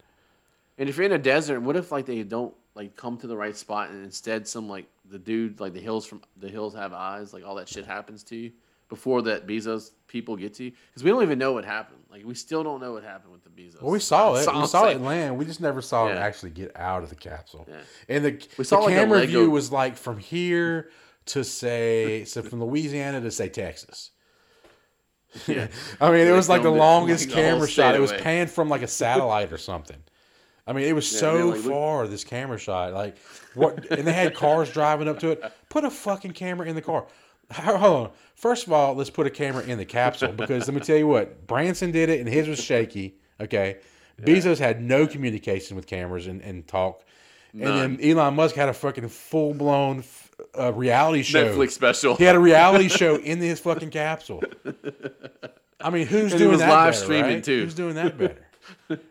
[0.78, 3.38] And if you're in a desert, what if like they don't like come to the
[3.38, 6.92] right spot and instead some like the dude like the hills from the hills have
[6.94, 8.52] eyes like all that shit happens to you
[8.90, 12.00] before that Bezos people get to you because we don't even know what happened.
[12.12, 13.82] Like we still don't know what happened with the Bezos.
[13.82, 14.48] Well, we saw it.
[14.54, 15.38] We saw it land.
[15.38, 17.68] We just never saw it actually get out of the capsule.
[17.68, 17.76] Yeah.
[18.08, 20.90] And the, We saw the like camera view was like from here
[21.28, 24.12] to say, so from Louisiana to say Texas.
[25.48, 25.68] Yeah.
[26.02, 27.96] I mean, it was like the filmed it from, longest like, the camera shot.
[27.96, 29.98] It was panned from like a satellite or something.
[30.66, 32.94] I mean, it was Yeah, so like, far this camera shot.
[32.94, 33.18] Like
[33.54, 33.92] what?
[33.92, 35.44] And they had cars driving up to it.
[35.70, 37.06] Put a fucking camera in the car.
[37.54, 38.12] Ho- Hold on.
[38.36, 41.08] First of all, let's put a camera in the capsule because let me tell you
[41.08, 43.16] what Branson did it and his was shaky.
[43.40, 43.78] Okay,
[44.22, 47.04] Bezos had no communication with cameras and, and talk.
[47.54, 50.04] And then Elon Musk had a fucking full blown
[50.58, 51.56] uh, reality show.
[51.56, 52.16] Netflix special.
[52.16, 54.42] He had a reality show in his fucking capsule.
[55.80, 57.44] I mean, who's And he doing was that live better, streaming, right?
[57.44, 57.64] too.
[57.64, 58.48] Who's doing that better?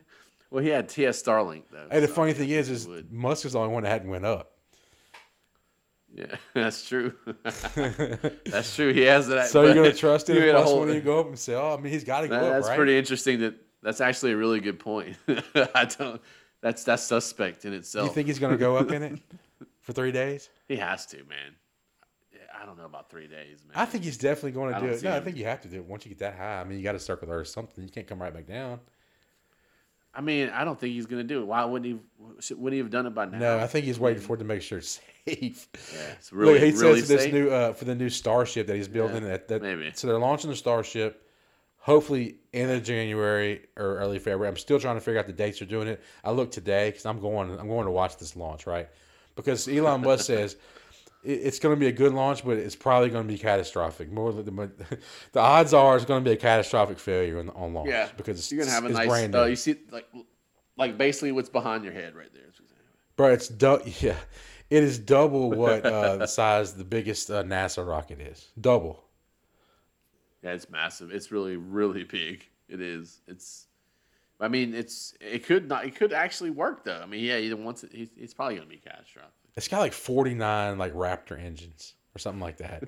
[0.51, 1.87] Well, he had TS Starlink though.
[1.91, 2.89] hey, the so, funny yeah, thing is, is.
[3.11, 4.52] Musk is the only one that hadn't went up.
[6.15, 7.15] Yeah, that's true.
[8.47, 8.93] that's true.
[8.93, 9.49] He has that.
[9.49, 11.27] So you're gonna trust him You if had a Musk whole- when you go up
[11.29, 13.41] and say, "Oh, I mean, he's got to go That- up, that's right?" pretty interesting.
[13.41, 15.17] That that's actually a really good point.
[15.29, 16.21] I don't.
[16.61, 18.09] That's that's suspect in itself.
[18.09, 19.19] you think he's gonna go up in it
[19.81, 20.49] for three days?
[20.69, 21.57] he has to, man?
[22.55, 23.73] I don't know about three days, man.
[23.75, 25.03] I think he's definitely going to do it.
[25.03, 26.61] No, I think you have to do it once you get that high.
[26.61, 27.83] I mean, you got to start with Earth something.
[27.83, 28.79] You can't come right back down.
[30.15, 31.47] I mean, I don't think he's gonna do it.
[31.47, 32.55] Why wouldn't he?
[32.55, 33.39] Wouldn't he have done it by now?
[33.39, 35.69] No, I think he's waiting for it to make sure it's safe.
[35.95, 37.33] Yeah, it's really, Look, he really says this safe.
[37.35, 39.25] new uh, for the new starship that he's building.
[39.25, 39.91] that, that maybe.
[39.95, 41.19] so they're launching the starship.
[41.79, 44.49] Hopefully, end of January or early February.
[44.49, 46.01] I'm still trying to figure out the dates they're doing it.
[46.23, 47.51] I look today because I'm going.
[47.59, 48.89] I'm going to watch this launch, right?
[49.35, 50.57] Because Elon Musk says
[51.25, 54.13] it's going to be a good launch, but it's probably going to be catastrophic.
[54.13, 54.71] More than the,
[55.33, 57.89] the odds are it's going to be a catastrophic failure on, on launch.
[57.89, 59.09] yeah, because it's, you're gonna have a nice.
[59.09, 59.51] brand Uh, new.
[59.51, 60.07] you see, like,
[60.77, 62.43] like basically what's behind your head right there.
[63.17, 64.17] Bro, it's du- yeah,
[64.73, 68.49] it is double what uh, the size the biggest uh, NASA rocket is.
[68.59, 69.05] Double.
[70.43, 71.11] Yeah, it's massive.
[71.11, 72.49] It's really, really big.
[72.71, 73.21] It is.
[73.29, 73.67] It's.
[74.41, 75.15] I mean, it's.
[75.21, 75.85] It could not.
[75.85, 77.01] It could actually work though.
[77.03, 77.39] I mean, yeah.
[77.39, 77.91] He wants it.
[77.93, 79.33] He's, it's probably gonna be catastrophic.
[79.57, 82.83] It's got like 49 like Raptor engines or something like that.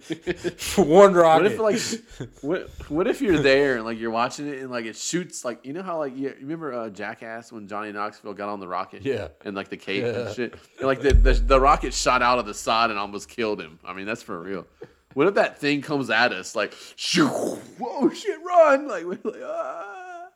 [0.76, 1.58] One rocket.
[1.58, 4.84] What if like, what what if you're there and like you're watching it and like
[4.84, 8.48] it shoots like you know how like you remember uh, Jackass when Johnny Knoxville got
[8.48, 9.28] on the rocket Yeah.
[9.44, 10.26] and like the cape Yeah.
[10.26, 13.28] and shit and like the, the the rocket shot out of the side and almost
[13.28, 13.78] killed him.
[13.84, 14.66] I mean that's for real.
[15.14, 19.42] What if that thing comes at us like shoo, whoa shit run like we're like
[19.44, 20.26] ah.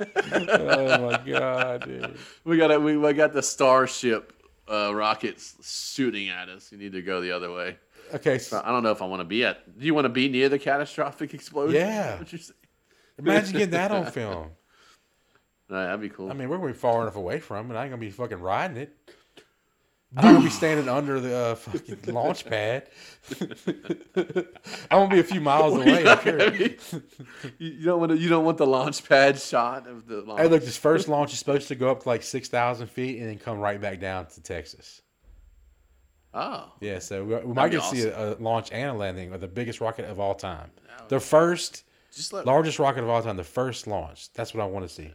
[0.00, 2.16] oh my god, dude.
[2.44, 4.32] We got a, we, we got the starship
[4.70, 6.70] uh, rockets shooting at us.
[6.70, 7.76] You need to go the other way.
[8.14, 9.78] Okay, so I don't know if I want to be at.
[9.78, 11.76] Do you want to be near the catastrophic explosion?
[11.76, 12.18] Yeah.
[12.18, 12.54] What you say?
[13.18, 14.50] imagine getting that on film.
[15.68, 16.30] No, that'd be cool.
[16.30, 17.76] I mean, we're gonna be far enough away from it.
[17.76, 18.96] I ain't gonna be fucking riding it.
[20.16, 22.88] I'm gonna be standing under the uh, fucking launch pad.
[23.40, 24.44] I'm
[24.90, 26.02] gonna be a few miles away.
[27.58, 28.18] You you don't want to.
[28.18, 30.40] You don't want the launch pad shot of the launch.
[30.40, 33.18] Hey, look, this first launch is supposed to go up to like six thousand feet
[33.20, 35.02] and then come right back down to Texas.
[36.34, 39.32] oh, Yeah, so we, we might get to see a, a launch and a landing
[39.32, 40.70] of the biggest rocket of all time.
[41.08, 41.84] The first
[42.44, 44.32] largest rocket of all time, the first launch.
[44.32, 45.10] That's what I want to see.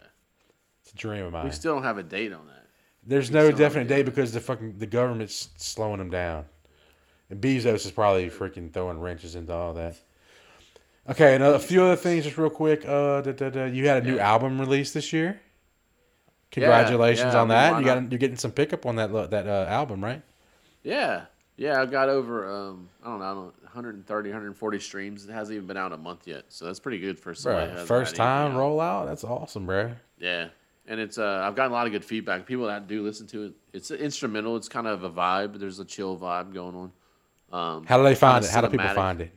[0.83, 1.45] It's a dream of mine.
[1.45, 2.54] we still don't have a date on that.
[3.05, 6.45] There's no definite date because the fucking the government's slowing them down.
[7.29, 9.95] And Bezos is probably freaking throwing wrenches into all that.
[11.07, 12.83] Okay, and a few other things just real quick.
[12.83, 14.31] Uh, da, da, da, you had a new Yeah.
[14.31, 15.39] album released this year.
[16.51, 17.79] Congratulations yeah, on that.
[17.79, 20.21] You got you're getting some pickup on that that uh, album, right?
[20.83, 21.25] Yeah,
[21.57, 21.81] yeah.
[21.81, 22.49] I got over.
[22.49, 23.25] Um, I don't know.
[23.25, 25.25] I don't, 130, 140 streams.
[25.25, 27.73] It hasn't even been out a month yet, so that's pretty good for somebody.
[27.73, 29.05] Bro, first time rollout.
[29.05, 29.91] That's awesome, bro.
[30.17, 30.47] Yeah,
[30.87, 32.45] and it's uh, I've gotten a lot of good feedback.
[32.45, 34.55] People that do listen to it, it's instrumental.
[34.55, 35.59] It's kind of a vibe.
[35.59, 36.91] There's a chill vibe going on.
[37.51, 38.51] Um, How do they find it?
[38.51, 39.31] How do people find it?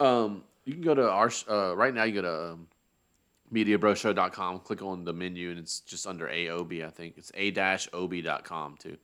[0.00, 2.04] Um, you can go to our uh, right now.
[2.04, 2.68] You go to um,
[3.52, 4.60] MediaBroShow.com.
[4.60, 6.84] Click on the menu, and it's just under AOB.
[6.84, 8.96] I think it's a dash ob.com too.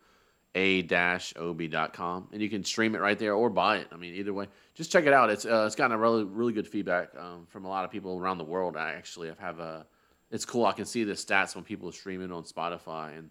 [0.55, 3.89] A dash ob.com, and you can stream it right there or buy it.
[3.93, 5.31] I mean, either way, just check it out.
[5.31, 8.19] It's uh, it's gotten a really really good feedback um, from a lot of people
[8.19, 8.77] around the world.
[8.77, 9.87] I actually have a.
[10.31, 10.67] It's cool.
[10.67, 13.31] I can see the stats when people are streaming on Spotify, and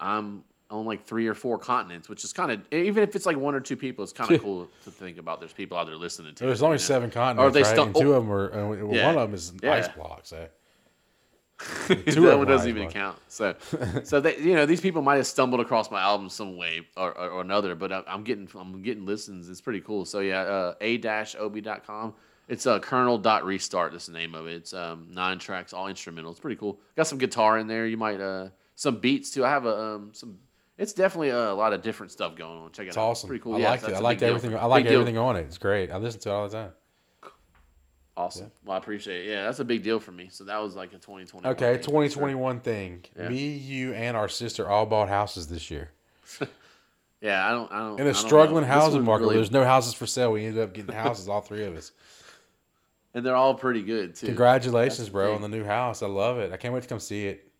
[0.00, 3.36] I'm on like three or four continents, which is kind of even if it's like
[3.36, 5.40] one or two people, it's kind of cool to think about.
[5.40, 6.44] There's people out there listening to.
[6.44, 6.84] There's it, only you know?
[6.84, 7.78] seven continents, they right?
[7.78, 8.52] and two of them are.
[8.52, 9.06] Uh, well, Yeah.
[9.06, 9.72] One of them is Yeah.
[9.72, 10.22] ice block.
[10.24, 10.48] So
[11.88, 13.18] that of one doesn't even ice count.
[13.28, 13.54] So,
[14.04, 17.16] so they, you know, these people might have stumbled across my album some way or,
[17.16, 19.48] or, or another, but I, I'm getting I'm getting listens.
[19.48, 20.04] It's pretty cool.
[20.04, 22.14] So yeah, uh, a-ob.com.
[22.48, 23.92] It's uh, Kernel dot restart.
[23.92, 24.54] That's the name of it.
[24.54, 26.30] It's um, nine tracks, all instrumental.
[26.30, 26.78] It's pretty cool.
[26.96, 27.86] Got some guitar in there.
[27.86, 29.44] You might uh, some beats too.
[29.44, 30.38] I have a um, some.
[30.78, 32.70] It's definitely a lot of different stuff going on.
[32.72, 33.08] Check it it's out.
[33.10, 33.28] awesome.
[33.28, 33.54] Pretty cool.
[33.56, 33.94] I Yeah, liked it.
[33.94, 34.36] I a liked big deal.
[34.36, 34.58] everything.
[34.58, 35.00] I like Big deal.
[35.00, 35.40] everything on it.
[35.46, 35.90] It's great.
[35.90, 36.70] I listen to it all the time.
[38.16, 38.50] Awesome.
[38.64, 39.30] Well, I appreciate it.
[39.30, 40.28] Yeah, that's a big deal for me.
[40.30, 41.46] So that was like a 2020.
[41.48, 43.04] Okay, 2021 thing.
[43.18, 43.28] Yeah.
[43.28, 45.90] Me, you, and our sister all bought houses this year.
[47.22, 47.72] Yeah, I don't.
[47.72, 47.98] I don't.
[48.00, 48.68] In a struggling know.
[48.68, 50.32] Housing market, really- there's no houses for sale.
[50.32, 51.92] We ended up getting houses, all three of us.
[53.16, 54.26] and they're all pretty good too.
[54.26, 56.02] Congratulations, bro, on the new house.
[56.02, 56.52] I love it.
[56.52, 57.50] I can't wait to come see it.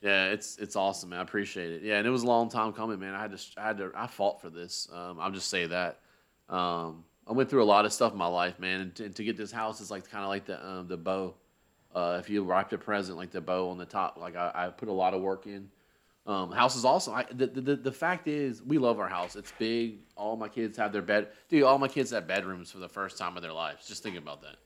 [0.00, 1.20] Yeah, it's it's awesome, man.
[1.20, 1.82] I appreciate it.
[1.82, 3.14] Yeah, and it was a long time coming, man.
[3.14, 4.88] I had to I had to I fought for this.
[4.92, 6.00] Um, I'll just say that.
[6.48, 9.24] Um, I went through a lot of stuff in my life, man, and to, to
[9.24, 11.34] get this house is like kind of like the um, the bow.
[11.94, 14.68] Uh, if you wrapped a present, like the bow on the top, like I, I
[14.70, 15.70] put a lot of work in.
[16.24, 17.14] Um, house is awesome.
[17.14, 19.34] I, the, the the fact is, we love our house.
[19.34, 19.98] It's big.
[20.16, 21.28] All my kids have their bed.
[21.48, 23.88] Dude, all my kids have bedrooms for the first time in their lives.
[23.88, 24.56] Just think about that.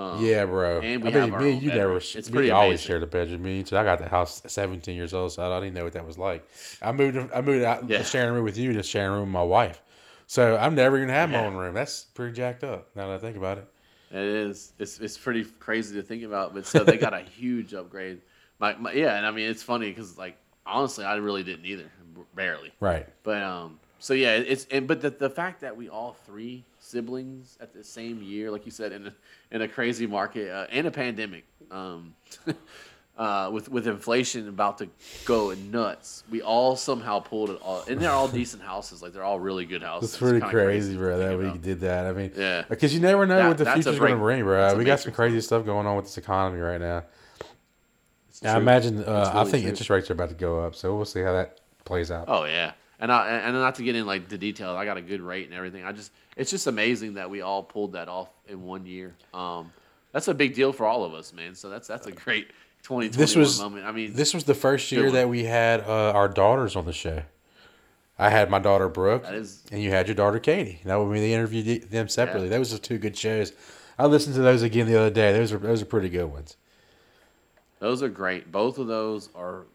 [0.00, 0.80] Um, Yeah, bro.
[0.80, 1.76] and we I mean, have me you bedroom.
[1.76, 1.96] never.
[1.98, 3.42] It's me pretty always shared a bedroom.
[3.42, 3.76] Me too.
[3.76, 6.16] I got the house at 17 years old, so I didn't know what that was
[6.18, 6.48] like.
[6.80, 7.18] I moved.
[7.34, 8.02] I moved out Yeah.
[8.02, 9.82] sharing room with you to sharing a room with my wife.
[10.26, 11.74] So I'm never gonna have my own room.
[11.74, 12.88] That's pretty jacked up.
[12.96, 13.68] Now that I think about it.
[14.10, 14.72] It is.
[14.78, 18.22] It's it's pretty crazy to think about, but so they got a huge upgrade.
[18.58, 21.90] My, my yeah, and I mean it's funny because like honestly, I really didn't either,
[22.34, 22.72] barely.
[22.80, 23.06] Right.
[23.22, 27.56] But um, so yeah, it's and but the the fact that we all three siblings
[27.60, 29.14] at the same year, like you said, in a
[29.50, 32.14] in a crazy market uh, and a pandemic, um,
[33.18, 34.88] uh, with with inflation about to
[35.24, 39.22] go nuts, we all somehow pulled it all, and they're all decent houses, like they're
[39.24, 40.10] all really good houses.
[40.10, 42.06] It's pretty kinda crazy, bro, think that we did that.
[42.06, 42.64] I mean, Yeah.
[42.68, 44.76] because you never know That- what the future's going to bring, bro.
[44.76, 47.04] We got some crazy stuff going on with this economy right now.
[48.44, 48.98] It's I imagine.
[49.04, 49.70] Uh, It's I think true.
[49.70, 52.26] interest rates are about to go up, so we'll see how that plays out.
[52.28, 55.02] Oh yeah, and I and not to get in like the details, I got a
[55.02, 55.84] good rate and everything.
[55.84, 59.14] I just it's just amazing that we all pulled that off in one year.
[59.32, 59.72] Um,
[60.12, 61.54] that's a big deal for all of us, man.
[61.54, 62.48] So that's that's a great
[62.82, 63.86] 2021 This was moment.
[63.86, 66.92] I mean, this was the first year that we had uh, our daughters on the
[66.92, 67.22] show.
[68.18, 70.80] I had my daughter Brooke, is- and you had your daughter Katie.
[70.84, 72.48] That would be they interviewed them separately.
[72.48, 73.52] Those were two good shows.
[73.98, 75.32] I listened to those again the other day.
[75.32, 76.56] Those are those are pretty good ones.
[77.84, 78.50] Those are great.
[78.50, 79.66] Both of those are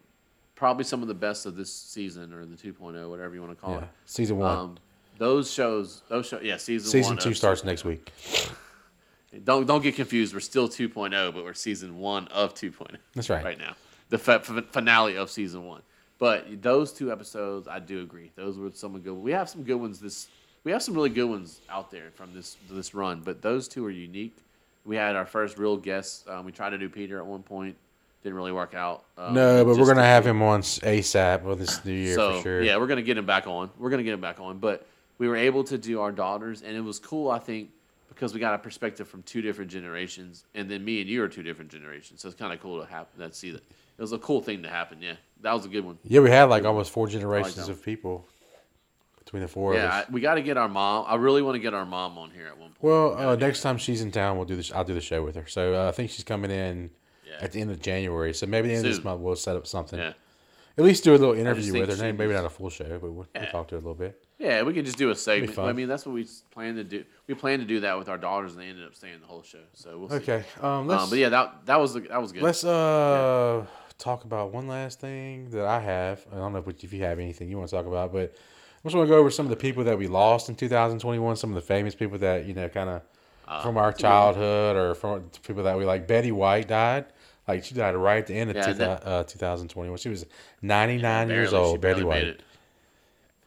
[0.56, 3.60] probably some of the best of this season or the 2.0, whatever you want to
[3.64, 3.82] call Yeah.
[3.84, 3.88] it.
[4.04, 4.78] Season one, Um,
[5.16, 7.66] those shows, those shows, yeah, season season two starts 2.0.
[7.66, 8.10] next week.
[9.44, 10.34] Don't don't get confused.
[10.34, 12.96] We're still 2.0, but we're season one of 2.0.
[13.14, 13.44] That's right.
[13.44, 13.76] Right now,
[14.08, 15.82] the fa- finale of season one.
[16.18, 18.32] But those two episodes, I do agree.
[18.34, 19.14] Those were some good.
[19.14, 20.00] We have some good ones.
[20.00, 20.26] This
[20.64, 23.20] we have some really good ones out there from this this run.
[23.24, 24.36] But those two are unique.
[24.84, 26.26] We had our first real guest.
[26.28, 27.76] Um, we tried to do Peter at one point.
[28.22, 29.04] Didn't really work out.
[29.16, 32.42] Um, No, but we're gonna have him on ASAP with this new year so for
[32.42, 32.62] sure.
[32.62, 33.70] yeah, we're gonna get him back on.
[33.78, 34.58] We're gonna get him back on.
[34.58, 34.86] But
[35.18, 37.30] we were able to do our daughters, and it was cool.
[37.30, 37.70] I think
[38.08, 41.28] because we got a perspective from two different generations, and then me and you are
[41.28, 42.20] two different generations.
[42.20, 43.18] So it's kind of cool to happen.
[43.18, 45.00] That see that it was a cool thing to happen.
[45.00, 45.98] Yeah, that was a good one.
[46.04, 48.26] Yeah, we had like almost four generations of people
[49.18, 50.06] between the four of Yeah, us.
[50.08, 51.04] I, we got to get our mom.
[51.08, 52.82] I really want to get our mom on here at one point.
[52.82, 54.72] Well, uh, next time she's in town, we'll do this.
[54.72, 55.46] I'll do the show with her.
[55.46, 56.90] So uh, I think she's coming in
[57.30, 57.44] Yeah.
[57.44, 58.34] at the end of January.
[58.34, 59.98] So maybe the end of this month we'll set up something.
[59.98, 60.12] Yeah,
[60.76, 61.96] At least do a little interview with her.
[61.96, 64.22] she Maybe not a full show, but we'll, we'll talk to her a little bit.
[64.38, 65.58] yeah, we could just do a segment.
[65.58, 67.04] I mean, that's what we plan to do.
[67.26, 69.42] We plan to do that with our daughters, and they ended up staying the whole
[69.42, 69.58] show.
[69.74, 70.16] So we'll see.
[70.16, 70.44] Okay.
[70.60, 72.42] Um, Um, but yeah, that that was that was good.
[72.42, 73.64] let's uh
[73.98, 76.24] talk about one last thing that I have.
[76.32, 78.88] I don't know if if you have anything you want to talk about, but I
[78.88, 81.36] just want to go over some of the people that we lost in 2021.
[81.36, 83.02] Some of the famous people that you know, kind of
[83.46, 86.06] Uh, from our childhood or from people that we like.
[86.06, 87.04] Betty White died.
[87.56, 89.98] Like she died right at the end of Yeah, two, that- uh, 2021.
[89.98, 90.26] She was
[90.62, 91.80] 99 years Barely, she old.
[91.80, 92.34] Betty barely made White.
[92.36, 92.42] it.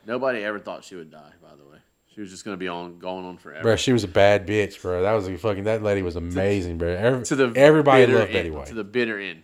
[0.05, 1.31] Nobody ever thought she would die.
[1.41, 1.77] By the way,
[2.13, 3.63] she was just gonna be on going on forever.
[3.63, 5.01] Bro, she was a bad bitch, bro.
[5.01, 5.63] That was a fucking.
[5.63, 6.89] That lady was amazing, bro.
[6.93, 8.65] Every, to the everybody loved end, Betty White.
[8.67, 9.43] To the bitter end.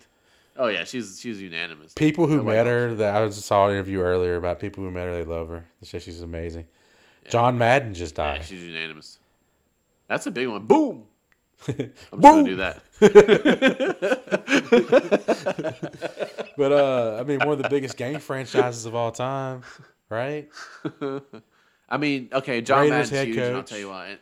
[0.58, 1.94] Oh yeah, she's she's unanimous.
[1.94, 4.92] People who Nobody met her, that I just saw an interview earlier about people who
[4.92, 5.64] met her, they love her.
[5.82, 6.66] They say she's amazing.
[7.30, 8.44] John Madden just Yeah, died.
[8.46, 9.20] she's unanimous.
[10.08, 10.66] That's a big one.
[10.66, 11.06] Boom.
[11.68, 12.22] I'm just Boom.
[12.22, 12.84] gonna do that.
[16.60, 19.62] But uh, I mean, one of the biggest game franchises of all time,
[20.10, 20.50] right?
[21.90, 24.18] I mean, okay, John Raiders Madden's head huge, and I'll tell you why.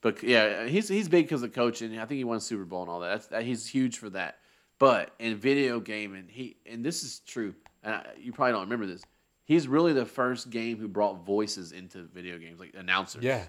[0.00, 1.98] But yeah, he's he's big because of coaching.
[1.98, 3.08] I think he won Super Bowl and all that.
[3.08, 4.36] That's, that he's huge for that.
[4.78, 7.52] But in video gaming, he and this is true.
[7.82, 9.02] And I, you probably don't remember this.
[9.44, 13.24] He's really the first game who brought voices into video games, like announcers.
[13.24, 13.42] Yeah.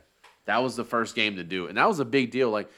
[0.46, 2.50] That was the first game to do it, and that was a big deal.
[2.50, 2.72] Like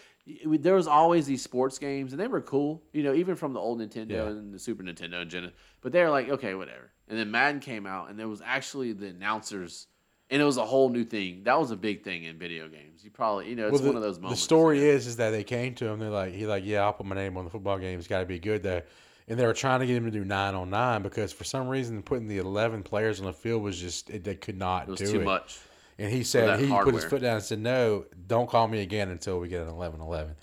[0.45, 2.81] there was always these sports games, and they were cool.
[2.93, 4.27] You know, even from the old Nintendo Yeah.
[4.27, 5.51] and the Super Nintendo and Gen.
[5.81, 6.91] But they were like, okay, whatever.
[7.07, 9.88] And then Madden came out, and there was actually the announcers,
[10.30, 11.43] and it was a whole new thing.
[11.43, 13.03] That was a big thing in video games.
[13.03, 14.41] You probably, you know, it's Well, the, one of those moments.
[14.41, 15.99] The story is, is that they came to him.
[15.99, 17.97] They're like, he like, yeah, I'll put my name on the football game.
[17.97, 18.84] It's got to be good there.
[19.27, 21.68] And they were trying to get him to do nine on nine because for some
[21.68, 24.91] reason putting the eleven players on the field was just it, they could not it
[24.91, 25.23] was do too it.
[25.23, 25.60] much.
[25.99, 29.09] And he said he put his foot down and said, "No, don't call me again
[29.09, 30.35] until we get an 11-11.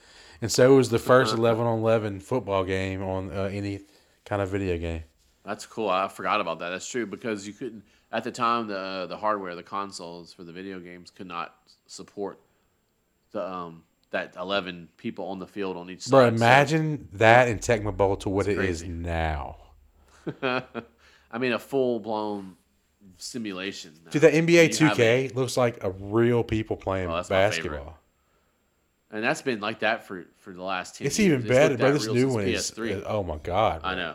[0.42, 3.80] And so it was the first eleven on eleven football game on uh, any
[4.26, 5.02] kind of video game.
[5.44, 5.88] That's cool.
[5.88, 6.70] I forgot about that.
[6.70, 10.52] That's true because you couldn't at the time the the hardware, the consoles for the
[10.52, 11.54] video games could not
[11.86, 12.38] support
[13.32, 16.10] the um that eleven people on the field on each side.
[16.10, 18.88] Bro, So- imagine that in Tecmo Bowl to what it is crazy.
[18.88, 19.56] now.
[20.42, 22.56] I mean, a full blown
[23.18, 23.92] simulation.
[24.04, 24.10] now.
[24.10, 27.70] Dude, that NBA 2K looks like a real people playing Oh, that's my favorite.
[27.70, 27.98] basketball.
[29.10, 31.06] and that's been like that for for the last ten.
[31.06, 31.34] It's years.
[31.44, 31.92] even better, bro.
[31.92, 32.70] This new one is.
[32.70, 33.02] PS3.
[33.06, 33.80] Oh my god!
[33.84, 34.14] I know,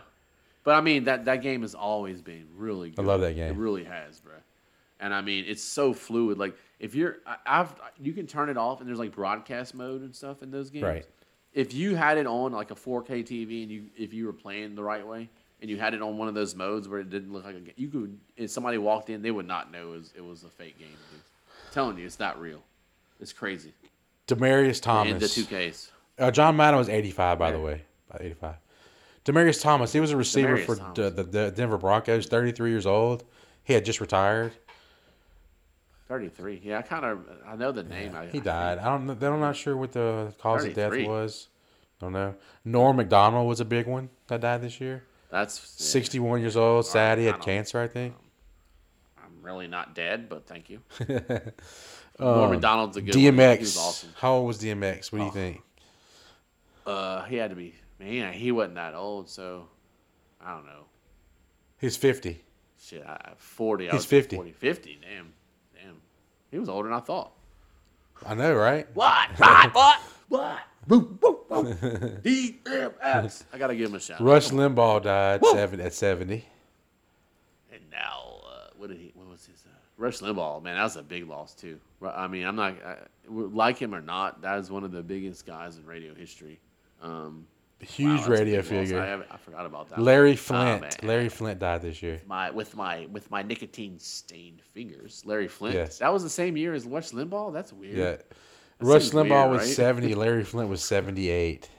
[0.63, 2.89] but I mean that that game has always been really.
[2.91, 2.99] good.
[2.99, 3.49] I love that game.
[3.53, 4.33] It really has, bro.
[4.99, 6.37] And I mean, it's so fluid.
[6.37, 10.01] Like if you're, I, I've you can turn it off, and there's like broadcast mode
[10.01, 10.83] and stuff in those games.
[10.83, 11.05] Right.
[11.53, 14.75] If you had it on like a 4K TV, and you if you were playing
[14.75, 15.29] the right way,
[15.61, 17.59] and you had it on one of those modes where it didn't look like a
[17.59, 18.17] game, you could.
[18.35, 20.89] If somebody walked in, they would not know it was, it was a fake game.
[21.13, 22.61] I'm telling you, it's not real.
[23.19, 23.73] It's crazy.
[24.27, 25.11] Demaryius Thomas.
[25.11, 25.91] And the 2Ks.
[26.17, 27.81] Uh, John Madden was 85, by the way.
[28.09, 28.55] About 85.
[29.25, 32.87] Demaryius Thomas, he was a receiver Demaryius for the, the, the Denver Broncos, 33 years
[32.87, 33.23] old.
[33.63, 34.53] He had just retired.
[36.07, 36.61] 33.
[36.63, 38.15] Yeah, I kind of I know the name.
[38.15, 38.79] I, He died.
[38.79, 39.33] I don't know.
[39.33, 41.07] I'm not sure what the cause of death 33.
[41.07, 41.47] was.
[41.99, 42.35] Don't know.
[42.65, 45.03] Norm Macdonald was a big one that died this year.
[45.31, 46.85] That's yeah, 61 years old.
[46.85, 48.13] Sad he had cancer, I think.
[49.17, 50.81] I'm really not dead, but thank you.
[52.19, 53.15] Um, Norm Macdonald's a good.
[53.15, 53.77] DMX.
[53.77, 54.09] awesome.
[54.15, 55.11] How old was DMX?
[55.11, 55.33] What do you Oh.
[55.33, 55.61] think?
[56.85, 58.33] Uh, he had to be man.
[58.33, 59.69] He wasn't that old, so
[60.39, 60.83] I don't know.
[61.79, 62.43] He's 50.
[62.79, 63.85] Shit, I, 40.
[63.89, 64.35] He's thinking 50.
[64.35, 64.51] 40.
[64.51, 64.99] 50.
[65.01, 65.33] Damn,
[65.73, 66.01] damn.
[66.51, 67.31] He was older than I thought.
[68.23, 68.87] I know, right?
[68.93, 69.29] What?
[69.39, 69.73] What?
[69.73, 69.99] What?
[70.27, 70.59] What?
[70.87, 72.21] Boom, boom, boom.
[72.23, 73.43] DMX.
[73.53, 74.21] I gotta give him a shout.
[74.21, 76.45] Rush Limbaugh died seven, at 70.
[77.71, 79.11] And now, uh, what did he?
[79.15, 79.63] What was his?
[79.65, 81.79] Uh, Rush Limbaugh, man, that was a big loss too.
[82.03, 82.97] I mean, I'm not I,
[83.29, 84.41] like him or not.
[84.41, 86.59] That is one of the biggest guys in radio history.
[87.01, 87.45] Um,
[87.79, 89.01] Huge that's a radio figure.
[89.01, 89.99] I, I forgot about that.
[89.99, 90.81] Larry Oh, Flynt.
[90.81, 90.91] man.
[91.01, 92.21] Larry Flynt died this year.
[92.27, 95.23] my with my with my nicotine stained fingers.
[95.25, 95.73] Larry Flynt.
[95.75, 95.97] Yes.
[95.97, 97.51] That was the same year as Rush Limbaugh.
[97.51, 97.97] That's weird.
[97.97, 98.15] Yeah.
[98.81, 99.75] That Rush Limbaugh weird, was right?
[99.75, 100.15] 70.
[100.15, 101.69] Larry Flynt was 78.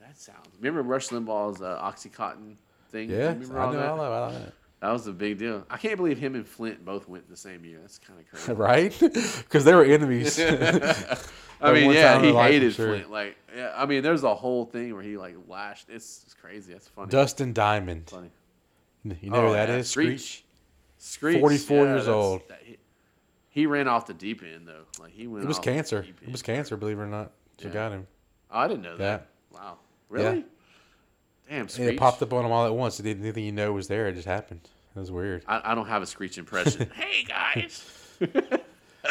[0.00, 0.38] That sounds.
[0.58, 2.56] Remember Rush Limbaugh's uh, OxyContin
[2.90, 3.10] thing?
[3.10, 3.60] Yeah, I Remember know.
[3.60, 3.96] all I that?
[3.96, 4.02] know.
[4.02, 4.52] I know.
[4.80, 5.66] That was a big deal.
[5.68, 7.78] I can't believe him and Flynt both went the same year.
[7.80, 8.52] That's kind of crazy.
[8.52, 8.96] right?
[9.38, 10.38] Because they were enemies.
[10.40, 12.86] I mean, yeah, he life, hated sure.
[12.94, 13.10] Flynt.
[13.10, 15.88] Like, yeah, I mean, there's a whole thing where he like lashed.
[15.90, 16.72] It's, it's crazy.
[16.72, 17.10] That's funny.
[17.10, 18.08] Dustin Diamond.
[18.10, 18.30] funny.
[19.20, 19.90] You know who that yeah, is?
[19.90, 20.44] Screech.
[20.98, 21.40] Screech.
[21.40, 22.42] 44 yeah, years old.
[22.48, 22.77] that- he,
[23.50, 24.84] he ran off the deep end though.
[25.02, 25.44] Like he went.
[25.44, 26.06] It was the cancer.
[26.22, 27.32] It was cancer, believe it or not.
[27.58, 27.74] So Yeah.
[27.74, 28.06] got him.
[28.50, 29.28] Oh, I didn't know that.
[29.52, 29.58] Yeah.
[29.58, 29.78] Wow.
[30.08, 30.38] Really?
[30.38, 30.42] Yeah.
[31.48, 31.60] Damn.
[31.78, 33.00] And it popped up on him all at once.
[33.00, 34.08] It didn't anything you know was there.
[34.08, 34.60] It just happened.
[34.94, 35.44] It was weird.
[35.46, 36.90] I, I don't have a Screech impression.
[36.94, 37.84] hey guys.
[38.20, 38.58] I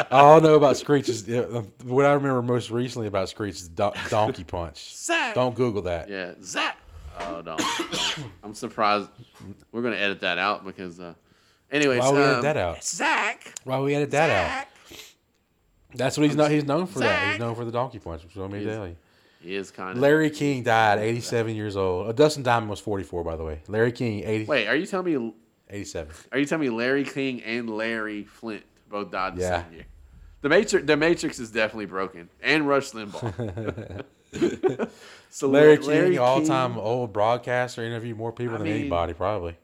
[0.11, 3.67] all I know about Screech is uh, what I remember most recently about Screech is
[3.69, 4.95] do- Donkey Punch.
[4.95, 5.33] Zach.
[5.33, 6.09] Don't Google that.
[6.09, 6.77] Yeah, Zach.
[7.19, 7.57] Oh, don't.
[7.57, 8.19] don't.
[8.43, 9.09] I'm surprised.
[9.71, 10.99] We're gonna edit that out because.
[10.99, 11.13] Uh,
[11.71, 12.83] anyways, Why would we edit um, that out?
[12.83, 13.53] Zach.
[13.63, 14.67] Why we edit that out?
[15.95, 16.51] That's what he's not.
[16.51, 17.31] He's known for that.
[17.31, 18.21] He's known for the Donkey Punch.
[18.33, 18.95] So let me He's- tell you.
[19.39, 19.97] He is kind of.
[19.99, 22.07] Larry King died, 87 years old.
[22.07, 23.61] Uh, Dustin Diamond was 44, by the way.
[23.67, 25.33] Larry King, 80, Wait, are you telling me?
[25.69, 26.11] 87.
[26.31, 29.63] Are you telling me Larry King and Larry Flynt both died the Yeah.
[29.63, 29.85] same year?
[30.41, 30.87] The Matrix.
[30.87, 34.03] The Matrix is definitely broken, and Rush Limbaugh.
[35.29, 39.55] so Larry, La- King, all-time old broadcaster, interviewed more people I than mean- anybody, probably.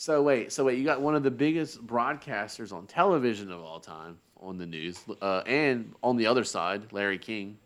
[0.00, 3.78] So wait, so wait, you got one of the biggest broadcasters on television of all
[3.80, 7.58] time on the news, uh, and on the other side, Larry King,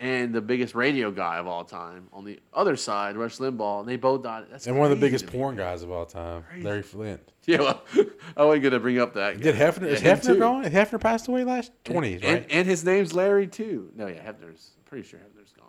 [0.00, 3.78] and the biggest radio guy of all time on the other side, Rush Limbaugh.
[3.78, 4.46] And they both died.
[4.50, 6.64] That's And one of the biggest porn guys of all time, Crazy.
[6.64, 7.20] Larry Flynt.
[7.46, 7.82] Yeah, well,
[8.36, 9.40] I wasn't gonna bring up that.
[9.40, 9.54] Did.
[9.54, 9.84] Hefner?
[9.86, 10.38] is Yeah, him Hefner too.
[10.40, 10.64] gone?
[10.64, 12.46] Hefner passed away last 20s, And, right?
[12.50, 13.92] and his name's Larry too.
[13.94, 14.72] No, yeah, Hefner's.
[14.76, 15.66] I'm pretty sure Hefner's gone.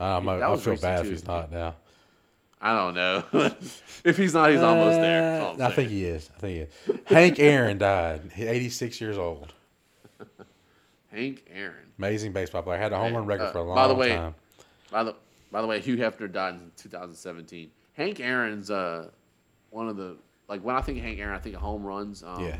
[0.00, 1.76] I, that I feel bad too, if he's not now.
[2.66, 3.22] I don't know.
[4.04, 5.42] if he's not, he's almost there.
[5.42, 6.30] Uh, I think he is.
[6.34, 7.00] I think he is.
[7.04, 9.52] Hank Aaron died, 86 years old.
[11.10, 11.92] Hank Aaron.
[11.98, 12.78] Amazing baseball player.
[12.78, 14.34] Had a home run record Uh, for a long by the way, time.
[14.90, 15.14] By the
[15.52, 17.70] by the way, Hugh Hefner died in 2017.
[17.92, 19.10] Hank Aaron's uh,
[19.70, 20.16] one of the
[20.48, 22.22] like when I think of Hank Aaron, I think of home runs.
[22.22, 22.56] Um, Yeah.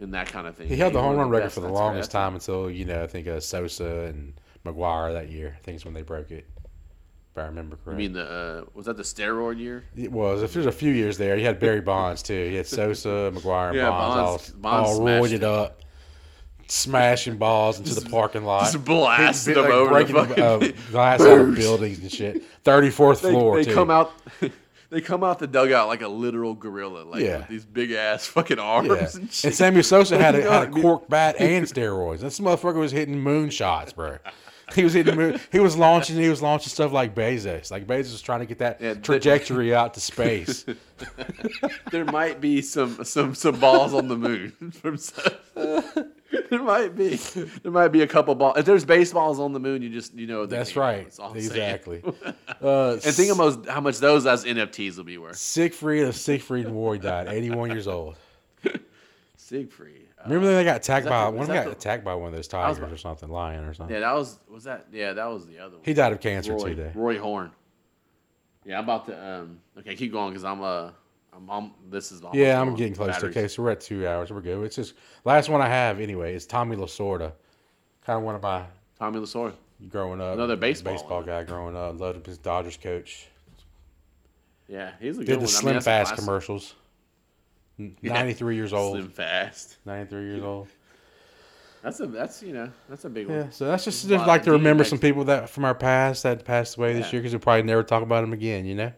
[0.00, 0.66] And that kind of thing.
[0.66, 3.28] He held the home run record for the longest time until, you know, I think
[3.28, 4.32] uh, Sosa and
[4.64, 5.54] McGwire that year.
[5.56, 6.44] I think is when they broke it.
[7.34, 8.04] If I remember I correctly.
[8.04, 9.84] mean, the uh, was that the steroid year?
[9.96, 10.42] It was.
[10.42, 12.34] If there's a few years there, you had Barry Bonds too.
[12.34, 15.44] You had Sosa, McGwire, and Yeah, Bonds, Bonds- all, Bonds all roided it.
[15.44, 15.80] up,
[16.68, 20.26] smashing balls into the parking lot, Just blasted Hitting- them over the breaking the,
[20.60, 20.72] fucking.
[20.76, 22.42] uh, glass out of buildings and shit.
[22.64, 23.56] Thirty fourth floor.
[23.56, 23.74] they too.
[23.74, 24.12] come out.
[24.90, 27.38] They come out the dugout like a literal gorilla, like Yeah.
[27.38, 29.06] with these big ass fucking arms Yeah.
[29.22, 29.44] and shit.
[29.46, 32.18] And Samuel Sosa had a, had a I cork bat and steroids.
[32.20, 34.18] This motherfucker was hitting moonshots, bro.
[34.76, 35.16] He was hitting.
[35.16, 36.16] Moon, he was launching.
[36.16, 37.70] He was launching stuff like Bezos.
[37.70, 40.64] Like Bezos was trying to get that Yeah, the- trajectory out to space.
[41.90, 47.16] there might be some some some balls on the moon from some- there might be
[47.16, 50.26] there might be a couple balls if there's baseballs on the moon you just you
[50.26, 51.04] know That's right.
[51.04, 51.46] That's all I'm saying.
[51.46, 52.02] Exactly.
[52.62, 56.14] Uh, and think of most, how much those as nfts will be worth Siegfried of
[56.16, 58.16] Siegfried and Roy died, 81 years old.
[59.36, 62.14] siegfried uh, Remember they got attacked by the- one of them got the- attacked by
[62.14, 63.94] one of those tigers about- or something, lion or something.
[63.94, 66.54] yeah that was was that yeah that was the other one He died of cancer
[66.54, 66.74] roy.
[66.74, 66.92] There.
[66.94, 67.50] roy horn
[68.64, 70.90] yeah i'm about to um okay keep going because i'm uh
[71.34, 73.16] I'm, I'm this is Yeah, I'm getting close.
[73.16, 73.28] to.
[73.28, 74.30] Okay, so we're at two hours.
[74.30, 74.62] We're good.
[74.64, 74.92] It's just
[75.24, 76.34] last one I have anyway.
[76.34, 77.32] Is Tommy Lasorda,
[78.04, 78.64] kind of one of my
[78.98, 79.54] tommy Lasorda.
[79.88, 80.34] growing up.
[80.34, 81.26] Another baseball baseball one.
[81.26, 81.98] guy growing up.
[81.98, 83.28] Loved his Dodgers coach.
[84.68, 86.16] yeah he's a good Did one the I mean, Slim Fast classic.
[86.18, 86.74] commercials.
[87.82, 88.12] N- Yeah.
[88.14, 88.96] 93 years old.
[88.96, 90.68] slim fast 93 years old.
[91.82, 94.42] that's a that's you know that's a big one Yeah, so that's just, just like
[94.44, 97.40] to remember some people that from our past that passed away this year because we'll
[97.40, 98.64] probably never talk about them again.
[98.66, 98.92] You know.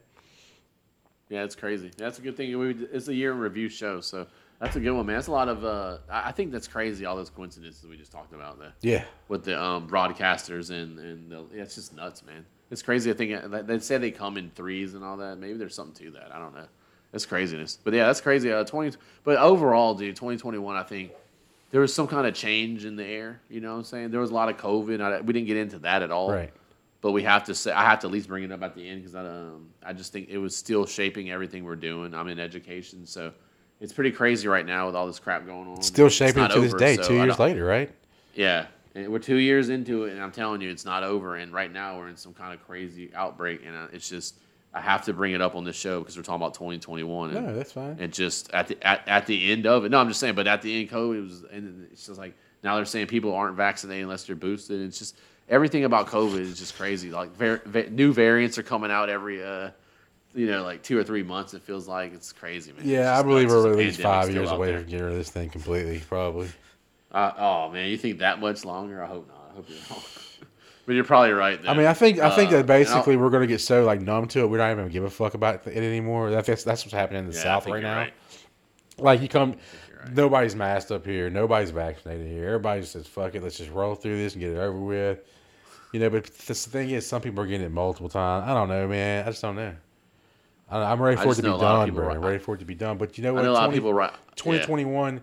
[1.30, 1.90] Yeah, it's crazy.
[1.96, 2.56] That's a good thing.
[2.58, 4.26] We, it's a year in review show, so
[4.60, 5.16] that's a good one, man.
[5.16, 5.64] That's a lot of.
[5.64, 7.06] Uh, I think that's crazy.
[7.06, 9.04] All those coincidences we just talked about Yeah.
[9.28, 12.44] with the um, broadcasters and and the, yeah, it's just nuts, man.
[12.70, 13.10] It's crazy.
[13.10, 15.38] I think uh, they say they come in threes and all that.
[15.38, 16.30] Maybe there's something to that.
[16.34, 16.66] I don't know.
[17.14, 18.52] It's craziness, but yeah, that's crazy.
[18.52, 20.76] Uh, twenty, but overall, dude, twenty twenty one.
[20.76, 21.12] I think
[21.70, 23.40] there was some kind of change in the air.
[23.48, 24.10] You know what I'm saying?
[24.10, 25.00] There was a lot of COVID.
[25.00, 26.32] I, we didn't get into that at all.
[26.32, 26.52] Right.
[27.00, 28.88] But we have to say, I have to at least bring it up at the
[28.88, 32.14] end because I, um, I just think it was still shaping everything we're doing.
[32.14, 33.30] I'm in education, so
[33.80, 35.82] it's pretty crazy right now with all this crap going on.
[35.82, 37.92] Still shaping to this day, so two years later, right?
[38.34, 41.36] Yeah, and we're two years into it, and I'm telling you, it's not over.
[41.36, 44.38] And right now, we're in some kind of crazy outbreak, and uh, it's just
[44.76, 47.30] I have to bring it up on this show because we're talking about 2021.
[47.36, 47.96] And, No, that's fine.
[48.00, 50.46] and just at the at, at the end of it, no, I'm just saying, but
[50.48, 52.34] at the end, COVID was, and it's just like
[52.64, 54.80] now they're saying people aren't vaccinated unless they're boosted.
[54.80, 55.16] It's just
[55.48, 57.10] everything about COVID is just crazy.
[57.10, 59.70] Like var- va- new variants are coming out every, uh,
[60.34, 61.54] you know, like two or three months.
[61.54, 62.82] It feels like it's crazy, man.
[62.88, 65.50] Yeah, I believe we're at least five years away from getting rid of this thing
[65.50, 66.48] completely, probably.
[67.12, 69.00] Uh, oh man, you think that much longer?
[69.04, 69.50] I hope not.
[69.52, 70.02] I hope you're wrong.
[70.86, 71.60] But you're probably right.
[71.62, 71.70] There.
[71.70, 74.26] I mean, I think I think Uh, that basically we're gonna get so like numb
[74.28, 76.30] to it, we're not even give a fuck about it anymore.
[76.30, 77.96] That's that's what's happening in the Yeah, South right now.
[77.96, 78.12] right.
[78.98, 79.52] Like you come,
[79.98, 80.12] right.
[80.14, 82.46] nobody's masked up here, nobody's vaccinated here.
[82.48, 85.20] Everybody just says, "Fuck it, let's just roll through this and get it over with."
[85.92, 88.44] You know, but the thing is, some people are getting it multiple times.
[88.48, 89.26] I don't know, man.
[89.26, 89.72] I just don't know.
[90.70, 92.06] I, I'm ready for it to be know a lot of done, bro.
[92.08, 92.98] are- I'm ready for it to be done.
[92.98, 93.42] But you know I what?
[93.44, 94.12] know a lot of people right.
[94.36, 95.20] 2021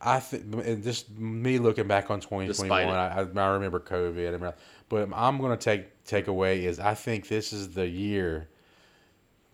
[0.00, 3.20] i think and just me looking back on 2021 I, I
[3.54, 4.54] remember covid I remember,
[4.94, 8.48] but i'm going to take take away is i think this is the year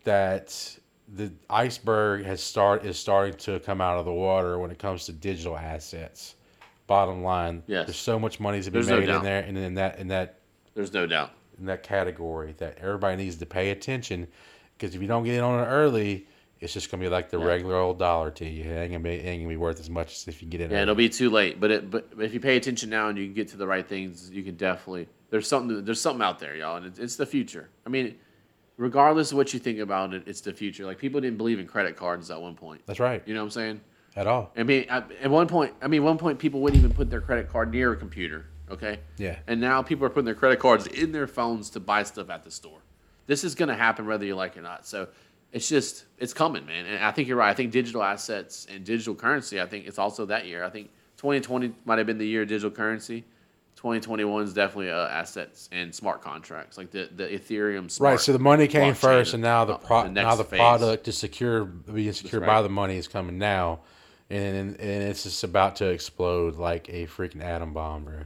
[0.05, 0.77] that
[1.15, 5.07] the iceberg has start is starting to come out of the water when it comes
[5.07, 6.35] to digital assets
[6.87, 7.87] bottom line Yes.
[7.87, 10.09] there's so much money to be There's no made in there and in that in
[10.09, 10.41] that
[10.75, 11.31] There's no doubt.
[11.59, 14.27] in that category that everybody needs to pay attention
[14.77, 16.27] because if you don't get in on it early
[16.61, 17.47] it's just gonna be like the Yeah.
[17.47, 18.65] regular old dollar to you.
[18.65, 20.61] It ain't gonna be it ain't gonna be worth as much as if you get
[20.61, 20.71] in.
[20.71, 20.83] Yeah, early.
[20.83, 21.59] it'll be too late.
[21.59, 23.87] But it, but if you pay attention now and you can get to the right
[23.89, 25.09] things, you can definitely.
[25.31, 25.85] There's something.
[25.85, 27.69] There's something out there, y'all, and it's, it's the future.
[27.87, 28.17] I mean,
[28.77, 30.85] regardless of what you think about it, it's the future.
[30.87, 32.81] Like people didn't believe in credit cards at one point.
[32.87, 33.23] That's right.
[33.27, 33.81] You know what I'm saying?
[34.17, 34.51] At all.
[34.57, 37.21] I mean, at, at one point, I mean, one point people wouldn't even put their
[37.21, 38.47] credit card near a computer.
[38.71, 39.01] Okay.
[39.19, 39.37] Yeah.
[39.47, 42.43] And now people are putting their credit cards in their phones to buy stuff at
[42.43, 42.81] the store.
[43.27, 44.87] This is going to happen whether you like it or not.
[44.87, 45.09] So
[45.53, 46.87] it's just it's coming, man.
[46.87, 47.51] And I think you're right.
[47.51, 49.61] I think digital assets and digital currency.
[49.61, 50.65] I think it's also that year.
[50.65, 53.25] I think 2020 might have been the year of digital currency.
[53.81, 57.91] 2021 is definitely uh, assets and smart contracts, like the the Ethereum.
[57.91, 58.21] Smart Right.
[58.21, 60.59] So the money came first, and now the pro- the now the phase.
[60.59, 63.81] product is secure, being secured by the money is coming now,
[64.29, 68.25] and and it's just about to explode like a freaking atom bomb, bro.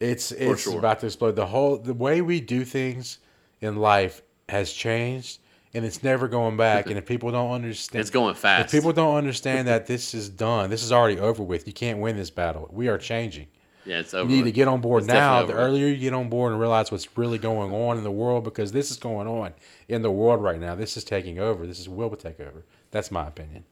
[0.00, 0.78] It's it's sure.
[0.78, 1.36] about to explode.
[1.36, 3.18] The whole the way we do things
[3.60, 5.40] in life has changed,
[5.74, 6.86] and it's never going back.
[6.88, 8.64] and if people don't understand, It's going fast.
[8.64, 11.66] If people don't understand that this is done, this is already over with.
[11.66, 12.70] You can't win this battle.
[12.72, 13.48] We are changing.
[13.84, 15.44] Yeah, it's You need to get on board It's now.
[15.44, 18.44] The earlier you get on board and realize what's really going on in the world,
[18.44, 19.52] because this is going on
[19.88, 20.74] in the world right now.
[20.74, 21.66] This is taking over.
[21.66, 22.64] This is will take over.
[22.90, 23.64] That's my opinion.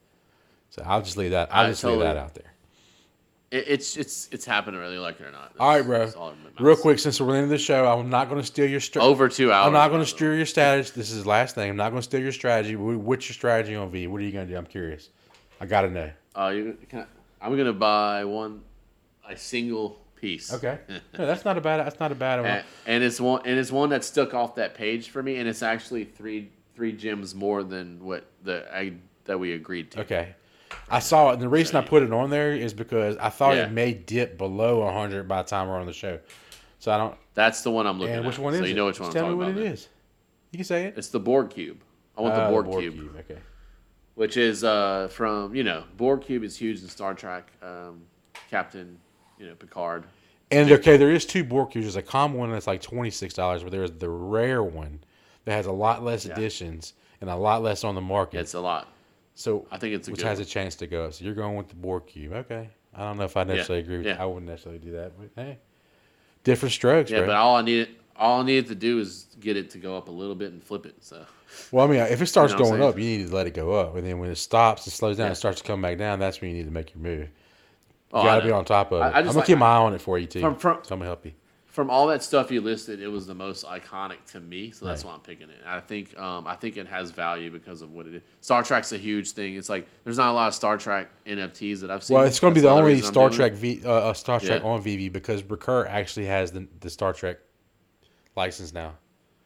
[0.70, 1.48] So I'll just leave that.
[1.52, 2.52] I'll I just leave that out there.
[3.50, 5.52] It, it's it's it's happening whether you like it or not.
[5.60, 6.10] All right, bro.
[6.16, 6.34] all.
[6.58, 8.80] Real quick, since we're into the show, I'm not going to steal your.
[8.80, 9.66] Str- Over two hours.
[9.66, 10.90] I'm not going to steal your status.
[10.90, 11.68] This is the last thing.
[11.70, 12.76] I'm not going to steal your strategy.
[12.76, 14.06] What's your strategy on V?
[14.06, 14.58] What are you going to do?
[14.58, 15.10] I'm curious.
[15.60, 16.10] I got to know.
[16.34, 17.04] Uh, you can I,
[17.46, 18.62] I'm gonna buy one,
[19.28, 20.50] a single piece.
[20.52, 20.78] Okay.
[21.18, 21.84] No, that's not a bad.
[21.84, 22.48] That's not a bad one.
[22.48, 25.46] and, and it's one and it's one that stuck off that page for me, and
[25.48, 28.94] it's actually three three gems more than what the I,
[29.26, 30.00] that we agreed to.
[30.00, 30.34] Okay.
[30.90, 33.56] I saw it, and the reason I put it on there is because I thought
[33.56, 33.64] Yeah.
[33.66, 36.18] it may dip below 100 by the time we're on the show.
[36.78, 37.14] So I don't.
[37.34, 38.26] That's the one I'm looking And at.
[38.26, 38.68] which one is so it?
[38.70, 39.60] you know which one Just I'm tell me talking what about.
[39.60, 39.72] it then.
[39.74, 39.88] is.
[40.50, 40.94] You can say it.
[40.96, 41.82] It's the Borg cube.
[42.16, 43.40] I want Uh, the Borg, cube, Okay.
[44.14, 47.50] which is uh, from you know Borg cube is huge in Star Trek.
[47.62, 48.02] Um,
[48.50, 48.98] Captain,
[49.42, 50.04] you know Picard.
[50.50, 51.86] And okay, there is two Borg cubes.
[51.86, 55.00] There's a common one that's like twenty six dollars, but there's the rare one
[55.44, 56.32] that has a lot less Yeah.
[56.34, 58.40] editions and a lot less on the market.
[58.40, 58.88] It's a lot.
[59.34, 60.42] so I think it's a which has one.
[60.46, 61.14] a chance to go up.
[61.14, 62.32] So you're going with the Borg cube.
[62.32, 62.68] Okay.
[62.94, 64.22] I don't know if I necessarily agree with yeah.
[64.22, 65.58] I wouldn't necessarily do that, but hey.
[66.44, 67.28] Different strokes, Yeah, bro.
[67.28, 70.08] but all I needed all I needed to do is get it to go up
[70.08, 70.96] a little bit and flip it.
[71.00, 71.24] So
[71.70, 73.54] Well, I mean, if it starts You know going up, you need to let it
[73.54, 75.28] go up, and then when it stops it slows down Yeah.
[75.28, 77.28] and starts to come back down, that's when you need to make your move.
[78.12, 79.04] You Oh, I gotta be on top of it.
[79.04, 80.40] I- I am gonna like- keep my eye on it for you too.
[80.40, 81.32] From- from- so I'm gonna help you.
[81.66, 85.02] from all that stuff you listed, it was the most iconic to me, so that's
[85.04, 85.08] Right.
[85.08, 85.56] why I'm picking it.
[85.66, 88.22] I think um, I think it has value because of what it is.
[88.42, 89.56] Star Trek's a huge thing.
[89.56, 92.16] It's like there's not a lot of Star Trek NFTs that I've seen.
[92.18, 93.54] Well, it's going to be the only Star Trek.
[93.54, 94.68] V, uh, uh, Star Trek Yeah.
[94.68, 97.38] on VeVe because Recur actually has the the Star Trek
[98.36, 98.94] license now.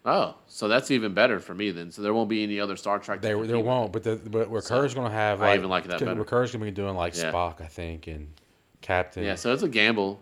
[0.04, 1.90] Oh, so that's even better for me then.
[1.92, 3.20] So there won't be any other Star Trek.
[3.22, 6.14] They there won't, but the but Recur's going to have I even like that better.
[6.14, 7.30] Recur's going to be doing like Yeah.
[7.32, 8.28] Spock, I think, and
[8.86, 9.24] Captain.
[9.24, 10.20] Yeah, so it's a gamble.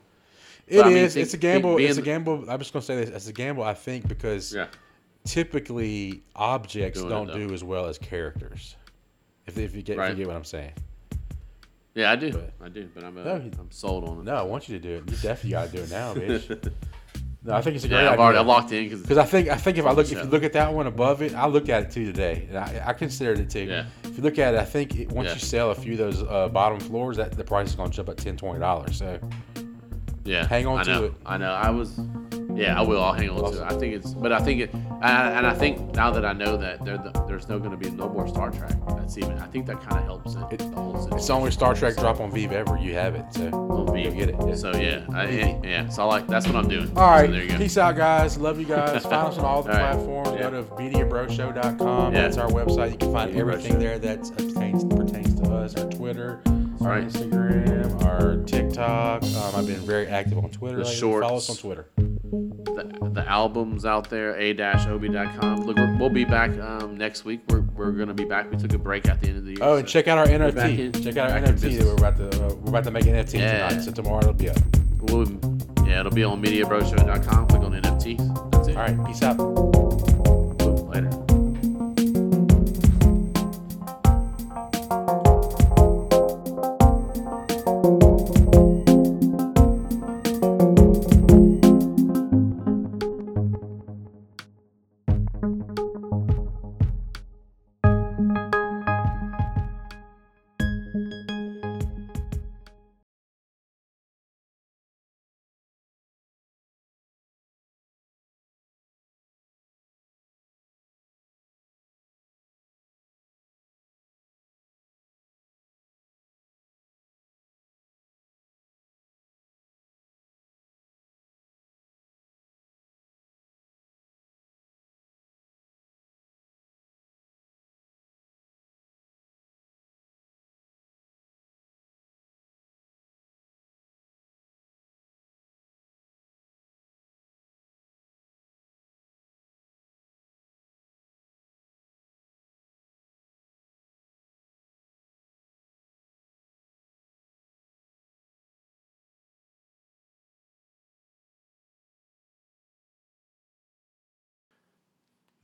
[0.66, 1.77] It But I mean, think- it's a gamble.
[1.77, 2.49] It's a gamble.
[2.51, 3.11] I'm just going to say this.
[3.11, 3.62] It's a gamble.
[3.62, 4.69] I think because Yeah.
[5.24, 8.77] typically objects don't do as well as characters.
[9.47, 10.73] If, if you get if you get what I'm saying.
[11.95, 12.32] Yeah, I do.
[12.32, 14.24] But- I do, but I'm uh, No, I'm sold on it.
[14.24, 15.11] No, I want you to do it.
[15.11, 16.73] You definitely got to do it now, bitch.
[17.44, 18.40] No, I think it's a great yeah, I've already idea.
[18.40, 20.52] I'm locked in because I think I think if I look if you look at
[20.54, 23.50] that one above it, I looked at it too today, and I, I considered it
[23.50, 23.64] too.
[23.64, 23.84] Yeah.
[24.04, 25.34] If you look at it, I think it, once Yeah.
[25.34, 27.96] you sell a few of those uh, bottom floors, that the price is going to
[27.96, 28.96] jump up 10 dollars.
[28.96, 29.18] So
[30.24, 31.12] Yeah, Hang on I to know, it.
[31.26, 31.52] I know.
[31.52, 32.00] I was.
[32.55, 33.02] Yeah, I will.
[33.02, 33.64] I'll hang on to it.
[33.64, 36.32] I think it's, but I think it, and I, and I think now that I
[36.32, 38.72] know that there, there's no going to be no more Star Trek.
[38.89, 39.39] That's even.
[39.39, 40.43] I think that kind of helps it.
[40.52, 42.78] It- the whole it's the only Star Trek drop on VeVe ever.
[42.78, 43.24] You have it.
[43.32, 43.44] So
[43.93, 44.05] be.
[44.05, 44.36] go get it.
[44.47, 44.55] Yeah.
[44.55, 45.89] So yeah, I, yeah.
[45.89, 46.26] So I like.
[46.26, 46.90] That's what I'm doing.
[46.97, 47.26] All right.
[47.26, 47.59] So there you go.
[47.59, 48.39] Peace out, guys.
[48.39, 49.02] Love you guys.
[49.02, 49.93] Find us on all the All right.
[49.94, 50.31] platforms.
[50.40, 50.51] Yeah.
[50.51, 52.12] Go to mediabroshow.com.
[52.14, 52.22] Yeah.
[52.22, 52.93] That's our website.
[52.93, 55.76] You can find Media everything there that pertains, pertains to us.
[55.76, 56.40] Our Twitter,
[56.85, 57.01] our.
[57.01, 59.23] Instagram, our TikTok.
[59.23, 60.78] Um, I've been very active on Twitter.
[60.78, 61.01] The lately.
[61.20, 61.86] Follow us on Twitter.
[61.97, 65.61] the, the albums out there, a-ob.com.
[65.66, 67.40] Look, we're, we'll be back um, next week.
[67.48, 68.51] We're, we're going to be back.
[68.51, 69.59] We took a break at the end of the year.
[69.62, 70.78] Oh, and so- check out our NFT.
[70.78, 73.15] in- check out our NFT that we're about to uh, we're about to make an
[73.15, 73.69] NFT Yeah.
[73.69, 73.82] tonight.
[73.82, 74.56] So tomorrow it'll be up.
[75.02, 75.27] We'll,
[75.86, 77.47] yeah, it'll be on MediaBroShow.com.
[77.48, 78.51] Click on NFTs.
[78.52, 78.77] That's it.
[78.77, 79.73] All right, peace out.